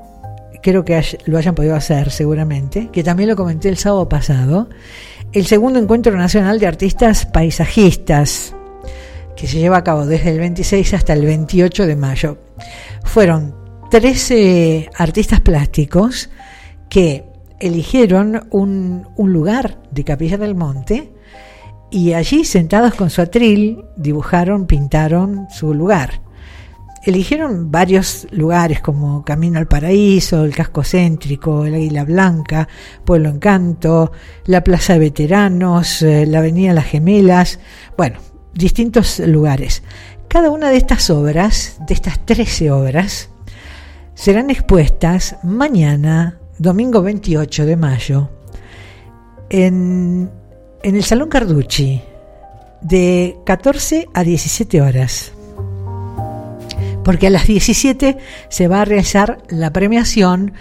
creo 0.62 0.84
que 0.84 1.02
lo 1.26 1.38
hayan 1.38 1.54
podido 1.54 1.74
hacer 1.74 2.10
seguramente, 2.10 2.88
que 2.92 3.02
también 3.02 3.28
lo 3.28 3.36
comenté 3.36 3.68
el 3.68 3.76
sábado 3.76 4.08
pasado, 4.08 4.68
el 5.32 5.46
segundo 5.46 5.78
encuentro 5.78 6.16
nacional 6.16 6.60
de 6.60 6.66
artistas 6.66 7.26
paisajistas, 7.26 8.54
que 9.36 9.48
se 9.48 9.58
lleva 9.58 9.78
a 9.78 9.84
cabo 9.84 10.06
desde 10.06 10.30
el 10.30 10.38
26 10.38 10.94
hasta 10.94 11.12
el 11.12 11.24
28 11.24 11.86
de 11.86 11.96
mayo. 11.96 12.38
Fueron 13.02 13.54
13 13.90 14.90
artistas 14.96 15.40
plásticos 15.40 16.30
que 16.88 17.24
eligieron 17.58 18.46
un, 18.50 19.08
un 19.16 19.32
lugar 19.32 19.78
de 19.90 20.04
Capilla 20.04 20.38
del 20.38 20.54
Monte 20.54 21.13
y 21.94 22.12
allí 22.12 22.44
sentados 22.44 22.94
con 22.94 23.08
su 23.08 23.22
atril 23.22 23.84
dibujaron, 23.94 24.66
pintaron 24.66 25.46
su 25.48 25.72
lugar. 25.74 26.22
Eligieron 27.04 27.70
varios 27.70 28.26
lugares 28.32 28.80
como 28.80 29.24
Camino 29.24 29.60
al 29.60 29.68
Paraíso, 29.68 30.44
el 30.44 30.56
Casco 30.56 30.82
Céntrico, 30.82 31.64
el 31.64 31.74
Águila 31.74 32.04
Blanca, 32.04 32.66
Pueblo 33.04 33.28
Encanto, 33.28 34.10
la 34.46 34.64
Plaza 34.64 34.94
de 34.94 34.98
Veteranos, 34.98 36.02
eh, 36.02 36.26
la 36.26 36.38
Avenida 36.38 36.72
Las 36.72 36.86
Gemelas, 36.86 37.60
bueno, 37.96 38.18
distintos 38.52 39.20
lugares. 39.20 39.84
Cada 40.26 40.50
una 40.50 40.70
de 40.70 40.78
estas 40.78 41.10
obras, 41.10 41.76
de 41.86 41.94
estas 41.94 42.26
13 42.26 42.72
obras, 42.72 43.30
serán 44.14 44.50
expuestas 44.50 45.36
mañana, 45.44 46.40
domingo 46.58 47.02
28 47.02 47.66
de 47.66 47.76
mayo, 47.76 48.30
en, 49.48 50.28
en 50.84 50.96
el 50.96 51.02
Salón 51.02 51.30
Carducci, 51.30 52.02
de 52.82 53.38
14 53.46 54.06
a 54.12 54.22
17 54.22 54.82
horas. 54.82 55.32
Porque 57.02 57.26
a 57.26 57.30
las 57.30 57.46
17 57.46 58.18
se 58.50 58.68
va 58.68 58.82
a 58.82 58.84
realizar 58.84 59.38
la 59.48 59.72
premiación 59.72 60.52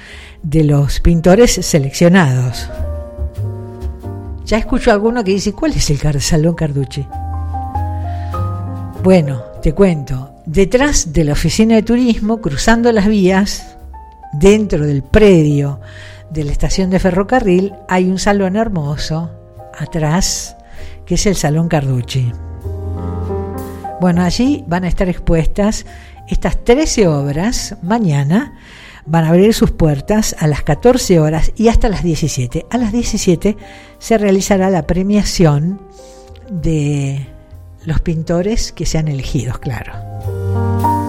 de 0.41 0.63
los 0.63 1.01
pintores 1.01 1.51
seleccionados. 1.51 2.69
Ya 4.45 4.57
escucho 4.57 4.91
a 4.91 4.93
alguno 4.93 5.25
que 5.25 5.31
dice, 5.31 5.51
¿cuál 5.51 5.73
es 5.73 5.89
el 5.89 6.21
Salón 6.21 6.55
Carducci? 6.55 7.05
Bueno, 9.03 9.41
te 9.61 9.73
cuento, 9.73 10.35
detrás 10.45 11.11
de 11.11 11.25
la 11.25 11.33
oficina 11.33 11.75
de 11.75 11.83
turismo, 11.83 12.39
cruzando 12.39 12.93
las 12.93 13.09
vías, 13.09 13.75
dentro 14.31 14.85
del 14.85 15.03
predio 15.03 15.81
de 16.29 16.45
la 16.45 16.53
estación 16.53 16.89
de 16.89 16.99
ferrocarril, 16.99 17.73
hay 17.89 18.09
un 18.09 18.19
salón 18.19 18.55
hermoso 18.55 19.42
atrás, 19.77 20.55
que 21.05 21.15
es 21.15 21.25
el 21.25 21.35
Salón 21.35 21.67
Carducci. 21.67 22.31
Bueno, 24.01 24.21
allí 24.23 24.63
van 24.67 24.83
a 24.83 24.87
estar 24.87 25.07
expuestas 25.07 25.85
estas 26.27 26.63
13 26.63 27.07
obras 27.07 27.77
mañana. 27.81 28.57
Van 29.05 29.25
a 29.25 29.29
abrir 29.29 29.53
sus 29.53 29.71
puertas 29.71 30.35
a 30.39 30.47
las 30.47 30.63
14 30.63 31.19
horas 31.19 31.51
y 31.55 31.67
hasta 31.67 31.89
las 31.89 32.03
17. 32.03 32.65
A 32.69 32.77
las 32.77 32.91
17 32.91 33.57
se 33.99 34.17
realizará 34.17 34.69
la 34.69 34.87
premiación 34.87 35.81
de 36.49 37.27
los 37.85 37.99
pintores 38.01 38.71
que 38.71 38.85
sean 38.85 39.07
elegidos, 39.07 39.59
claro. 39.59 41.02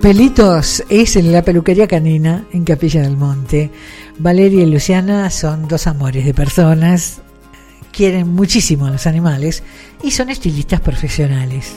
Pelitos 0.00 0.84
es 0.88 1.16
en 1.16 1.32
la 1.32 1.42
peluquería 1.42 1.88
canina 1.88 2.46
en 2.52 2.62
Capilla 2.64 3.02
del 3.02 3.16
Monte. 3.16 3.68
Valeria 4.18 4.62
y 4.62 4.66
Luciana 4.66 5.28
son 5.28 5.66
dos 5.66 5.88
amores 5.88 6.24
de 6.24 6.32
personas, 6.32 7.20
quieren 7.90 8.28
muchísimo 8.28 8.86
a 8.86 8.90
los 8.92 9.08
animales 9.08 9.64
y 10.00 10.12
son 10.12 10.30
estilistas 10.30 10.80
profesionales. 10.80 11.72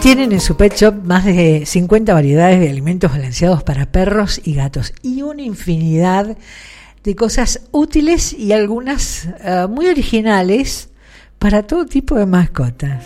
Tienen 0.00 0.30
en 0.30 0.40
su 0.40 0.56
pet 0.56 0.76
shop 0.76 1.02
más 1.02 1.24
de 1.24 1.64
50 1.66 2.14
variedades 2.14 2.60
de 2.60 2.70
alimentos 2.70 3.10
balanceados 3.10 3.64
para 3.64 3.90
perros 3.90 4.40
y 4.44 4.54
gatos 4.54 4.92
y 5.02 5.22
una 5.22 5.42
infinidad 5.42 6.38
de 7.02 7.16
cosas 7.16 7.62
útiles 7.72 8.32
y 8.32 8.52
algunas 8.52 9.26
eh, 9.40 9.66
muy 9.68 9.88
originales 9.88 10.90
para 11.40 11.64
todo 11.64 11.86
tipo 11.86 12.14
de 12.14 12.26
mascotas. 12.26 13.04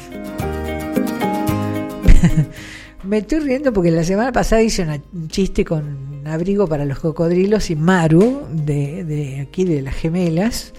Me 3.05 3.19
estoy 3.19 3.41
riendo 3.41 3.73
porque 3.73 3.91
la 3.91 4.05
semana 4.05 4.31
pasada 4.31 4.63
hice 4.63 4.87
un 5.13 5.29
chiste 5.29 5.65
con 5.65 6.23
abrigo 6.25 6.69
para 6.69 6.85
los 6.85 7.01
cocodrilos 7.01 7.71
y 7.71 7.77
Maru, 7.77 8.43
de, 8.51 9.05
de 9.05 9.41
aquí 9.41 9.65
de 9.65 9.83
las 9.83 9.95
gemelas, 9.95 10.73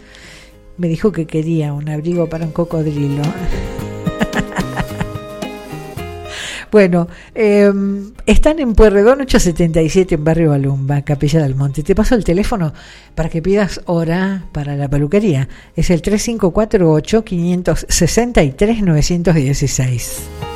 me 0.77 0.87
dijo 0.87 1.11
que 1.11 1.25
quería 1.25 1.73
un 1.73 1.89
abrigo 1.89 2.29
para 2.29 2.45
un 2.45 2.51
cocodrilo. 2.51 3.23
bueno, 6.71 7.09
em, 7.35 8.13
están 8.25 8.59
en 8.59 8.73
Puerredón 8.73 9.21
877 9.21 10.15
en 10.15 10.23
Barrio 10.23 10.51
Balumba, 10.51 11.01
Capilla 11.01 11.41
del 11.41 11.55
Monte. 11.55 11.83
Te 11.83 11.93
paso 11.93 12.15
el 12.15 12.23
teléfono 12.23 12.73
para 13.15 13.27
que 13.27 13.41
pidas 13.41 13.81
hora 13.85 14.45
para 14.53 14.77
la 14.77 14.87
peluquería. 14.87 15.49
Es 15.75 15.89
el 15.89 16.01
3548 16.01 17.25
563 17.25 18.81
916. 18.81 20.52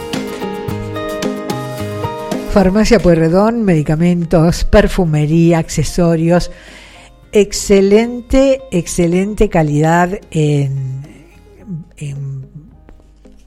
Farmacia 2.52 3.00
Pueyrredón, 3.00 3.64
medicamentos, 3.64 4.64
perfumería, 4.64 5.60
accesorios. 5.60 6.50
Excelente, 7.32 8.62
excelente 8.72 9.50
calidad 9.50 10.20
en, 10.32 11.04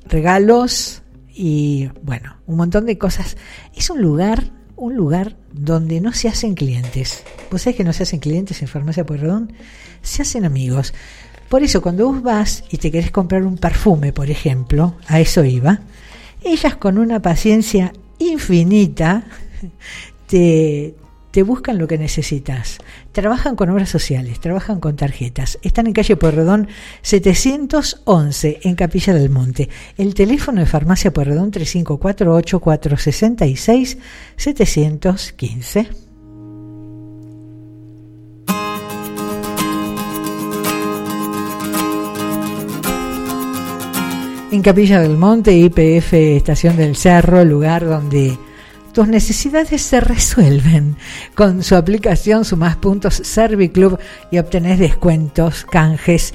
regalos 0.09 1.03
y 1.35 1.89
bueno, 2.03 2.37
un 2.47 2.57
montón 2.57 2.87
de 2.87 2.99
cosas. 2.99 3.37
Es 3.75 3.91
un 3.91 4.01
lugar, 4.01 4.51
un 4.77 4.95
lugar 4.95 5.37
donde 5.53 6.01
no 6.01 6.13
se 6.13 6.29
hacen 6.29 6.55
clientes. 6.55 7.25
¿Vos 7.51 7.63
sabés 7.63 7.77
que 7.77 7.85
no 7.85 7.93
se 7.93 8.05
hacen 8.05 8.21
clientes 8.21 8.63
en 8.63 8.69
Farmacia 8.69 9.05
Pueyrredón? 9.05 9.53
Se 10.03 10.23
hacen 10.23 10.45
amigos. 10.45 10.95
Por 11.49 11.65
eso, 11.65 11.83
cuando 11.83 12.07
vos 12.07 12.23
vas 12.23 12.63
y 12.71 12.77
te 12.77 12.93
querés 12.93 13.11
comprar 13.11 13.45
un 13.45 13.59
perfume, 13.59 14.13
por 14.13 14.31
ejemplo, 14.31 14.95
a 15.09 15.19
eso 15.19 15.45
iba, 15.45 15.81
ellas 16.45 16.77
con 16.77 16.97
una 16.97 17.21
paciencia 17.21 17.93
infinita, 18.21 19.25
te, 20.27 20.95
te 21.31 21.43
buscan 21.43 21.79
lo 21.79 21.89
que 21.89 21.99
necesitas. 21.99 22.79
Trabajan 23.13 23.57
con 23.57 23.71
obras 23.71 23.89
sociales, 23.89 24.41
trabajan 24.41 24.81
con 24.81 24.97
tarjetas. 24.97 25.59
Están 25.63 25.87
en 25.87 25.93
calle 25.93 26.17
Pueyrredón 26.17 26.69
711 27.03 28.61
en 28.63 28.75
Capilla 28.77 29.15
del 29.15 29.31
Monte. 29.31 29.69
El 29.97 30.15
teléfono 30.15 30.61
de 30.61 30.67
Farmacia 30.67 31.13
Pueyrredón 31.13 31.51
3548 31.51 32.61
en 44.53 44.63
Capilla 44.63 45.01
del 45.01 45.17
Monte, 45.17 45.53
IPF 45.53 46.13
Estación 46.13 46.77
del 46.77 46.97
Cerro, 46.97 47.45
lugar 47.45 47.85
donde 47.85 48.37
tus 48.93 49.07
necesidades 49.07 49.81
se 49.83 50.01
resuelven. 50.01 50.97
Con 51.37 51.63
su 51.63 51.77
aplicación 51.77 52.45
Sumás 52.45 52.77
Puntos 52.77 53.15
Serviclub 53.15 53.99
y 54.31 54.39
obtenés 54.39 54.79
descuentos, 54.79 55.65
canjes. 55.65 56.35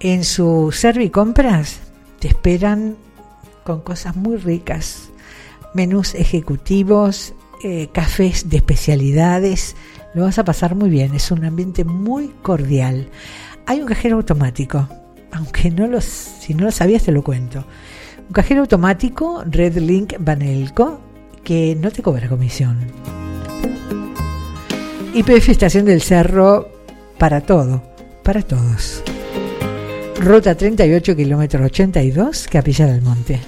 En 0.00 0.24
su 0.24 0.72
Servicompras 0.72 1.78
te 2.18 2.28
esperan 2.28 2.96
con 3.64 3.80
cosas 3.80 4.16
muy 4.16 4.36
ricas. 4.38 5.10
Menús 5.72 6.14
ejecutivos, 6.14 7.34
eh, 7.62 7.90
cafés 7.92 8.48
de 8.48 8.56
especialidades. 8.56 9.76
Lo 10.14 10.24
vas 10.24 10.38
a 10.38 10.44
pasar 10.44 10.74
muy 10.74 10.90
bien. 10.90 11.14
Es 11.14 11.30
un 11.30 11.44
ambiente 11.44 11.84
muy 11.84 12.32
cordial. 12.42 13.08
Hay 13.66 13.80
un 13.80 13.86
cajero 13.86 14.16
automático 14.16 14.88
aunque 15.32 15.70
no 15.70 15.86
los, 15.86 16.04
si 16.04 16.54
no 16.54 16.64
lo 16.64 16.70
sabías 16.70 17.02
te 17.02 17.12
lo 17.12 17.22
cuento. 17.22 17.64
Un 18.28 18.32
cajero 18.32 18.60
automático 18.60 19.42
Red 19.44 19.78
Link 19.78 20.14
Banelco 20.18 21.00
que 21.42 21.74
no 21.74 21.90
te 21.90 22.02
cobra 22.02 22.28
comisión. 22.28 22.78
IPF 25.14 25.48
Estación 25.48 25.84
del 25.84 26.00
Cerro 26.00 26.68
para 27.18 27.40
todo, 27.40 27.82
para 28.22 28.42
todos. 28.42 29.02
Ruta 30.18 30.54
38, 30.54 31.16
kilómetro 31.16 31.64
82, 31.64 32.46
Capilla 32.48 32.86
del 32.86 33.02
Monte. 33.02 33.40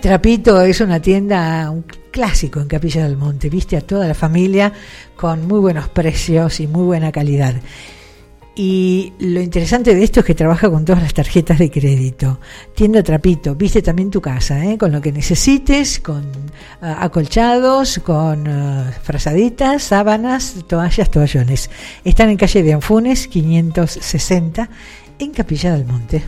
Trapito 0.00 0.60
es 0.62 0.80
una 0.80 1.00
tienda, 1.00 1.70
un 1.70 1.84
clásico 2.10 2.60
en 2.60 2.66
Capilla 2.66 3.04
del 3.04 3.16
Monte. 3.16 3.48
Viste 3.48 3.76
a 3.76 3.80
toda 3.80 4.06
la 4.06 4.14
familia 4.14 4.72
con 5.16 5.46
muy 5.46 5.60
buenos 5.60 5.88
precios 5.88 6.60
y 6.60 6.66
muy 6.66 6.84
buena 6.84 7.12
calidad. 7.12 7.54
Y 8.60 9.12
lo 9.20 9.40
interesante 9.40 9.94
de 9.94 10.02
esto 10.02 10.18
es 10.18 10.26
que 10.26 10.34
trabaja 10.34 10.68
con 10.68 10.84
todas 10.84 11.00
las 11.00 11.14
tarjetas 11.14 11.60
de 11.60 11.70
crédito. 11.70 12.40
Tienda 12.74 13.04
Trapito, 13.04 13.54
viste 13.54 13.82
también 13.82 14.10
tu 14.10 14.20
casa, 14.20 14.64
¿eh? 14.64 14.76
con 14.76 14.90
lo 14.90 15.00
que 15.00 15.12
necesites, 15.12 16.00
con 16.00 16.24
ah, 16.82 17.04
acolchados, 17.04 18.00
con 18.04 18.48
ah, 18.48 18.92
frazaditas, 19.00 19.84
sábanas, 19.84 20.56
toallas, 20.66 21.08
toallones. 21.08 21.70
Están 22.02 22.30
en 22.30 22.36
calle 22.36 22.64
de 22.64 22.72
Anfunes, 22.72 23.28
560, 23.28 24.68
en 25.20 25.30
Capilla 25.30 25.74
del 25.74 25.84
Monte. 25.84 26.24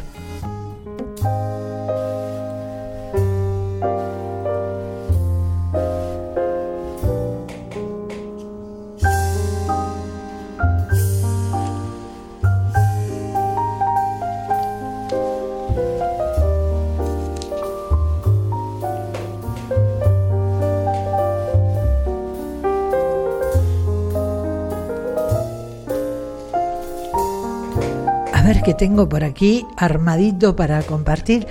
Tengo 28.81 29.11
por 29.11 29.25
aquí 29.25 29.67
armadito 29.77 30.57
para 30.57 30.83
compartir. 30.83 31.47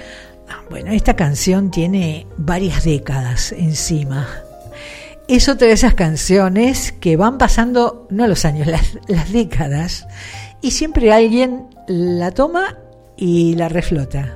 Ah, 0.49 0.63
Bueno, 0.67 0.91
esta 0.91 1.15
canción 1.15 1.69
tiene 1.69 2.25
varias 2.37 2.83
décadas 2.83 3.51
encima. 3.51 4.27
Es 5.27 5.47
otra 5.47 5.67
de 5.67 5.73
esas 5.73 5.93
canciones 5.93 6.91
que 6.91 7.17
van 7.17 7.37
pasando, 7.37 8.07
no 8.09 8.25
los 8.25 8.45
años, 8.45 8.65
las, 8.65 9.31
décadas, 9.31 10.07
y 10.59 10.71
siempre 10.71 11.13
alguien 11.13 11.67
la 11.87 12.31
toma 12.31 12.79
y 13.15 13.53
la 13.53 13.69
reflota. 13.69 14.35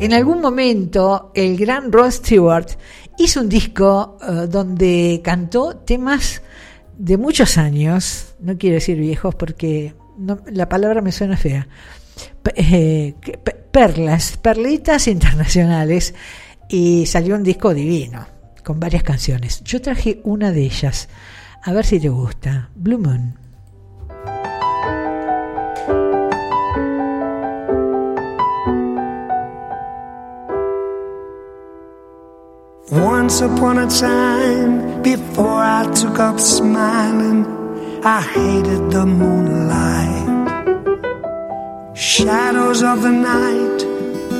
En 0.00 0.12
algún 0.12 0.40
momento, 0.40 1.30
el 1.32 1.56
gran 1.56 1.92
Rod 1.92 2.10
Stewart 2.10 2.70
hizo 3.18 3.40
un 3.40 3.48
disco 3.48 4.18
eh, 4.20 4.48
donde 4.48 5.20
cantó 5.22 5.76
temas 5.76 6.42
de 6.98 7.16
muchos 7.18 7.56
años, 7.56 8.34
no 8.40 8.58
quiero 8.58 8.74
decir 8.74 8.98
viejos 8.98 9.36
porque 9.36 9.94
no- 10.18 10.40
la 10.46 10.68
palabra 10.68 11.00
me 11.00 11.12
suena 11.12 11.36
fea, 11.36 11.66
eh, 12.54 13.14
perlas, 13.70 14.36
perlitas 14.36 15.08
internacionales, 15.08 16.14
y 16.68 17.06
salió 17.06 17.34
un 17.34 17.42
disco 17.42 17.74
divino, 17.74 18.26
con 18.64 18.80
varias 18.80 19.02
canciones. 19.02 19.62
Yo 19.64 19.80
traje 19.80 20.20
una 20.24 20.52
de 20.52 20.62
ellas, 20.62 21.08
a 21.62 21.72
ver 21.72 21.84
si 21.84 22.00
te 22.00 22.08
gusta, 22.08 22.70
Blue 22.74 22.98
Moon. 22.98 23.36
Once 32.90 33.40
upon 33.40 33.78
a 33.78 33.86
time, 33.88 35.02
before 35.02 35.62
I 35.62 35.90
took 35.94 36.18
up 36.18 36.38
smiling, 36.38 37.46
I 38.04 38.20
hated 38.20 38.90
the 38.90 39.06
moonlight. 39.06 40.26
Shadows 41.96 42.82
of 42.82 43.02
the 43.02 43.12
night 43.12 43.78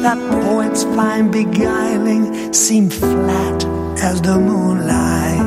that 0.02 0.18
poets 0.32 0.82
find 0.82 1.30
beguiling 1.30 2.52
seem 2.52 2.90
flat 2.90 3.64
as 4.02 4.20
the 4.20 4.36
moonlight. 4.36 5.46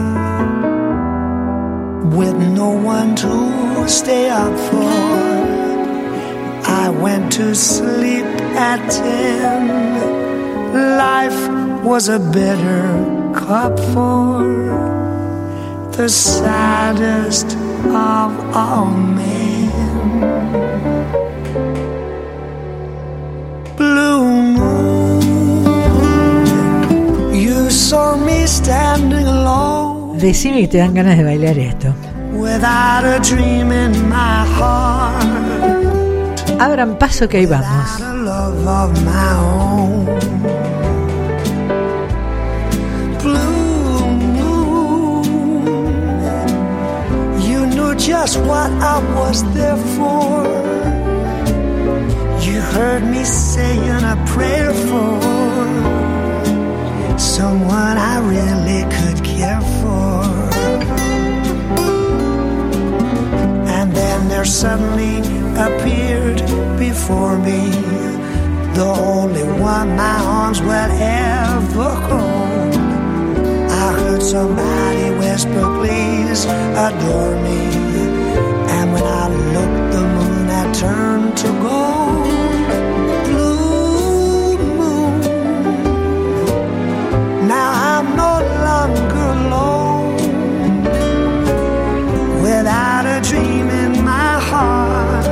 With 2.16 2.38
no 2.38 2.70
one 2.70 3.18
to 3.18 3.90
stay 3.90 4.30
up 4.30 4.58
for, 4.70 4.94
I 6.72 6.88
went 6.90 7.34
to 7.34 7.54
sleep 7.54 8.24
at 8.56 8.80
ten. 8.90 9.68
Life 10.98 11.84
was 11.84 12.08
a 12.08 12.20
bitter 12.20 13.34
cup 13.36 13.78
for 13.92 14.46
the 15.92 16.08
saddest 16.08 17.65
of 17.94 18.32
all 18.56 18.88
men. 18.88 19.72
Blue 23.78 24.24
moon, 24.58 25.22
you 27.34 27.70
saw 27.70 28.16
me 28.18 28.46
standing 28.48 29.28
alone 29.28 30.18
Decime 30.20 30.62
que 30.62 30.68
te 30.68 30.78
dan 30.78 30.94
ganas 30.94 31.18
de 31.18 31.24
bailar 31.24 31.58
esto. 31.58 31.94
without 32.34 33.04
a 33.06 33.20
dream 33.20 33.72
in 33.72 33.92
my 34.10 34.46
heart. 34.58 35.24
Abran 36.60 36.98
paso 36.98 37.28
que 37.28 37.38
ahí 37.38 37.46
vamos. 37.46 38.02
Just 48.06 48.38
what 48.38 48.70
I 48.94 49.00
was 49.16 49.42
there 49.56 49.78
for. 49.98 50.46
You 52.46 52.62
heard 52.62 53.04
me 53.04 53.24
saying 53.24 54.04
a 54.14 54.16
prayer 54.28 54.72
for 54.88 55.20
someone 57.18 57.98
I 58.14 58.18
really 58.34 58.84
could 58.98 59.26
care 59.26 59.62
for. 59.82 60.22
And 63.76 63.92
then 63.92 64.28
there 64.28 64.46
suddenly 64.46 65.18
appeared 65.68 66.42
before 66.78 67.40
me 67.40 67.72
the 68.76 68.94
only 69.14 69.46
one 69.60 69.96
my 69.96 70.20
arms 70.40 70.62
will 70.62 70.70
ever 70.70 71.92
hold. 72.08 72.76
I 73.84 73.94
heard 74.00 74.22
somebody 74.22 75.10
whisper, 75.18 75.66
please 75.80 76.46
adore 76.46 77.36
me. 77.42 77.95
Turned 80.80 81.38
to 81.38 81.48
gold. 81.64 82.26
Blue 83.28 84.58
moon. 84.78 85.20
Now 87.48 87.70
I'm 87.92 88.08
no 88.24 88.34
longer 88.68 89.26
alone 89.38 90.16
without 92.42 93.06
a 93.06 93.22
dream 93.30 93.70
in 93.70 94.04
my 94.04 94.34
heart, 94.50 95.28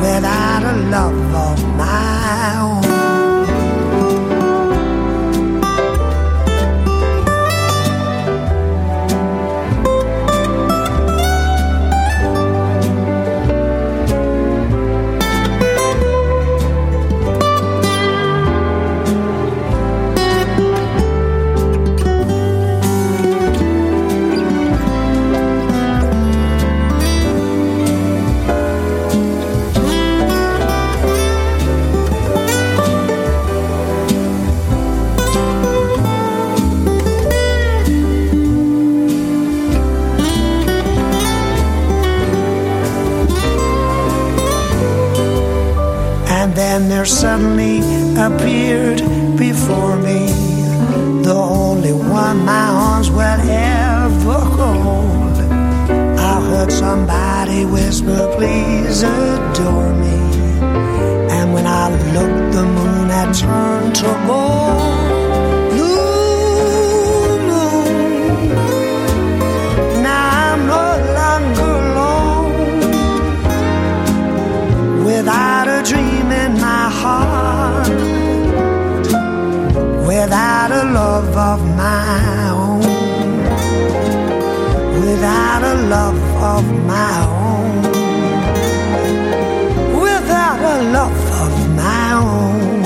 without 0.00 0.62
a 0.72 0.76
love 0.94 1.25
suddenly 47.06 47.78
appeared 48.18 48.98
before 49.38 49.96
me 49.96 50.26
the 51.22 51.34
only 51.34 51.92
one 51.92 52.44
my 52.44 52.68
arms 52.68 53.10
will 53.10 53.20
ever 53.20 54.38
hold. 54.58 55.36
I 56.18 56.40
heard 56.48 56.72
somebody 56.72 57.64
whisper, 57.64 58.32
please 58.36 59.02
adore 59.02 59.92
me. 59.94 60.18
And 61.30 61.52
when 61.52 61.66
I 61.66 61.90
looked, 62.12 62.54
the 62.54 62.64
moon 62.64 63.08
had 63.08 63.32
turned 63.34 63.94
to 63.96 64.24
gold. 64.26 64.65
love 85.88 86.18
of 86.42 86.64
my 86.84 87.16
own. 87.46 87.82
Without 90.00 90.60
a 90.74 90.76
love 90.96 91.22
of 91.44 91.54
my 91.76 92.12
own. 92.14 92.82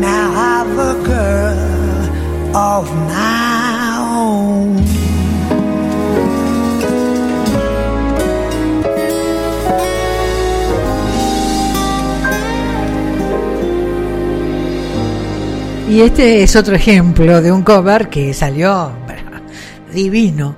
Now 0.00 0.26
I've 0.54 0.78
a 0.78 0.94
girl 1.04 2.56
of 2.56 2.86
my 3.06 3.98
own. 4.00 4.84
Y 15.88 16.00
este 16.00 16.42
es 16.42 16.56
otro 16.56 16.74
ejemplo 16.74 17.40
de 17.42 17.52
un 17.52 17.62
cover 17.62 18.08
que 18.08 18.32
salió 18.34 19.03
divino. 19.94 20.56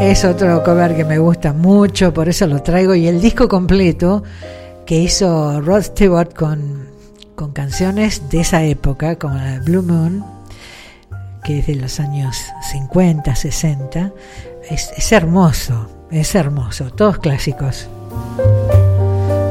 Es 0.00 0.24
otro 0.24 0.64
cover 0.64 0.96
que 0.96 1.04
me 1.04 1.18
gusta 1.18 1.52
mucho, 1.52 2.12
por 2.12 2.28
eso 2.28 2.46
lo 2.46 2.62
traigo. 2.62 2.94
Y 2.94 3.06
el 3.06 3.20
disco 3.20 3.48
completo 3.48 4.24
que 4.86 4.98
hizo 4.98 5.60
Rod 5.60 5.82
Stewart 5.82 6.34
con, 6.34 6.88
con 7.34 7.52
canciones 7.52 8.28
de 8.30 8.40
esa 8.40 8.64
época, 8.64 9.16
como 9.16 9.34
la 9.34 9.60
Blue 9.60 9.82
Moon, 9.82 10.24
que 11.44 11.60
es 11.60 11.66
de 11.66 11.76
los 11.76 12.00
años 12.00 12.36
50, 12.72 13.34
60, 13.34 14.12
es, 14.68 14.90
es 14.96 15.12
hermoso, 15.12 15.88
es 16.10 16.34
hermoso, 16.34 16.90
todos 16.90 17.18
clásicos. 17.18 17.88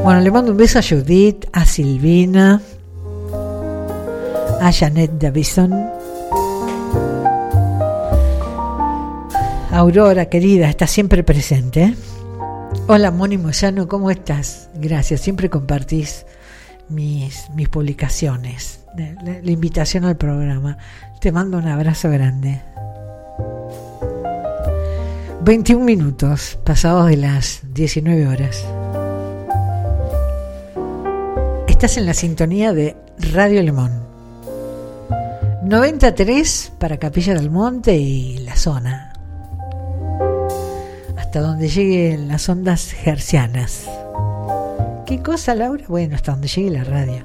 Bueno, 0.02 0.20
le 0.20 0.30
mando 0.30 0.52
un 0.52 0.58
beso 0.58 0.78
a 0.78 0.82
Judith, 0.82 1.46
a 1.52 1.64
Silvina, 1.64 2.60
a 4.60 4.72
Janet 4.72 5.12
Davison. 5.18 5.97
Aurora, 9.78 10.26
querida, 10.26 10.68
está 10.68 10.88
siempre 10.88 11.22
presente. 11.22 11.82
¿eh? 11.84 11.94
Hola, 12.88 13.12
Moni 13.12 13.38
Moyano, 13.38 13.86
¿cómo 13.86 14.10
estás? 14.10 14.70
Gracias, 14.74 15.20
siempre 15.20 15.48
compartís 15.48 16.26
mis, 16.88 17.48
publicaciones, 17.70 18.80
la, 18.96 19.38
la 19.40 19.50
invitación 19.52 20.04
al 20.04 20.16
programa. 20.16 20.78
Te 21.20 21.30
mando 21.30 21.58
un 21.58 21.68
abrazo 21.68 22.10
grande. 22.10 22.60
21 25.42 25.84
minutos 25.84 26.58
pasados 26.64 27.08
de 27.08 27.16
las 27.18 27.60
19 27.72 28.26
horas. 28.26 28.66
Estás 31.68 31.98
en 31.98 32.06
la 32.06 32.14
sintonía 32.14 32.72
de 32.72 32.96
Radio 33.32 33.62
Limón. 33.62 33.92
93 35.62 36.72
para 36.80 36.96
Capilla 36.96 37.34
del 37.34 37.52
Monte 37.52 37.96
y 37.96 38.38
la 38.38 38.56
zona. 38.56 39.07
Hasta 41.28 41.42
donde 41.42 41.68
lleguen 41.68 42.26
las 42.26 42.48
ondas 42.48 42.96
hercianas. 43.04 43.84
¿Qué 45.04 45.20
cosa, 45.22 45.54
Laura? 45.54 45.84
Bueno, 45.86 46.16
hasta 46.16 46.32
donde 46.32 46.48
llegue 46.48 46.70
la 46.70 46.84
radio. 46.84 47.22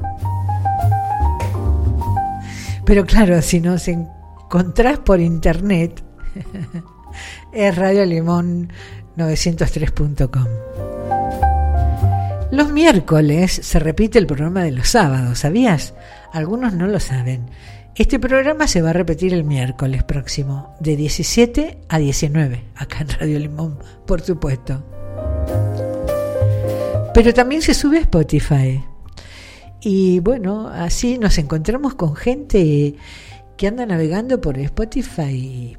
Pero 2.84 3.05
claro, 3.05 3.41
si 3.41 3.61
nos 3.61 3.88
encontrás 3.88 4.99
por 4.99 5.21
internet, 5.21 6.03
es 7.53 7.75
Radio 7.77 8.05
Limón 8.05 8.73
903.com. 9.15 10.47
Los 12.51 12.73
miércoles 12.73 13.53
se 13.53 13.80
repite 13.80 14.19
el 14.19 14.27
programa 14.27 14.63
de 14.63 14.71
los 14.71 14.89
sábados, 14.89 15.39
¿sabías? 15.39 15.93
Algunos 16.34 16.73
no 16.73 16.88
lo 16.88 16.99
saben. 16.99 17.45
Este 17.95 18.18
programa 18.18 18.68
se 18.68 18.82
va 18.82 18.90
a 18.90 18.94
repetir 18.94 19.36
el 19.36 19.44
miércoles 19.44 20.03
próximo, 20.03 20.76
de 20.80 20.95
17 20.95 21.78
a 21.88 21.99
19, 21.99 22.64
acá 22.76 23.02
en 23.02 23.10
Radio 23.10 23.38
Limón, 23.38 23.78
por 24.07 24.22
supuesto. 24.22 24.84
Pero 27.14 27.36
también 27.36 27.61
se 27.61 27.76
sube 27.76 27.99
a 27.99 28.02
Spotify. 28.02 28.84
Y 29.80 30.22
bueno, 30.22 30.70
así 30.70 31.20
nos 31.20 31.38
encontramos 31.38 31.94
con 31.94 32.15
gente 32.15 32.95
que 33.57 33.68
anda 33.68 33.86
navegando 33.86 34.41
por 34.41 34.57
Spotify 34.57 35.32
y 35.32 35.78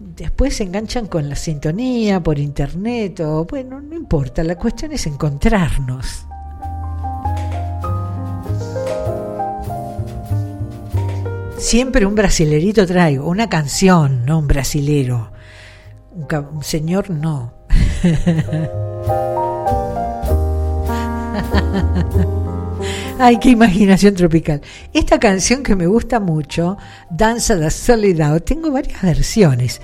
después 0.00 0.56
se 0.56 0.64
enganchan 0.64 1.06
con 1.06 1.28
la 1.28 1.36
sintonía 1.36 2.20
por 2.20 2.40
internet 2.40 3.20
o 3.20 3.44
bueno, 3.44 3.80
no 3.80 3.94
importa, 3.94 4.42
la 4.42 4.56
cuestión 4.56 4.90
es 4.90 5.06
encontrarnos. 5.06 6.26
Siempre 11.58 12.04
un 12.04 12.14
brasilerito 12.14 12.86
traigo, 12.86 13.28
una 13.28 13.48
canción, 13.48 14.26
no 14.26 14.38
un 14.38 14.46
brasilero. 14.46 15.32
Un, 16.12 16.62
señor 16.62 17.10
no. 17.10 17.54
Ay, 23.18 23.38
qué 23.38 23.50
imaginación 23.50 24.14
tropical. 24.14 24.60
Esta 24.92 25.18
canción 25.18 25.62
que 25.62 25.76
me 25.76 25.86
gusta 25.86 26.20
mucho, 26.20 26.76
Danza 27.10 27.56
da 27.56 27.70
Soledad, 27.70 28.42
tengo 28.42 28.70
varias 28.70 29.02
versiones. 29.02 29.80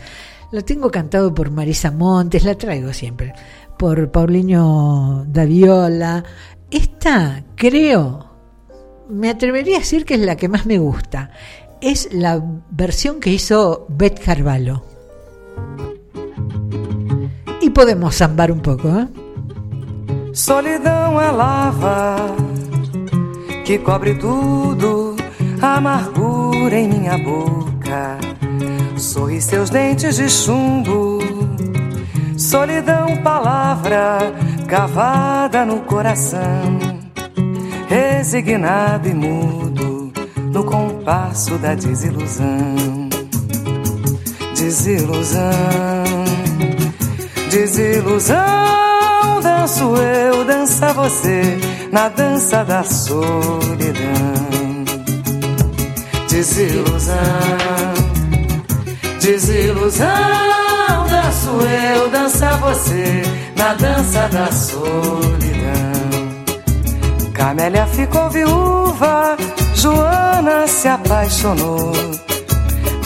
La 0.50 0.62
tengo 0.62 0.90
cantado 0.90 1.32
por 1.32 1.50
Marisa 1.50 1.92
Montes, 1.92 2.44
la 2.44 2.56
traigo 2.56 2.92
siempre, 2.92 3.32
por 3.78 4.10
Paulinho 4.10 5.24
Daviola. 5.28 6.24
Esta, 6.70 7.44
creo, 7.54 8.29
me 9.10 9.30
atrevería 9.30 9.76
a 9.76 9.80
decir 9.80 10.04
que 10.04 10.14
es 10.14 10.20
la 10.20 10.36
que 10.36 10.48
más 10.48 10.66
me 10.66 10.78
gusta. 10.78 11.30
Es 11.80 12.08
la 12.12 12.42
versión 12.70 13.20
que 13.20 13.32
hizo 13.32 13.86
Beth 13.88 14.20
Carvalho. 14.24 14.84
Y 17.60 17.70
podemos 17.70 18.16
zambar 18.16 18.52
un 18.52 18.60
poco, 18.60 18.88
¿eh? 18.88 19.08
Solidão 20.32 21.20
é 21.20 21.32
lava 21.32 22.16
que 23.64 23.78
cobre 23.78 24.14
tudo, 24.14 25.16
amargura 25.60 26.78
em 26.78 26.88
minha 26.88 27.18
boca. 27.18 28.18
Sorri 28.96 29.40
seus 29.40 29.70
dentes 29.70 30.16
de 30.16 30.28
chumbo. 30.28 31.18
Solidão, 32.36 33.16
palavra 33.22 34.32
cavada 34.68 35.66
no 35.66 35.80
coração. 35.80 36.99
Resignado 37.90 39.08
e 39.08 39.12
mudo 39.12 40.12
no 40.52 40.62
compasso 40.62 41.58
da 41.58 41.74
desilusão. 41.74 43.08
Desilusão, 44.56 45.42
desilusão. 47.50 48.38
Danço 49.42 49.96
eu, 49.96 50.44
dança 50.44 50.92
você 50.92 51.58
na 51.90 52.08
dança 52.08 52.64
da 52.64 52.84
solidão. 52.84 53.64
Desilusão, 56.28 57.16
desilusão. 59.20 60.06
Danço 61.10 61.50
eu, 61.96 62.08
dança 62.08 62.56
você 62.58 63.22
na 63.56 63.74
dança 63.74 64.28
da 64.28 64.52
solidão. 64.52 65.99
Camélia 67.40 67.86
ficou 67.86 68.28
viúva, 68.28 69.34
Joana 69.74 70.66
se 70.68 70.86
apaixonou. 70.86 71.90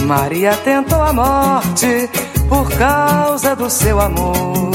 Maria 0.09 0.57
tentou 0.65 1.01
a 1.01 1.13
morte 1.13 2.11
por 2.49 2.69
causa 2.73 3.55
do 3.55 3.71
seu 3.71 4.01
amor. 4.01 4.73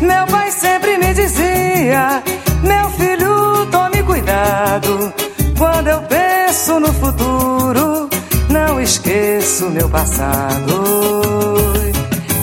Meu 0.00 0.26
pai 0.28 0.52
sempre 0.52 0.96
me 0.96 1.12
dizia: 1.12 2.22
Meu 2.62 2.88
filho, 2.90 3.66
tome 3.66 4.00
cuidado. 4.04 5.12
Quando 5.58 5.88
eu 5.88 6.00
penso 6.02 6.78
no 6.78 6.92
futuro, 6.92 8.08
não 8.48 8.80
esqueço 8.80 9.70
meu 9.70 9.88
passado. 9.88 10.84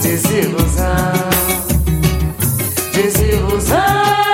Desilusão, 0.02 1.14
desilusão. 2.92 4.29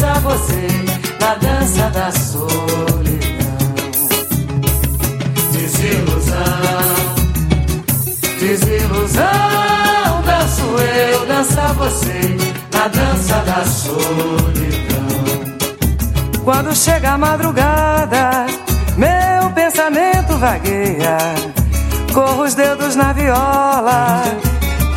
Dança 0.00 0.20
você 0.20 0.66
na 1.20 1.34
dança 1.34 1.90
da 1.90 2.10
solidão. 2.10 3.58
Desilusão, 5.52 6.36
desilusão. 8.40 10.22
Danço 10.24 10.62
eu, 10.62 11.26
dança 11.26 11.72
você 11.74 12.36
na 12.72 12.88
dança 12.88 13.34
da 13.40 13.62
solidão. 13.66 15.10
Quando 16.44 16.74
chega 16.74 17.10
a 17.10 17.18
madrugada, 17.18 18.46
meu 18.96 19.50
pensamento 19.50 20.38
vagueia. 20.38 21.18
Corro 22.14 22.44
os 22.44 22.54
dedos 22.54 22.96
na 22.96 23.12
viola, 23.12 24.22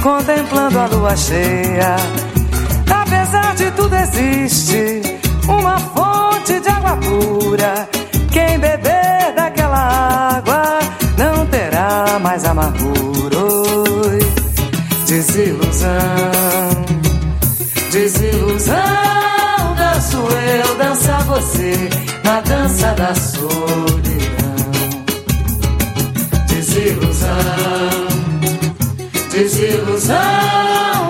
contemplando 0.01 0.79
a 0.79 0.85
lua 0.85 1.13
cheia. 1.17 1.97
Apesar 3.53 3.69
de 3.69 3.71
tudo, 3.71 3.95
existe 3.95 5.01
uma 5.47 5.77
fonte 5.77 6.59
de 6.59 6.69
água 6.69 6.97
pura. 6.97 7.87
Quem 8.31 8.57
beber 8.57 9.33
daquela 9.35 10.37
água 10.37 10.79
não 11.17 11.45
terá 11.45 12.19
mais 12.19 12.43
amargura. 12.45 13.37
Oi, 13.37 14.19
Desilusão, 15.05 15.91
desilusão. 17.91 18.73
Danço 19.77 20.17
eu, 20.17 20.75
dança 20.75 21.17
você 21.27 21.89
na 22.23 22.41
dança 22.41 22.87
da 22.93 23.13
solidão. 23.13 24.55
Desilusão, 26.47 27.29
desilusão. 29.31 30.17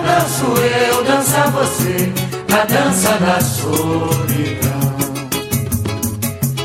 Danço 0.04 0.44
eu, 0.60 1.04
dança 1.04 1.50
você 1.50 2.13
na 2.54 2.64
dança 2.66 3.18
da 3.18 3.40
solidão. 3.40 4.94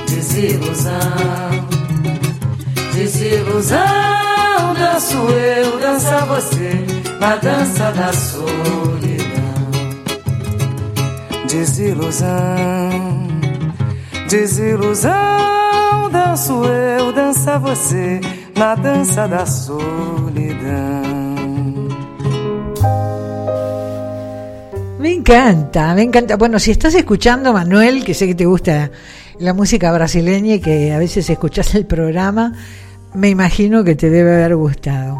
Desilusão, 0.07 0.93
Desilusão, 2.93 3.79
danço 4.77 5.17
eu, 5.17 5.79
dança 5.79 6.25
você 6.25 6.85
na 7.19 7.35
dança 7.37 7.91
da 7.91 8.13
solidão. 8.13 9.29
Desilusão, 11.47 13.27
desilusão, 14.29 16.09
danço 16.11 16.65
eu, 16.65 17.11
dança 17.11 17.57
você 17.57 18.21
na 18.55 18.75
dança 18.75 19.27
da 19.27 19.45
solidão. 19.47 20.28
Me 24.99 25.13
encanta, 25.13 25.95
me 25.95 26.01
encanta. 26.03 26.35
Bueno, 26.35 26.59
si 26.59 26.71
estás 26.71 26.93
escuchando, 26.93 27.53
Manuel, 27.53 28.03
que 28.03 28.13
sé 28.13 28.27
que 28.27 28.35
te 28.35 28.45
gusta 28.45 28.91
la 29.39 29.53
música 29.53 29.93
brasileña 29.93 30.55
y 30.55 30.59
que 30.59 30.91
a 30.91 30.99
veces 30.99 31.29
escuchas 31.29 31.73
el 31.73 31.85
programa, 31.85 32.51
me 33.13 33.29
imagino 33.29 33.85
que 33.85 33.95
te 33.95 34.09
debe 34.09 34.35
haber 34.35 34.57
gustado. 34.57 35.17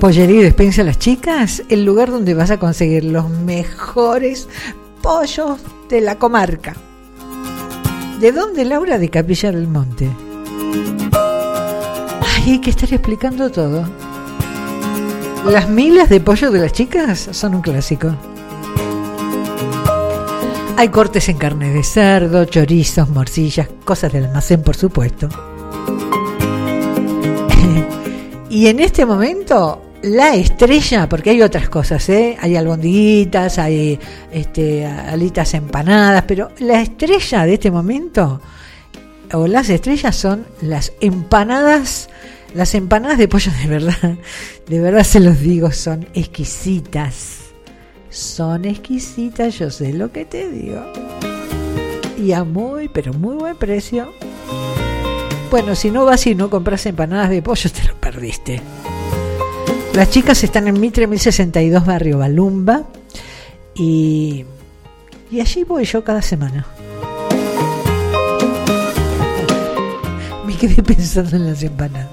Pollería 0.00 0.40
y 0.40 0.42
Despensa 0.42 0.82
las 0.82 0.98
Chicas, 0.98 1.62
el 1.68 1.84
lugar 1.84 2.10
donde 2.10 2.34
vas 2.34 2.50
a 2.50 2.58
conseguir 2.58 3.04
los 3.04 3.30
mejores 3.30 4.48
pollos 5.00 5.60
de 5.88 6.00
la 6.00 6.16
comarca. 6.16 6.74
¿De 8.20 8.32
dónde, 8.32 8.64
Laura? 8.64 8.98
De 8.98 9.10
Capilla 9.10 9.52
del 9.52 9.68
Monte. 9.68 10.10
Ay, 12.22 12.52
hay 12.52 12.60
que 12.60 12.70
estar 12.70 12.90
explicando 12.92 13.50
todo. 13.50 13.86
Las 15.44 15.68
milas 15.68 16.08
de 16.08 16.20
pollo 16.20 16.50
de 16.50 16.60
las 16.60 16.72
chicas 16.72 17.28
son 17.32 17.54
un 17.54 17.60
clásico. 17.60 18.16
Hay 20.78 20.88
cortes 20.88 21.28
en 21.28 21.36
carne 21.36 21.70
de 21.70 21.82
cerdo, 21.82 22.46
chorizos, 22.46 23.10
morcillas, 23.10 23.68
cosas 23.84 24.12
del 24.12 24.24
almacén, 24.24 24.62
por 24.62 24.76
supuesto. 24.76 25.28
y 28.50 28.66
en 28.66 28.80
este 28.80 29.04
momento, 29.04 29.82
la 30.06 30.36
estrella, 30.36 31.08
porque 31.08 31.30
hay 31.30 31.42
otras 31.42 31.68
cosas, 31.68 32.08
¿eh? 32.08 32.36
hay 32.40 32.54
albondiguitas, 32.54 33.58
hay 33.58 33.98
este, 34.30 34.86
alitas 34.86 35.52
empanadas, 35.54 36.22
pero 36.28 36.50
la 36.58 36.80
estrella 36.80 37.44
de 37.44 37.54
este 37.54 37.72
momento, 37.72 38.40
o 39.32 39.48
las 39.48 39.68
estrellas 39.68 40.14
son 40.14 40.46
las 40.62 40.92
empanadas, 41.00 42.08
las 42.54 42.74
empanadas 42.76 43.18
de 43.18 43.26
pollo 43.26 43.50
de 43.60 43.68
verdad, 43.68 44.14
de 44.68 44.80
verdad 44.80 45.02
se 45.02 45.20
los 45.20 45.40
digo, 45.40 45.72
son 45.72 46.06
exquisitas. 46.14 47.40
Son 48.08 48.64
exquisitas, 48.64 49.58
yo 49.58 49.70
sé 49.70 49.92
lo 49.92 50.10
que 50.10 50.24
te 50.24 50.48
digo. 50.48 50.80
Y 52.16 52.32
a 52.32 52.44
muy, 52.44 52.88
pero 52.88 53.12
muy 53.12 53.34
buen 53.34 53.56
precio. 53.56 54.12
Bueno, 55.50 55.74
si 55.74 55.90
no 55.90 56.04
vas 56.04 56.26
y 56.26 56.34
no 56.34 56.48
compras 56.48 56.86
empanadas 56.86 57.28
de 57.28 57.42
pollo, 57.42 57.70
te 57.70 57.84
lo 57.86 57.94
perdiste. 57.96 58.62
Las 59.96 60.10
chicas 60.10 60.44
están 60.44 60.68
en 60.68 60.78
Mitre 60.78 61.06
1062 61.06 61.86
Barrio 61.86 62.18
Balumba 62.18 62.84
y, 63.74 64.44
y 65.30 65.40
allí 65.40 65.64
voy 65.64 65.86
yo 65.86 66.04
cada 66.04 66.20
semana. 66.20 66.66
Me 70.46 70.54
quedé 70.54 70.82
pensando 70.82 71.36
en 71.36 71.46
las 71.46 71.62
empanadas. 71.62 72.10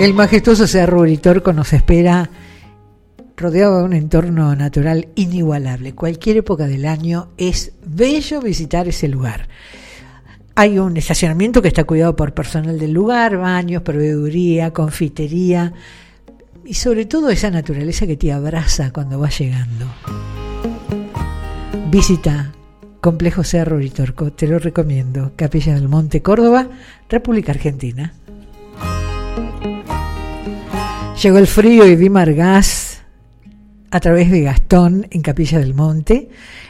El 0.00 0.14
majestuoso 0.14 0.66
Cerro 0.66 1.00
Uritorco 1.00 1.52
nos 1.52 1.70
espera 1.74 2.30
rodeado 3.36 3.80
de 3.80 3.84
un 3.84 3.92
entorno 3.92 4.56
natural 4.56 5.08
inigualable. 5.16 5.94
Cualquier 5.94 6.38
época 6.38 6.66
del 6.66 6.86
año 6.86 7.28
es 7.36 7.72
bello 7.84 8.40
visitar 8.40 8.88
ese 8.88 9.06
lugar. 9.06 9.48
Hay 10.60 10.78
un 10.78 10.94
estacionamiento 10.94 11.62
que 11.62 11.68
está 11.68 11.84
cuidado 11.84 12.14
por 12.14 12.34
personal 12.34 12.78
del 12.78 12.92
lugar, 12.92 13.38
baños, 13.38 13.80
proveeduría, 13.80 14.74
confitería 14.74 15.72
y 16.66 16.74
sobre 16.74 17.06
todo 17.06 17.30
esa 17.30 17.50
naturaleza 17.50 18.06
que 18.06 18.18
te 18.18 18.30
abraza 18.30 18.92
cuando 18.92 19.18
vas 19.18 19.38
llegando. 19.38 19.86
Visita 21.90 22.52
Complejo 23.00 23.42
Cerro 23.42 23.76
Uritorco, 23.76 24.34
te 24.34 24.46
lo 24.46 24.58
recomiendo. 24.58 25.32
Capilla 25.34 25.72
del 25.72 25.88
Monte, 25.88 26.20
Córdoba, 26.20 26.68
República 27.08 27.52
Argentina. 27.52 28.12
Llegó 31.22 31.38
el 31.38 31.46
frío 31.46 31.86
y 31.86 31.96
Dimar 31.96 32.34
Gas, 32.34 33.00
a 33.90 33.98
través 33.98 34.30
de 34.30 34.42
Gastón 34.42 35.06
en 35.10 35.22
Capilla 35.22 35.58
del 35.58 35.72
Monte, 35.72 36.28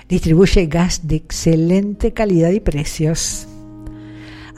distribuye 0.08 0.66
gas 0.66 1.08
de 1.08 1.16
excelente 1.16 2.12
calidad 2.12 2.50
y 2.50 2.60
precios. 2.60 3.48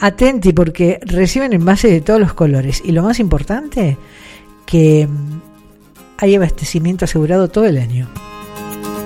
Atenti 0.03 0.53
porque 0.53 0.99
reciben 1.03 1.53
envases 1.53 1.93
de 1.93 2.01
todos 2.01 2.19
los 2.19 2.35
colores 2.35 2.83
y 2.85 2.91
lo 2.91 3.05
más 3.05 3.20
importante, 3.20 3.97
que 4.66 5.07
mm, 5.07 5.41
hay 6.19 6.35
abastecimiento 6.35 7.05
asegurado 7.05 7.49
todo 7.49 7.66
el 7.66 7.79
año. 7.79 8.09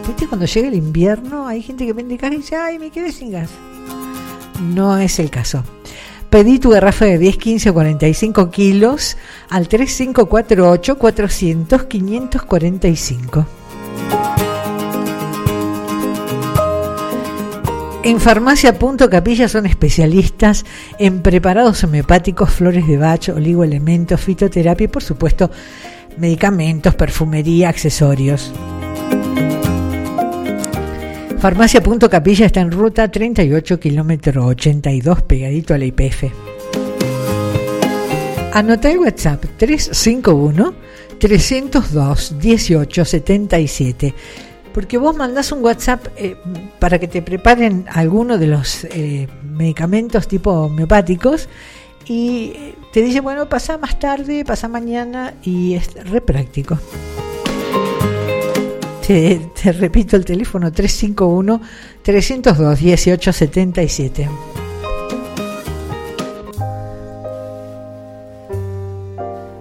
¿Viste? 0.07 0.27
Cuando 0.27 0.47
llega 0.47 0.69
el 0.69 0.75
invierno 0.75 1.47
hay 1.47 1.61
gente 1.61 1.85
que 1.85 1.93
vende 1.93 2.17
gas 2.17 2.33
y 2.33 2.37
dice, 2.37 2.57
ay, 2.57 2.79
me 2.79 2.89
quedé 2.89 3.13
sin 3.13 3.31
gas. 3.31 3.51
No 4.75 4.97
es 4.97 5.19
el 5.19 5.29
caso. 5.29 5.63
Pedí 6.31 6.59
tu 6.59 6.71
garrafa 6.71 7.05
de 7.05 7.19
10, 7.19 7.37
15 7.37 7.71
o 7.71 7.75
45 7.75 8.51
kilos 8.51 9.19
al 9.51 9.69
3548 9.69 10.97
400 10.97 11.85
545. 11.85 13.47
En 18.07 18.21
Farmacia 18.21 18.79
Punto 18.79 19.11
Capilla 19.11 19.49
son 19.49 19.67
especialistas 19.67 20.65
en 21.01 21.23
preparados 21.23 21.83
homeopáticos, 21.83 22.51
flores 22.51 22.87
de 22.87 22.99
bacho, 22.99 23.35
oligoelementos, 23.35 24.21
fitoterapia 24.21 24.85
y 24.85 24.89
por 24.89 25.03
supuesto 25.03 25.51
medicamentos, 26.17 26.95
perfumería, 26.95 27.69
accesorios. 27.69 28.53
Farmacia 31.41 31.83
Punto 31.83 32.09
Capilla 32.09 32.47
está 32.47 32.61
en 32.61 32.71
ruta 32.71 33.11
38, 33.11 33.81
kilómetro 33.81 34.47
82, 34.47 35.23
pegadito 35.23 35.75
a 35.75 35.79
la 35.79 35.87
IPF. 35.87 36.27
Anota 38.53 38.89
el 38.89 39.01
WhatsApp 39.01 39.47
351 39.57 40.75
302 41.19 42.37
1877 42.41 44.15
porque 44.77 44.99
vos 44.99 45.17
mandás 45.17 45.53
un 45.53 45.65
WhatsApp 45.65 46.09
eh, 46.19 46.37
para 46.79 46.99
que 46.99 47.09
te 47.09 47.23
preparen 47.23 47.87
alguno 47.89 48.37
de 48.37 48.47
los 48.47 48.85
eh, 48.85 49.27
medicamentos 49.43 50.29
tipo 50.29 50.51
homeopáticos 50.51 51.49
y 52.05 52.53
eh, 52.55 52.75
te 52.93 53.01
dice, 53.01 53.23
bueno, 53.23 53.49
pasa 53.49 53.79
más 53.79 53.99
tarde, 53.99 54.45
pasa 54.45 54.69
mañana 54.69 55.33
y 55.43 55.77
es 55.77 55.95
re 56.11 56.21
práctico. 56.21 56.79
Te, 59.07 59.51
te 59.63 59.73
repito 59.73 60.15
el 60.15 60.27
teléfono 60.27 60.71
351 60.71 61.59
302 62.03 62.83
1877. 62.83 64.29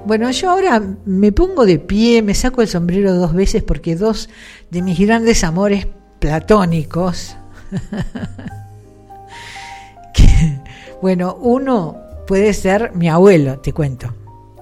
Bueno, 0.06 0.30
yo 0.30 0.52
ahora 0.52 0.82
me 1.06 1.32
pongo 1.32 1.65
de 1.65 1.80
pie, 1.80 2.22
me 2.22 2.36
saco 2.36 2.61
el 2.61 2.68
sombrero 2.68 3.15
dos 3.15 3.34
veces 3.34 3.64
porque 3.64 3.95
dos 3.95 4.30
de 4.69 4.84
mis 4.84 4.99
grandes 4.99 5.44
amores 5.44 5.88
platónicos, 6.19 7.36
bueno, 11.02 11.36
uno 11.41 11.98
puede 12.27 12.53
ser 12.53 12.94
mi 12.94 13.10
abuelo, 13.10 13.60
te 13.60 13.73
cuento, 13.73 14.14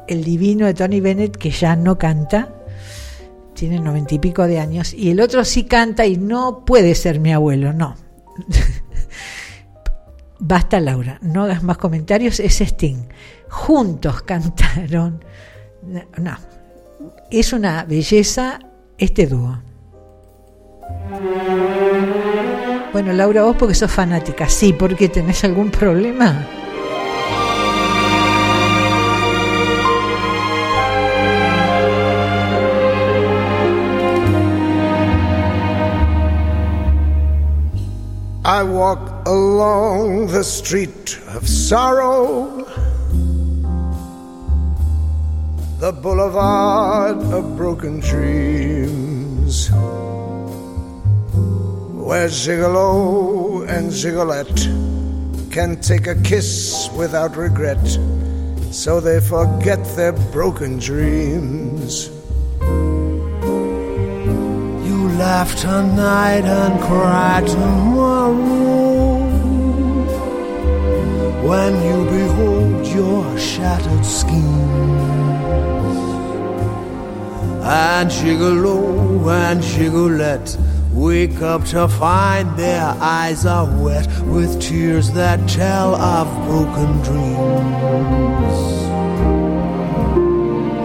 el 0.07 0.23
divino 0.23 0.65
de 0.65 0.73
Tony 0.73 1.01
Bennett 1.01 1.35
que 1.35 1.51
ya 1.51 1.75
no 1.75 1.97
canta, 1.97 2.55
tiene 3.53 3.79
noventa 3.79 4.15
y 4.15 4.19
pico 4.19 4.47
de 4.47 4.59
años, 4.59 4.93
y 4.93 5.11
el 5.11 5.19
otro 5.19 5.43
sí 5.43 5.65
canta 5.65 6.05
y 6.05 6.15
no 6.15 6.63
puede 6.65 6.95
ser 6.95 7.19
mi 7.19 7.33
abuelo, 7.33 7.73
no. 7.73 7.97
Basta 10.39 10.79
Laura, 10.79 11.19
no 11.21 11.43
hagas 11.43 11.63
más 11.63 11.77
comentarios, 11.77 12.39
es 12.39 12.61
Sting. 12.61 13.07
Juntos 13.49 14.23
cantaron. 14.23 15.21
No, 16.17 16.37
es 17.29 17.53
una 17.53 17.83
belleza 17.83 18.59
este 18.97 19.27
dúo. 19.27 19.59
Bueno, 22.93 23.11
Laura, 23.11 23.43
vos 23.43 23.55
porque 23.57 23.75
sos 23.75 23.91
fanática, 23.91 24.47
sí, 24.47 24.71
porque 24.71 25.09
tenés 25.09 25.43
algún 25.43 25.71
problema. 25.71 26.47
I 38.45 38.61
walk 38.61 39.25
along 39.25 40.27
the 40.27 40.43
street 40.43 41.17
of 41.33 41.47
sorrow. 41.47 42.82
The 45.83 45.91
boulevard 45.91 47.17
of 47.33 47.57
broken 47.57 47.99
dreams, 47.99 49.69
where 52.07 52.29
Gigolo 52.29 53.67
and 53.67 53.91
Gigolette 53.91 54.61
can 55.51 55.81
take 55.81 56.07
a 56.07 56.15
kiss 56.21 56.89
without 56.95 57.35
regret, 57.35 57.85
so 58.71 59.01
they 59.01 59.19
forget 59.19 59.83
their 59.97 60.13
broken 60.31 60.79
dreams. 60.79 62.07
You 64.87 64.99
laugh 65.19 65.53
tonight 65.57 66.45
and 66.45 66.79
cry 66.81 67.43
tomorrow 67.45 68.31
when 71.45 71.73
you 71.87 72.05
behold 72.09 72.87
your 72.87 73.37
shattered 73.37 74.05
schemes. 74.05 75.22
And 77.65 78.09
Gigolo 78.11 79.31
and 79.31 79.63
Gigolette 79.63 80.57
wake 80.91 81.41
up 81.41 81.63
to 81.65 81.87
find 81.87 82.57
their 82.57 82.93
eyes 82.99 83.45
are 83.45 83.65
wet 83.81 84.07
with 84.25 84.61
tears 84.61 85.11
that 85.11 85.47
tell 85.47 85.95
of 85.95 86.27
broken 86.45 87.01
dreams. 87.03 88.57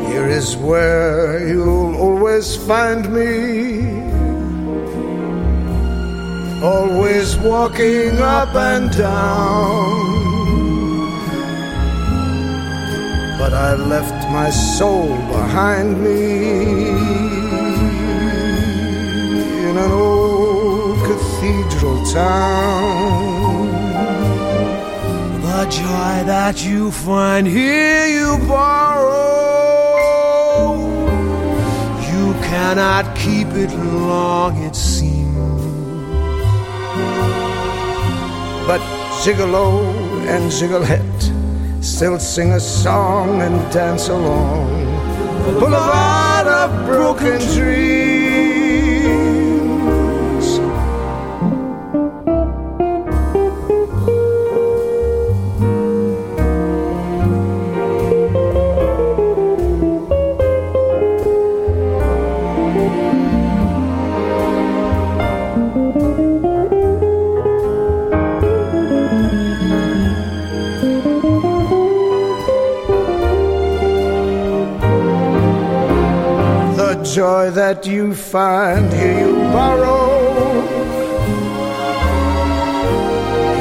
Here 0.09 0.28
is 0.28 0.56
where 0.56 1.48
you'll 1.48 1.96
always 1.96 2.55
find 2.55 3.12
me. 3.12 3.98
Always 6.62 7.36
walking 7.38 8.18
up 8.18 8.55
and 8.55 8.96
down. 8.96 10.07
But 13.39 13.52
I 13.55 13.74
left 13.74 14.28
my 14.31 14.51
soul 14.51 15.09
behind 15.28 16.02
me 16.02 16.89
in 19.69 19.74
an 19.85 19.93
old 19.93 20.98
cathedral 21.06 22.05
town. 22.06 23.69
The 25.47 25.65
joy 25.70 26.15
that 26.35 26.65
you 26.65 26.90
find 26.90 27.47
here 27.47 28.06
you 28.06 28.39
borrow. 28.48 29.28
You 32.10 32.35
cannot 32.51 33.05
keep 33.16 33.48
it 33.65 33.73
long, 34.09 34.56
it 34.65 34.74
seems. 34.74 35.62
But 38.66 38.82
Gigolo 39.23 39.66
and 40.27 40.51
Gigolette 40.51 41.07
still 41.98 42.16
sing 42.20 42.52
a 42.52 42.60
song 42.60 43.42
and 43.42 43.72
dance 43.72 44.08
along 44.08 44.68
boulevard 45.58 46.46
of 46.46 46.86
broken 46.86 47.40
dreams. 47.56 48.18
Joy 77.19 77.51
that 77.51 77.85
you 77.85 78.15
find 78.15 78.93
here 78.93 79.19
you 79.27 79.35
borrow. 79.51 80.23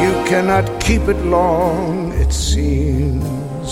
You 0.04 0.14
cannot 0.30 0.66
keep 0.80 1.02
it 1.14 1.18
long, 1.26 2.14
it 2.14 2.32
seems. 2.32 3.72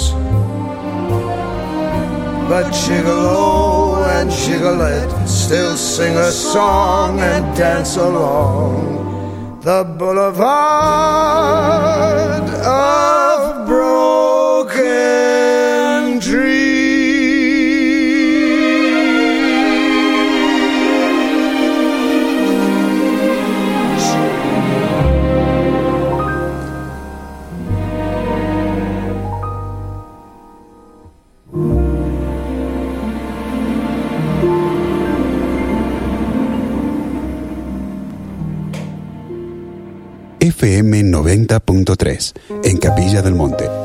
But 2.49 2.65
Gigolo 2.73 4.07
and 4.17 4.31
Gigolette 4.31 5.29
still 5.29 5.77
sing 5.77 6.17
a 6.17 6.31
song 6.31 7.19
and 7.19 7.55
dance 7.55 7.95
along 7.97 9.59
the 9.61 9.83
boulevard 9.99 10.45
FM 40.65 41.11
90.3 41.11 42.33
en 42.63 42.77
Capilla 42.77 43.21
del 43.21 43.35
Monte. 43.35 43.84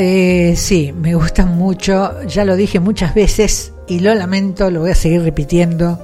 Eh, 0.00 0.54
sí, 0.56 0.92
me 0.92 1.16
gustan 1.16 1.58
mucho, 1.58 2.22
ya 2.22 2.44
lo 2.44 2.54
dije 2.54 2.78
muchas 2.78 3.14
veces 3.14 3.72
y 3.88 3.98
lo 3.98 4.14
lamento, 4.14 4.70
lo 4.70 4.80
voy 4.80 4.92
a 4.92 4.94
seguir 4.94 5.22
repitiendo. 5.22 5.98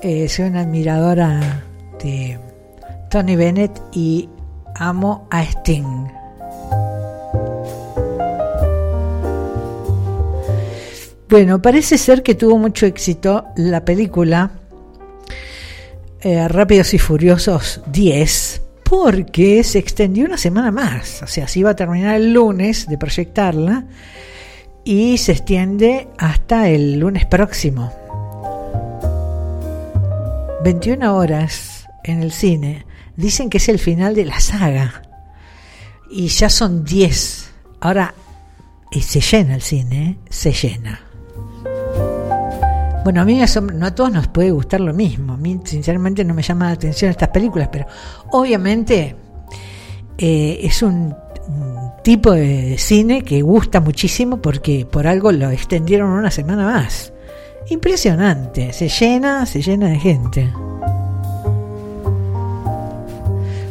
Eh, 0.00 0.28
soy 0.28 0.46
una 0.46 0.60
admiradora 0.60 1.64
de 2.00 2.38
Tony 3.10 3.34
Bennett 3.34 3.72
y 3.92 4.28
amo 4.76 5.26
a 5.32 5.42
Sting. 5.42 6.06
Bueno, 11.28 11.60
parece 11.60 11.98
ser 11.98 12.22
que 12.22 12.36
tuvo 12.36 12.56
mucho 12.56 12.86
éxito 12.86 13.46
la 13.56 13.84
película 13.84 14.52
eh, 16.20 16.46
Rápidos 16.46 16.94
y 16.94 16.98
Furiosos 16.98 17.80
10 17.86 18.53
porque 18.88 19.64
se 19.64 19.78
extendió 19.78 20.26
una 20.26 20.36
semana 20.36 20.70
más, 20.70 21.22
o 21.22 21.26
sea, 21.26 21.48
se 21.48 21.60
iba 21.60 21.70
a 21.70 21.76
terminar 21.76 22.16
el 22.16 22.32
lunes 22.32 22.86
de 22.86 22.98
proyectarla 22.98 23.84
y 24.84 25.18
se 25.18 25.32
extiende 25.32 26.08
hasta 26.18 26.68
el 26.68 26.98
lunes 26.98 27.26
próximo. 27.26 27.92
21 30.62 31.14
horas 31.16 31.86
en 32.04 32.22
el 32.22 32.32
cine. 32.32 32.86
Dicen 33.16 33.50
que 33.50 33.58
es 33.58 33.68
el 33.68 33.78
final 33.78 34.14
de 34.14 34.24
la 34.24 34.40
saga. 34.40 35.02
Y 36.10 36.28
ya 36.28 36.48
son 36.48 36.84
10. 36.84 37.50
Ahora 37.80 38.14
y 38.90 39.00
se 39.02 39.20
llena 39.20 39.56
el 39.56 39.62
cine, 39.62 40.10
¿eh? 40.10 40.16
se 40.30 40.52
llena. 40.52 41.03
Bueno, 43.04 43.20
a 43.20 43.24
mí 43.26 43.38
no 43.74 43.86
a 43.86 43.94
todos 43.94 44.10
nos 44.10 44.28
puede 44.28 44.50
gustar 44.50 44.80
lo 44.80 44.94
mismo. 44.94 45.34
A 45.34 45.36
mí, 45.36 45.60
sinceramente, 45.64 46.24
no 46.24 46.32
me 46.32 46.42
llama 46.42 46.66
la 46.66 46.72
atención 46.72 47.10
estas 47.10 47.28
películas, 47.28 47.68
pero 47.70 47.86
obviamente 48.30 49.14
eh, 50.16 50.58
es 50.62 50.82
un, 50.82 51.14
un 51.46 51.90
tipo 52.02 52.32
de 52.32 52.76
cine 52.78 53.22
que 53.22 53.42
gusta 53.42 53.80
muchísimo 53.80 54.40
porque 54.40 54.86
por 54.90 55.06
algo 55.06 55.32
lo 55.32 55.50
extendieron 55.50 56.10
una 56.10 56.30
semana 56.30 56.64
más. 56.64 57.12
Impresionante, 57.68 58.72
se 58.72 58.88
llena, 58.88 59.44
se 59.44 59.60
llena 59.60 59.88
de 59.88 59.98
gente. 59.98 60.50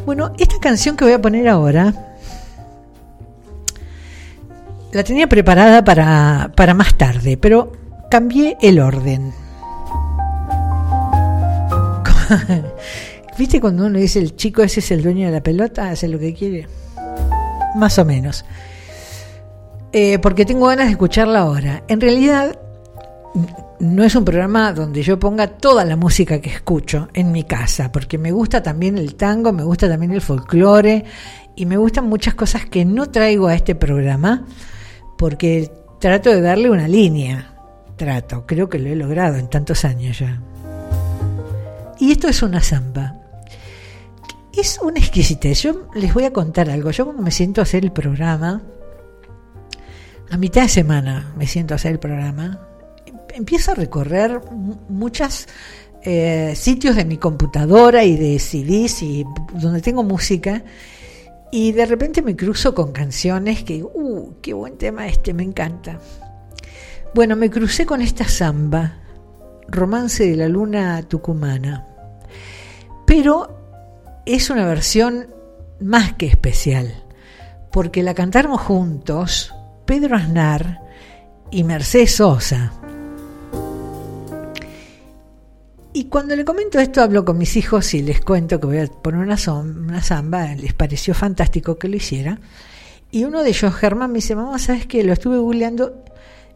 Bueno, 0.05 0.31
esta 0.37 0.59
canción 0.59 0.95
que 0.95 1.05
voy 1.05 1.13
a 1.13 1.21
poner 1.21 1.47
ahora 1.47 1.93
la 4.91 5.03
tenía 5.03 5.27
preparada 5.27 5.83
para, 5.83 6.51
para 6.55 6.73
más 6.73 6.95
tarde, 6.95 7.37
pero 7.37 7.71
cambié 8.13 8.55
el 8.61 8.79
orden. 8.79 9.33
¿Viste 13.39 13.59
cuando 13.59 13.87
uno 13.87 13.97
dice 13.97 14.19
el 14.19 14.35
chico 14.35 14.61
ese 14.61 14.81
es 14.81 14.91
el 14.91 15.01
dueño 15.01 15.25
de 15.25 15.31
la 15.31 15.41
pelota, 15.41 15.89
hace 15.89 16.07
lo 16.07 16.19
que 16.19 16.31
quiere? 16.35 16.67
Más 17.75 17.97
o 17.97 18.05
menos. 18.05 18.45
Eh, 19.91 20.19
porque 20.19 20.45
tengo 20.45 20.67
ganas 20.67 20.85
de 20.85 20.91
escucharla 20.91 21.39
ahora. 21.39 21.85
En 21.87 21.99
realidad, 21.99 22.59
no 23.79 24.03
es 24.03 24.15
un 24.15 24.25
programa 24.25 24.73
donde 24.73 25.01
yo 25.01 25.17
ponga 25.17 25.47
toda 25.47 25.83
la 25.83 25.95
música 25.95 26.39
que 26.39 26.51
escucho 26.51 27.09
en 27.15 27.31
mi 27.31 27.45
casa, 27.45 27.91
porque 27.91 28.19
me 28.19 28.31
gusta 28.31 28.61
también 28.61 28.99
el 28.99 29.15
tango, 29.15 29.51
me 29.51 29.63
gusta 29.63 29.89
también 29.89 30.11
el 30.11 30.21
folclore 30.21 31.03
y 31.55 31.65
me 31.65 31.77
gustan 31.77 32.07
muchas 32.07 32.35
cosas 32.35 32.67
que 32.67 32.85
no 32.85 33.09
traigo 33.09 33.47
a 33.47 33.55
este 33.55 33.73
programa, 33.73 34.45
porque 35.17 35.71
trato 35.99 36.29
de 36.29 36.41
darle 36.41 36.69
una 36.69 36.87
línea. 36.87 37.52
Trato, 37.95 38.45
creo 38.45 38.69
que 38.69 38.79
lo 38.79 38.89
he 38.89 38.95
logrado 38.95 39.37
en 39.37 39.49
tantos 39.49 39.85
años 39.85 40.19
ya. 40.19 40.41
Y 41.99 42.11
esto 42.11 42.27
es 42.27 42.41
una 42.41 42.61
samba. 42.61 43.15
Es 44.53 44.79
una 44.81 44.99
exquisitez. 44.99 45.61
Yo 45.63 45.87
les 45.95 46.13
voy 46.13 46.25
a 46.25 46.33
contar 46.33 46.69
algo. 46.69 46.91
Yo 46.91 47.05
cuando 47.05 47.23
me 47.23 47.31
siento 47.31 47.61
a 47.61 47.63
hacer 47.63 47.83
el 47.83 47.91
programa, 47.91 48.61
a 50.29 50.37
mitad 50.37 50.63
de 50.63 50.69
semana 50.69 51.33
me 51.37 51.47
siento 51.47 51.73
a 51.73 51.75
hacer 51.75 51.91
el 51.91 51.99
programa, 51.99 52.67
empiezo 53.33 53.71
a 53.71 53.75
recorrer 53.75 54.41
muchos 54.89 55.47
eh, 56.03 56.53
sitios 56.55 56.95
de 56.95 57.05
mi 57.05 57.17
computadora 57.17 58.03
y 58.03 58.17
de 58.17 58.39
CDs 58.39 59.03
y 59.03 59.25
donde 59.53 59.81
tengo 59.81 60.03
música 60.03 60.63
y 61.51 61.71
de 61.71 61.85
repente 61.85 62.21
me 62.21 62.35
cruzo 62.35 62.73
con 62.73 62.91
canciones 62.91 63.63
que, 63.63 63.83
uh, 63.83 64.33
qué 64.41 64.53
buen 64.53 64.77
tema 64.77 65.07
este, 65.07 65.33
me 65.33 65.43
encanta. 65.43 65.99
Bueno, 67.13 67.35
me 67.35 67.51
crucé 67.51 67.85
con 67.85 68.01
esta 68.01 68.27
samba, 68.27 68.97
Romance 69.67 70.27
de 70.27 70.35
la 70.35 70.47
Luna 70.47 71.03
Tucumana, 71.03 71.85
pero 73.05 74.23
es 74.25 74.49
una 74.49 74.65
versión 74.65 75.27
más 75.79 76.13
que 76.13 76.25
especial, 76.25 76.91
porque 77.71 78.01
la 78.01 78.15
cantaron 78.15 78.57
juntos 78.57 79.53
Pedro 79.85 80.15
Aznar 80.15 80.81
y 81.51 81.63
Mercedes 81.63 82.15
Sosa. 82.15 82.73
Y 85.93 86.05
cuando 86.05 86.35
le 86.35 86.43
comento 86.43 86.79
esto, 86.79 87.03
hablo 87.03 87.23
con 87.23 87.37
mis 87.37 87.55
hijos 87.57 87.93
y 87.93 88.01
les 88.01 88.21
cuento 88.21 88.59
que 88.59 88.65
voy 88.65 88.79
a 88.79 88.87
poner 88.87 89.21
una, 89.21 89.37
una 89.51 90.01
samba, 90.01 90.55
les 90.55 90.73
pareció 90.73 91.13
fantástico 91.13 91.77
que 91.77 91.89
lo 91.89 91.95
hiciera. 91.95 92.39
Y 93.11 93.25
uno 93.25 93.43
de 93.43 93.49
ellos, 93.49 93.71
Germán, 93.75 94.11
me 94.11 94.15
dice, 94.15 94.35
mamá, 94.35 94.57
¿sabes 94.57 94.87
qué? 94.87 95.03
Lo 95.03 95.13
estuve 95.13 95.37
googleando 95.37 96.03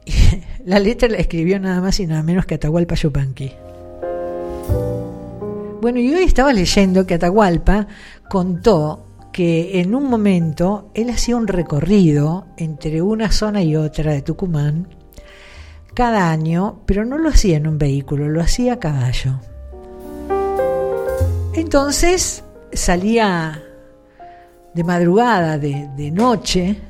la 0.65 0.79
letra 0.79 1.09
la 1.09 1.17
escribió 1.17 1.59
nada 1.59 1.81
más 1.81 1.99
y 1.99 2.07
nada 2.07 2.23
menos 2.23 2.45
que 2.45 2.55
Atahualpa 2.55 2.95
Yupanqui. 2.95 3.51
Bueno, 5.81 5.99
y 5.99 6.13
hoy 6.13 6.23
estaba 6.23 6.53
leyendo 6.53 7.05
que 7.05 7.13
Atahualpa 7.13 7.87
contó 8.29 9.05
que 9.31 9.79
en 9.79 9.93
un 9.93 10.09
momento 10.09 10.89
él 10.95 11.09
hacía 11.11 11.35
un 11.35 11.47
recorrido 11.47 12.47
entre 12.57 13.01
una 13.01 13.31
zona 13.31 13.61
y 13.61 13.75
otra 13.75 14.11
de 14.11 14.23
Tucumán 14.23 14.87
cada 15.93 16.31
año, 16.31 16.81
pero 16.85 17.05
no 17.05 17.17
lo 17.17 17.29
hacía 17.29 17.57
en 17.57 17.67
un 17.67 17.77
vehículo, 17.77 18.27
lo 18.27 18.41
hacía 18.41 18.73
a 18.73 18.79
caballo. 18.79 19.39
Entonces 21.53 22.43
salía 22.73 23.63
de 24.73 24.83
madrugada, 24.83 25.57
de, 25.57 25.89
de 25.95 26.11
noche, 26.11 26.81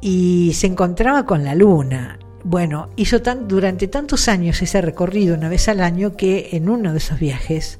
y 0.00 0.52
se 0.54 0.66
encontraba 0.66 1.26
con 1.26 1.44
la 1.44 1.54
luna. 1.54 2.18
Bueno, 2.42 2.90
hizo 2.96 3.20
tan, 3.20 3.48
durante 3.48 3.88
tantos 3.88 4.28
años 4.28 4.60
ese 4.62 4.80
recorrido 4.80 5.34
una 5.34 5.48
vez 5.48 5.68
al 5.68 5.80
año 5.80 6.16
que 6.16 6.50
en 6.52 6.68
uno 6.68 6.92
de 6.92 6.98
esos 6.98 7.18
viajes, 7.18 7.78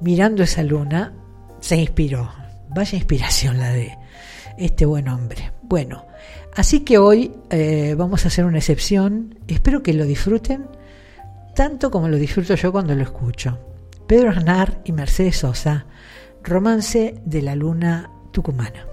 mirando 0.00 0.42
esa 0.42 0.62
luna, 0.62 1.12
se 1.60 1.76
inspiró. 1.76 2.30
Vaya 2.68 2.96
inspiración 2.96 3.58
la 3.58 3.70
de 3.70 3.96
este 4.56 4.86
buen 4.86 5.08
hombre. 5.08 5.52
Bueno, 5.62 6.04
Así 6.58 6.80
que 6.80 6.98
hoy 6.98 7.30
eh, 7.50 7.94
vamos 7.96 8.24
a 8.24 8.28
hacer 8.28 8.44
una 8.44 8.58
excepción. 8.58 9.38
Espero 9.46 9.80
que 9.80 9.92
lo 9.92 10.04
disfruten 10.04 10.66
tanto 11.54 11.88
como 11.90 12.08
lo 12.08 12.16
disfruto 12.16 12.56
yo 12.56 12.72
cuando 12.72 12.96
lo 12.96 13.04
escucho. 13.04 13.60
Pedro 14.08 14.30
Aznar 14.30 14.80
y 14.84 14.90
Mercedes 14.90 15.36
Sosa, 15.36 15.86
Romance 16.42 17.14
de 17.24 17.42
la 17.42 17.54
Luna 17.54 18.10
Tucumana. 18.32 18.86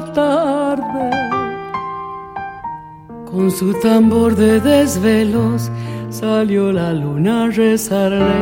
Tarde. 0.00 1.10
Con 3.30 3.50
su 3.50 3.74
tambor 3.80 4.36
de 4.36 4.60
desvelos 4.60 5.70
salió 6.10 6.72
la 6.72 6.92
luna 6.92 7.44
a 7.44 7.50
rezarle. 7.50 8.40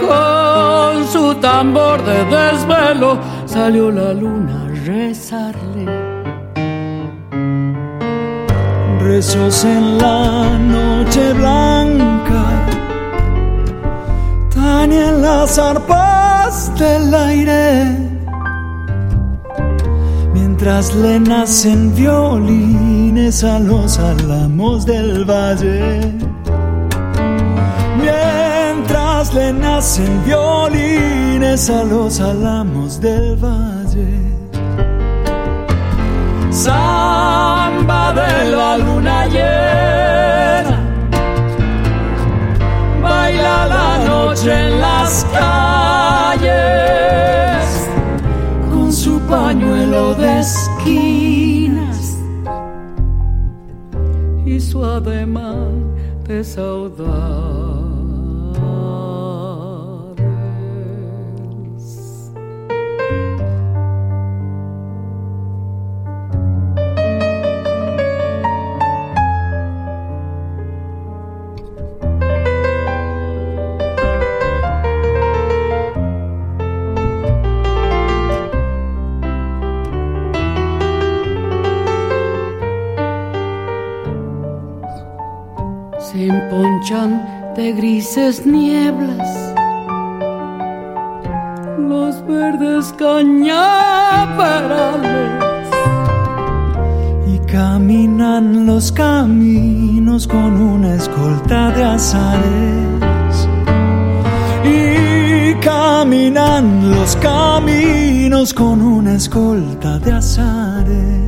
Con 0.00 1.06
su 1.06 1.34
tambor 1.36 2.02
de 2.04 2.24
desvelo 2.36 3.18
salió 3.46 3.90
la 3.90 4.12
luna 4.12 4.64
a 4.64 4.68
rezarle 4.86 6.08
rezos 9.08 9.64
en 9.64 9.98
la 9.98 10.58
noche 10.58 11.32
blanca, 11.32 12.44
en 14.92 15.22
las 15.22 15.58
arpas 15.58 16.72
del 16.78 17.14
aire, 17.14 18.07
mientras 20.58 20.92
le 20.96 21.20
nacen 21.20 21.94
violines 21.94 23.44
a 23.44 23.60
los 23.60 23.96
álamos 23.96 24.84
del 24.84 25.24
valle. 25.24 26.00
Mientras 28.00 29.32
le 29.34 29.52
nacen 29.52 30.24
violines 30.24 31.70
a 31.70 31.84
los 31.84 32.20
álamos 32.20 33.00
del 33.00 33.36
valle 33.36 34.08
samba 36.50 38.12
de 38.14 38.50
la 38.50 38.78
luna 38.78 39.26
llena. 39.28 40.80
Baila 43.00 43.66
la 43.68 43.98
noche 44.08 44.52
en 44.52 44.80
las 44.80 45.24
calles 45.32 46.87
pañuelo 49.28 50.14
de 50.14 50.40
esquinas 50.40 52.18
y 54.46 54.58
su 54.58 54.82
ademán 54.84 55.94
de 56.26 56.42
saudade. 56.42 57.77
Se 86.18 86.26
emponchan 86.26 87.10
de 87.54 87.72
grises 87.72 88.44
nieblas. 88.44 89.54
Los 91.78 92.26
verdes 92.26 92.92
cañaverales. 92.98 93.38
Y 97.32 97.38
caminan 97.46 98.66
los 98.66 98.90
caminos 98.90 100.26
con 100.26 100.60
una 100.60 100.94
escolta 100.96 101.70
de 101.70 101.84
azares. 101.84 103.48
Y 104.64 105.54
caminan 105.60 106.90
los 106.90 107.14
caminos 107.16 108.52
con 108.52 108.82
una 108.82 109.14
escolta 109.14 110.00
de 110.00 110.12
azares 110.12 111.27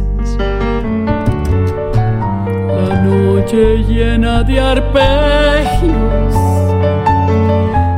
llena 3.56 4.42
de 4.42 4.60
arpegios, 4.60 6.34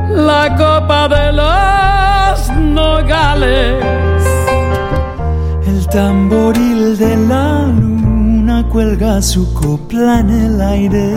la 0.09 0.55
copa 0.55 1.07
de 1.07 1.31
los 1.33 2.49
nogales, 2.57 3.83
el 5.67 5.87
tamboril 5.87 6.97
de 6.97 7.17
la 7.27 7.67
luz 7.67 7.93
cuelga 8.73 9.21
su 9.21 9.53
copla 9.53 10.19
en 10.21 10.29
el 10.29 10.61
aire. 10.61 11.13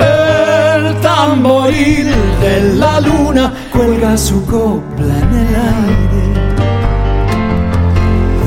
El 0.00 1.00
tamboril 1.00 2.10
de 2.40 2.74
la 2.76 3.00
luna 3.00 3.52
cuelga 3.72 4.16
su 4.16 4.44
copla 4.46 5.14
en 5.24 5.32
el 5.42 5.54
aire. 5.74 6.24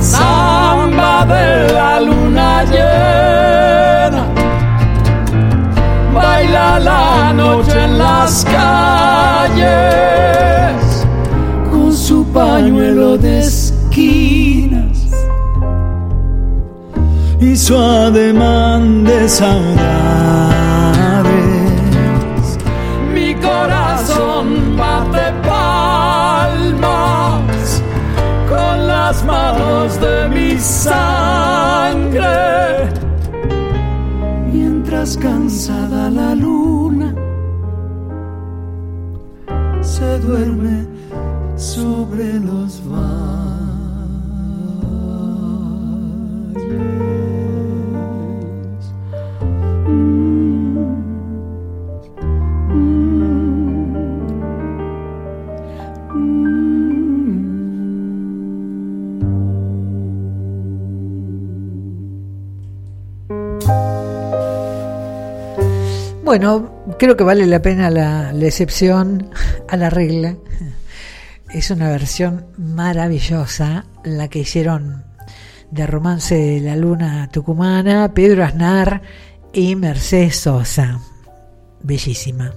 Samba 0.01 1.25
de 1.25 1.73
la 1.73 2.01
luna 2.01 2.65
la 6.79 7.33
noche 7.33 7.83
en 7.83 7.97
las 7.97 8.45
calles 8.45 9.65
con 11.71 11.93
su 11.93 12.25
pañuelo 12.33 13.17
de 13.17 13.39
esquinas 13.39 14.97
y 17.39 17.55
su 17.55 17.77
ademán 17.77 19.03
de 19.03 19.29
saudades. 19.29 19.75
Mi 23.13 23.35
corazón 23.35 24.75
bate 24.77 25.31
palmas 25.47 26.81
con 28.49 28.87
las 28.87 29.23
manos 29.23 29.99
de 30.01 30.29
mi 30.29 30.59
sangre. 30.59 32.25
Cansada 35.13 36.09
la 36.09 36.33
luna. 36.33 37.13
Se 39.81 40.17
duerme 40.17 40.87
sobre 41.55 42.39
los 42.39 42.64
Bueno, 66.37 66.83
creo 66.99 67.15
que 67.15 67.23
vale 67.23 67.45
la 67.45 67.61
pena 67.61 67.89
la, 67.89 68.31
excepción 68.45 69.29
a 69.69 69.77
la 69.77 69.89
regla. 69.89 70.35
Es 71.53 71.71
una 71.71 71.87
versión 71.87 72.47
maravillosa 72.57 73.85
la 74.03 74.27
que 74.27 74.39
hicieron 74.39 75.05
de 75.71 75.87
Romance 75.87 76.35
de 76.35 76.59
la 76.59 76.75
Luna 76.75 77.29
Tucumana, 77.31 78.13
Pedro 78.13 78.43
Aznar 78.43 79.01
y 79.53 79.77
Mercedes 79.77 80.35
Sosa. 80.35 80.99
Bellísima. 81.81 82.53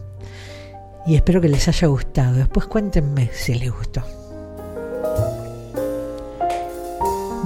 Y 1.07 1.15
espero 1.15 1.41
que 1.41 1.49
les 1.49 1.69
haya 1.69 1.87
gustado. 1.87 2.35
Después 2.35 2.67
cuéntenme 2.67 3.31
si 3.33 3.55
les 3.55 3.71
gustó. 3.71 4.03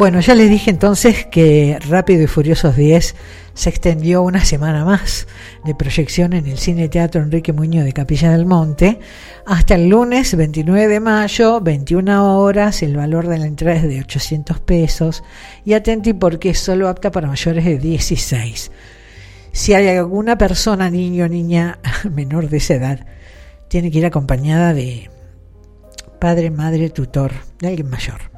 Bueno, 0.03 0.19
ya 0.19 0.35
les 0.35 0.51
dije 0.51 0.69
entonces 0.69 1.27
que 1.27 1.79
Rápido 1.89 2.25
y 2.25 2.27
Furiosos 2.27 2.75
10 2.75 3.15
se 3.55 3.69
extendió 3.71 4.23
una 4.23 4.45
semana 4.45 4.85
más 4.85 5.29
de 5.65 5.77
proyección 5.77 6.33
en 6.33 6.49
el 6.49 6.59
Cine 6.59 6.89
Teatro 6.89 7.23
Enrique 7.23 7.53
Muñoz 7.53 7.85
de 7.85 7.93
Capilla 7.93 8.33
del 8.33 8.45
Monte 8.45 8.99
hasta 9.47 9.77
el 9.77 9.89
lunes 9.89 10.37
29 10.37 10.89
de 10.89 10.99
mayo, 10.99 11.61
21 11.61 12.37
horas, 12.37 12.83
el 12.83 12.97
valor 12.97 13.29
de 13.29 13.39
la 13.39 13.47
entrada 13.47 13.77
es 13.77 13.85
de 13.85 14.01
800 14.01 14.59
pesos 14.59 15.23
y 15.65 15.75
atenti 15.75 16.15
porque 16.15 16.51
es 16.51 16.59
solo 16.59 16.89
apta 16.89 17.13
para 17.13 17.29
mayores 17.29 17.65
de 17.65 17.79
16. 17.79 18.73
Si 19.53 19.73
hay 19.73 19.87
alguna 19.87 20.37
persona, 20.37 20.91
niño 20.91 21.27
o 21.27 21.29
niña 21.29 21.79
menor 22.11 22.49
de 22.49 22.57
esa 22.57 22.75
edad, 22.75 23.07
tiene 23.69 23.93
que 23.93 23.99
ir 23.99 24.07
acompañada 24.07 24.75
de 24.75 25.09
padre, 26.19 26.51
madre, 26.51 26.91
tutor, 26.91 27.31
de 27.61 27.69
alguien 27.69 27.89
mayor. 27.89 28.32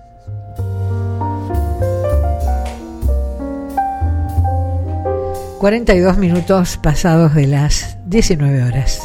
...42 5.60 6.16
minutos 6.18 6.76
pasados 6.76 7.34
de 7.34 7.46
las 7.46 7.96
19 8.06 8.64
horas. 8.64 9.00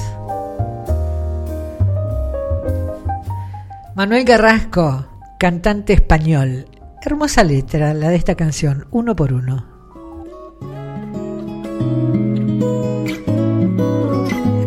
Manuel 3.95 4.25
Carrasco, 4.25 5.05
cantante 5.37 5.93
español. 5.93 6.65
Hermosa 7.01 7.43
letra 7.43 7.93
la 7.93 8.09
de 8.09 8.15
esta 8.15 8.35
canción, 8.35 8.87
uno 8.91 9.15
por 9.15 9.33
uno. 9.33 9.65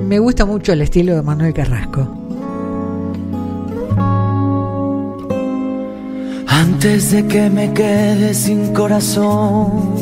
Me 0.07 0.19
gusta 0.19 0.45
mucho 0.45 0.75
el 0.75 0.83
estilo 0.83 1.15
de 1.15 1.23
Manuel 1.23 1.55
Carrasco. 1.55 2.07
Antes 6.47 7.13
de 7.13 7.27
que 7.27 7.49
me 7.49 7.73
quede 7.73 8.35
sin 8.35 8.75
corazón, 8.75 10.02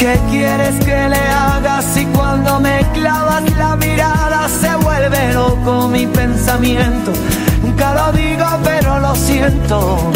¿Qué 0.00 0.18
quieres 0.30 0.76
que 0.82 1.08
le 1.10 1.28
haga 1.28 1.82
si 1.82 2.06
cuando 2.06 2.58
me 2.58 2.80
clavas 2.94 3.42
la 3.58 3.76
mirada 3.76 4.48
se 4.48 4.74
vuelve 4.76 5.34
loco 5.34 5.88
mi 5.88 6.06
pensamiento? 6.06 7.12
Nunca 7.62 7.92
lo 7.92 8.12
digo, 8.12 8.46
pero 8.64 8.98
lo 8.98 9.14
siento. 9.14 10.10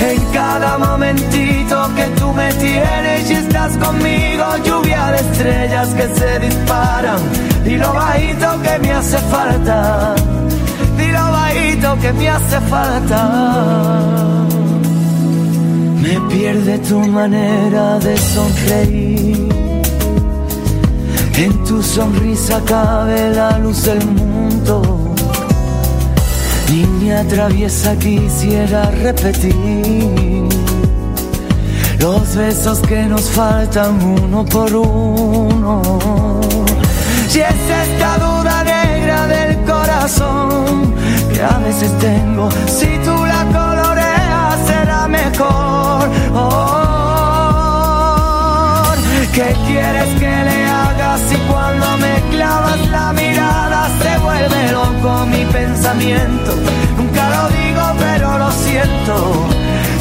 En 0.00 0.24
cada 0.32 0.78
momentito 0.78 1.90
que 1.94 2.04
tú 2.18 2.32
me 2.32 2.50
tienes 2.54 3.30
y 3.30 3.34
estás 3.34 3.76
conmigo, 3.76 4.44
lluvia 4.64 5.10
de 5.10 5.18
estrellas 5.18 5.88
que 5.88 6.14
se 6.14 6.38
disparan. 6.38 7.20
Y 7.66 7.76
lo 7.76 7.92
bajito 7.92 8.62
que 8.62 8.78
me 8.78 8.92
hace 8.92 9.18
falta. 9.18 10.14
Y 10.98 11.12
lo 11.12 11.30
bajito 11.30 11.98
que 12.00 12.12
me 12.14 12.28
hace 12.30 12.60
falta. 12.70 13.76
Me 16.06 16.20
pierde 16.30 16.78
tu 16.78 17.00
manera 17.00 17.98
de 17.98 18.16
sonreír. 18.16 19.48
En 21.36 21.64
tu 21.64 21.82
sonrisa 21.82 22.60
cabe 22.64 23.34
la 23.34 23.58
luz 23.58 23.82
del 23.82 24.06
mundo. 24.06 25.14
Niña 26.70 27.24
traviesa 27.24 27.96
quisiera 27.96 28.88
repetir 28.92 30.48
los 31.98 32.36
besos 32.36 32.78
que 32.82 33.02
nos 33.06 33.22
faltan 33.22 34.00
uno 34.00 34.44
por 34.44 34.72
uno. 34.76 35.82
Si 37.28 37.40
es 37.40 37.60
esta 37.84 38.18
duda 38.18 38.62
negra 38.62 39.26
del 39.26 39.56
corazón 39.64 40.94
que 41.32 41.42
a 41.42 41.58
veces 41.58 41.90
tengo, 41.98 42.48
si 42.68 42.86
tú 43.04 43.26
la 43.26 43.44
coloreas 43.46 43.65
¿Qué 49.36 49.54
quieres 49.66 50.08
que 50.18 50.44
le 50.48 50.64
haga 50.64 51.18
si 51.28 51.36
cuando 51.50 51.98
me 51.98 52.14
clavas 52.30 52.88
la 52.88 53.12
mirada 53.12 53.90
se 54.00 54.18
vuelve 54.18 54.72
loco 54.72 55.26
mi 55.26 55.44
pensamiento? 55.44 56.52
Nunca 56.96 57.28
lo 57.28 57.48
digo 57.48 57.82
pero 57.98 58.38
lo 58.38 58.50
siento. 58.50 59.46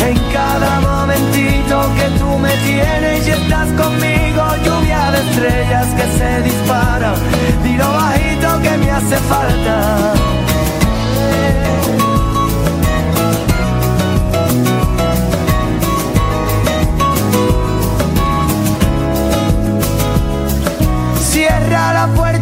En 0.08 0.18
cada 0.32 0.80
momentito 0.80 1.82
que 1.98 2.18
tú 2.18 2.38
me 2.38 2.52
tienes 2.66 3.28
y 3.28 3.32
estás 3.32 3.68
conmigo, 3.74 4.44
lluvia 4.64 5.12
de 5.12 5.20
estrellas 5.30 5.88
que 5.98 6.18
se 6.18 6.42
disparan. 6.44 7.16
Tiro 7.62 7.92
bajito 7.92 8.62
que 8.62 8.78
me 8.78 8.92
hace 8.92 9.18
falta. 9.18 10.14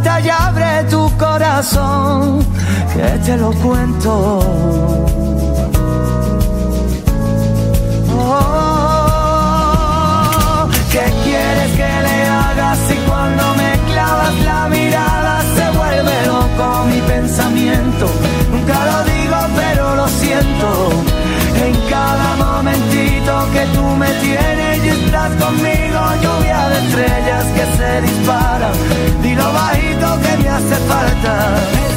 puerta 0.03 0.19
y 0.21 0.29
abre 0.29 0.83
tu 0.89 1.09
corazón, 1.17 2.45
que 2.93 3.19
te 3.25 3.37
lo 3.37 3.51
cuento. 3.53 4.39
Oh, 8.15 9.57
¿Qué 10.91 11.05
quieres 11.23 11.71
que 11.71 12.01
le 12.07 12.27
hagas 12.27 12.77
si 12.87 12.95
cuando 13.07 13.43
me 13.55 13.79
clavas 13.91 14.35
la 14.45 14.67
mirada 14.69 15.41
se 15.55 15.69
vuelve 15.77 16.25
loco 16.27 16.85
mi 16.85 17.01
pensamiento? 17.01 18.05
Nunca 18.51 18.85
lo 18.85 19.03
digo, 19.03 19.37
pero 19.55 19.95
lo 19.95 20.07
siento 20.07 21.02
en 21.65 21.75
cada 21.89 22.35
momentito 22.35 23.47
que 23.53 23.65
tú 23.73 23.83
me 23.95 24.11
tienes 24.21 24.83
y 24.83 24.89
estás 24.89 25.31
conmigo, 25.41 25.99
lluvia 26.21 26.69
de 26.69 26.77
estrellas 26.85 27.45
que 27.55 27.77
se 27.77 28.01
disparan, 28.01 28.73
dilo 29.21 29.53
bajito 29.53 30.19
que 30.21 30.43
me 30.43 30.49
hace 30.49 30.75
falta. 30.87 31.92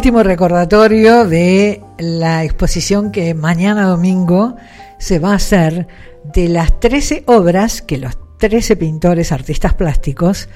Último 0.00 0.22
recordatorio 0.22 1.26
de 1.26 1.82
la 1.98 2.42
exposición 2.42 3.12
que 3.12 3.34
mañana 3.34 3.84
domingo 3.84 4.56
se 4.98 5.18
va 5.18 5.32
a 5.32 5.34
hacer 5.34 5.88
de 6.24 6.48
las 6.48 6.80
13 6.80 7.24
obras 7.26 7.82
que 7.82 7.98
los 7.98 8.16
13 8.38 8.76
pintores, 8.76 9.30
artistas 9.30 9.74
plásticos, 9.74 10.48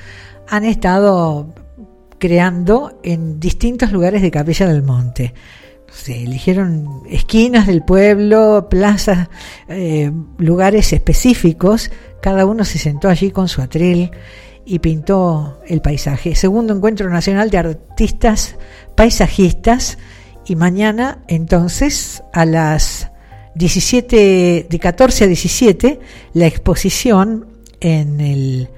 han 0.48 0.64
estado 0.64 1.52
creando 2.18 2.98
en 3.02 3.38
distintos 3.38 3.92
lugares 3.92 4.22
de 4.22 4.30
Capilla 4.30 4.66
del 4.66 4.82
Monte. 4.82 5.34
Se 5.92 6.22
eligieron 6.22 7.02
esquinas 7.10 7.66
del 7.66 7.82
pueblo, 7.82 8.68
plazas, 8.70 9.28
eh, 9.68 10.10
lugares 10.38 10.90
específicos. 10.94 11.90
Cada 12.22 12.46
uno 12.46 12.64
se 12.64 12.78
sentó 12.78 13.10
allí 13.10 13.30
con 13.30 13.48
su 13.48 13.60
atril 13.60 14.10
y 14.66 14.78
pintó 14.78 15.60
el 15.66 15.80
paisaje. 15.80 16.34
Segundo 16.34 16.74
Encuentro 16.74 17.08
Nacional 17.10 17.50
de 17.50 17.58
Artistas 17.58 18.56
Paisajistas. 18.94 19.98
Y 20.46 20.56
mañana, 20.56 21.24
entonces, 21.26 22.22
a 22.32 22.44
las 22.44 23.10
17, 23.54 24.66
de 24.68 24.78
14 24.78 25.24
a 25.24 25.26
17, 25.26 26.00
la 26.34 26.46
exposición 26.46 27.46
en 27.80 28.20
el 28.20 28.68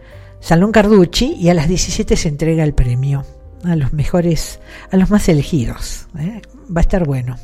Salón 0.40 0.70
Carducci 0.70 1.34
y 1.40 1.48
a 1.48 1.54
las 1.54 1.68
17 1.68 2.16
se 2.16 2.28
entrega 2.28 2.62
el 2.62 2.72
premio 2.72 3.24
a 3.64 3.74
los 3.74 3.92
mejores, 3.92 4.60
a 4.90 4.96
los 4.96 5.10
más 5.10 5.28
elegidos. 5.28 6.06
¿eh? 6.18 6.40
Va 6.74 6.80
a 6.80 6.82
estar 6.82 7.04
bueno. 7.04 7.36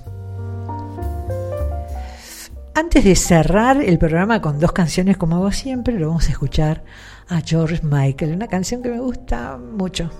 Antes 2.75 3.05
de 3.05 3.17
cerrar 3.17 3.83
el 3.83 3.99
programa 3.99 4.41
con 4.41 4.59
dos 4.59 4.73
canciones 4.73 5.17
como 5.17 5.37
hago 5.37 5.53
siempre, 5.53 5.99
lo 5.99 6.09
vamos 6.09 6.29
a 6.29 6.31
escuchar 6.31 6.85
a 7.33 7.41
George 7.41 7.81
Michael, 7.83 8.35
una 8.35 8.47
canción 8.47 8.83
que 8.83 8.91
me 8.91 9.01
gusta 9.01 9.57
mucho. 9.57 10.11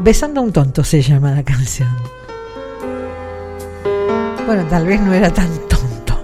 Besando 0.00 0.40
a 0.40 0.44
un 0.44 0.52
tonto 0.52 0.82
se 0.82 1.02
llama 1.02 1.32
la 1.32 1.42
canción. 1.42 1.94
Bueno, 4.46 4.64
tal 4.70 4.86
vez 4.86 5.00
no 5.02 5.12
era 5.12 5.30
tan 5.30 5.50
tonto. 5.68 6.18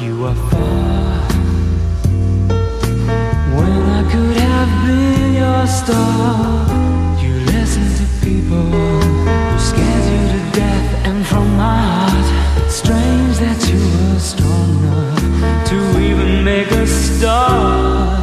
You 0.00 0.26
are 0.26 0.34
far 0.50 1.28
when 3.54 3.82
I 3.90 4.02
could 4.10 4.36
have 4.38 4.86
been 4.86 5.34
your 5.34 5.66
star. 5.66 6.66
You 7.20 7.34
listen 7.52 7.84
to 7.98 8.04
people 8.24 8.56
who 8.56 9.58
scared 9.58 10.04
you 10.12 10.28
to 10.32 10.40
death, 10.58 11.06
and 11.06 11.26
from 11.26 11.56
my 11.56 11.76
heart, 11.76 12.70
strange 12.70 13.19
make 16.50 16.72
a 16.72 16.84
start. 16.84 18.19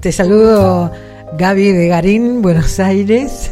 Te 0.00 0.12
saludo 0.12 0.90
Gaby 1.36 1.72
de 1.72 1.88
Garín, 1.88 2.40
Buenos 2.40 2.80
Aires. 2.80 3.50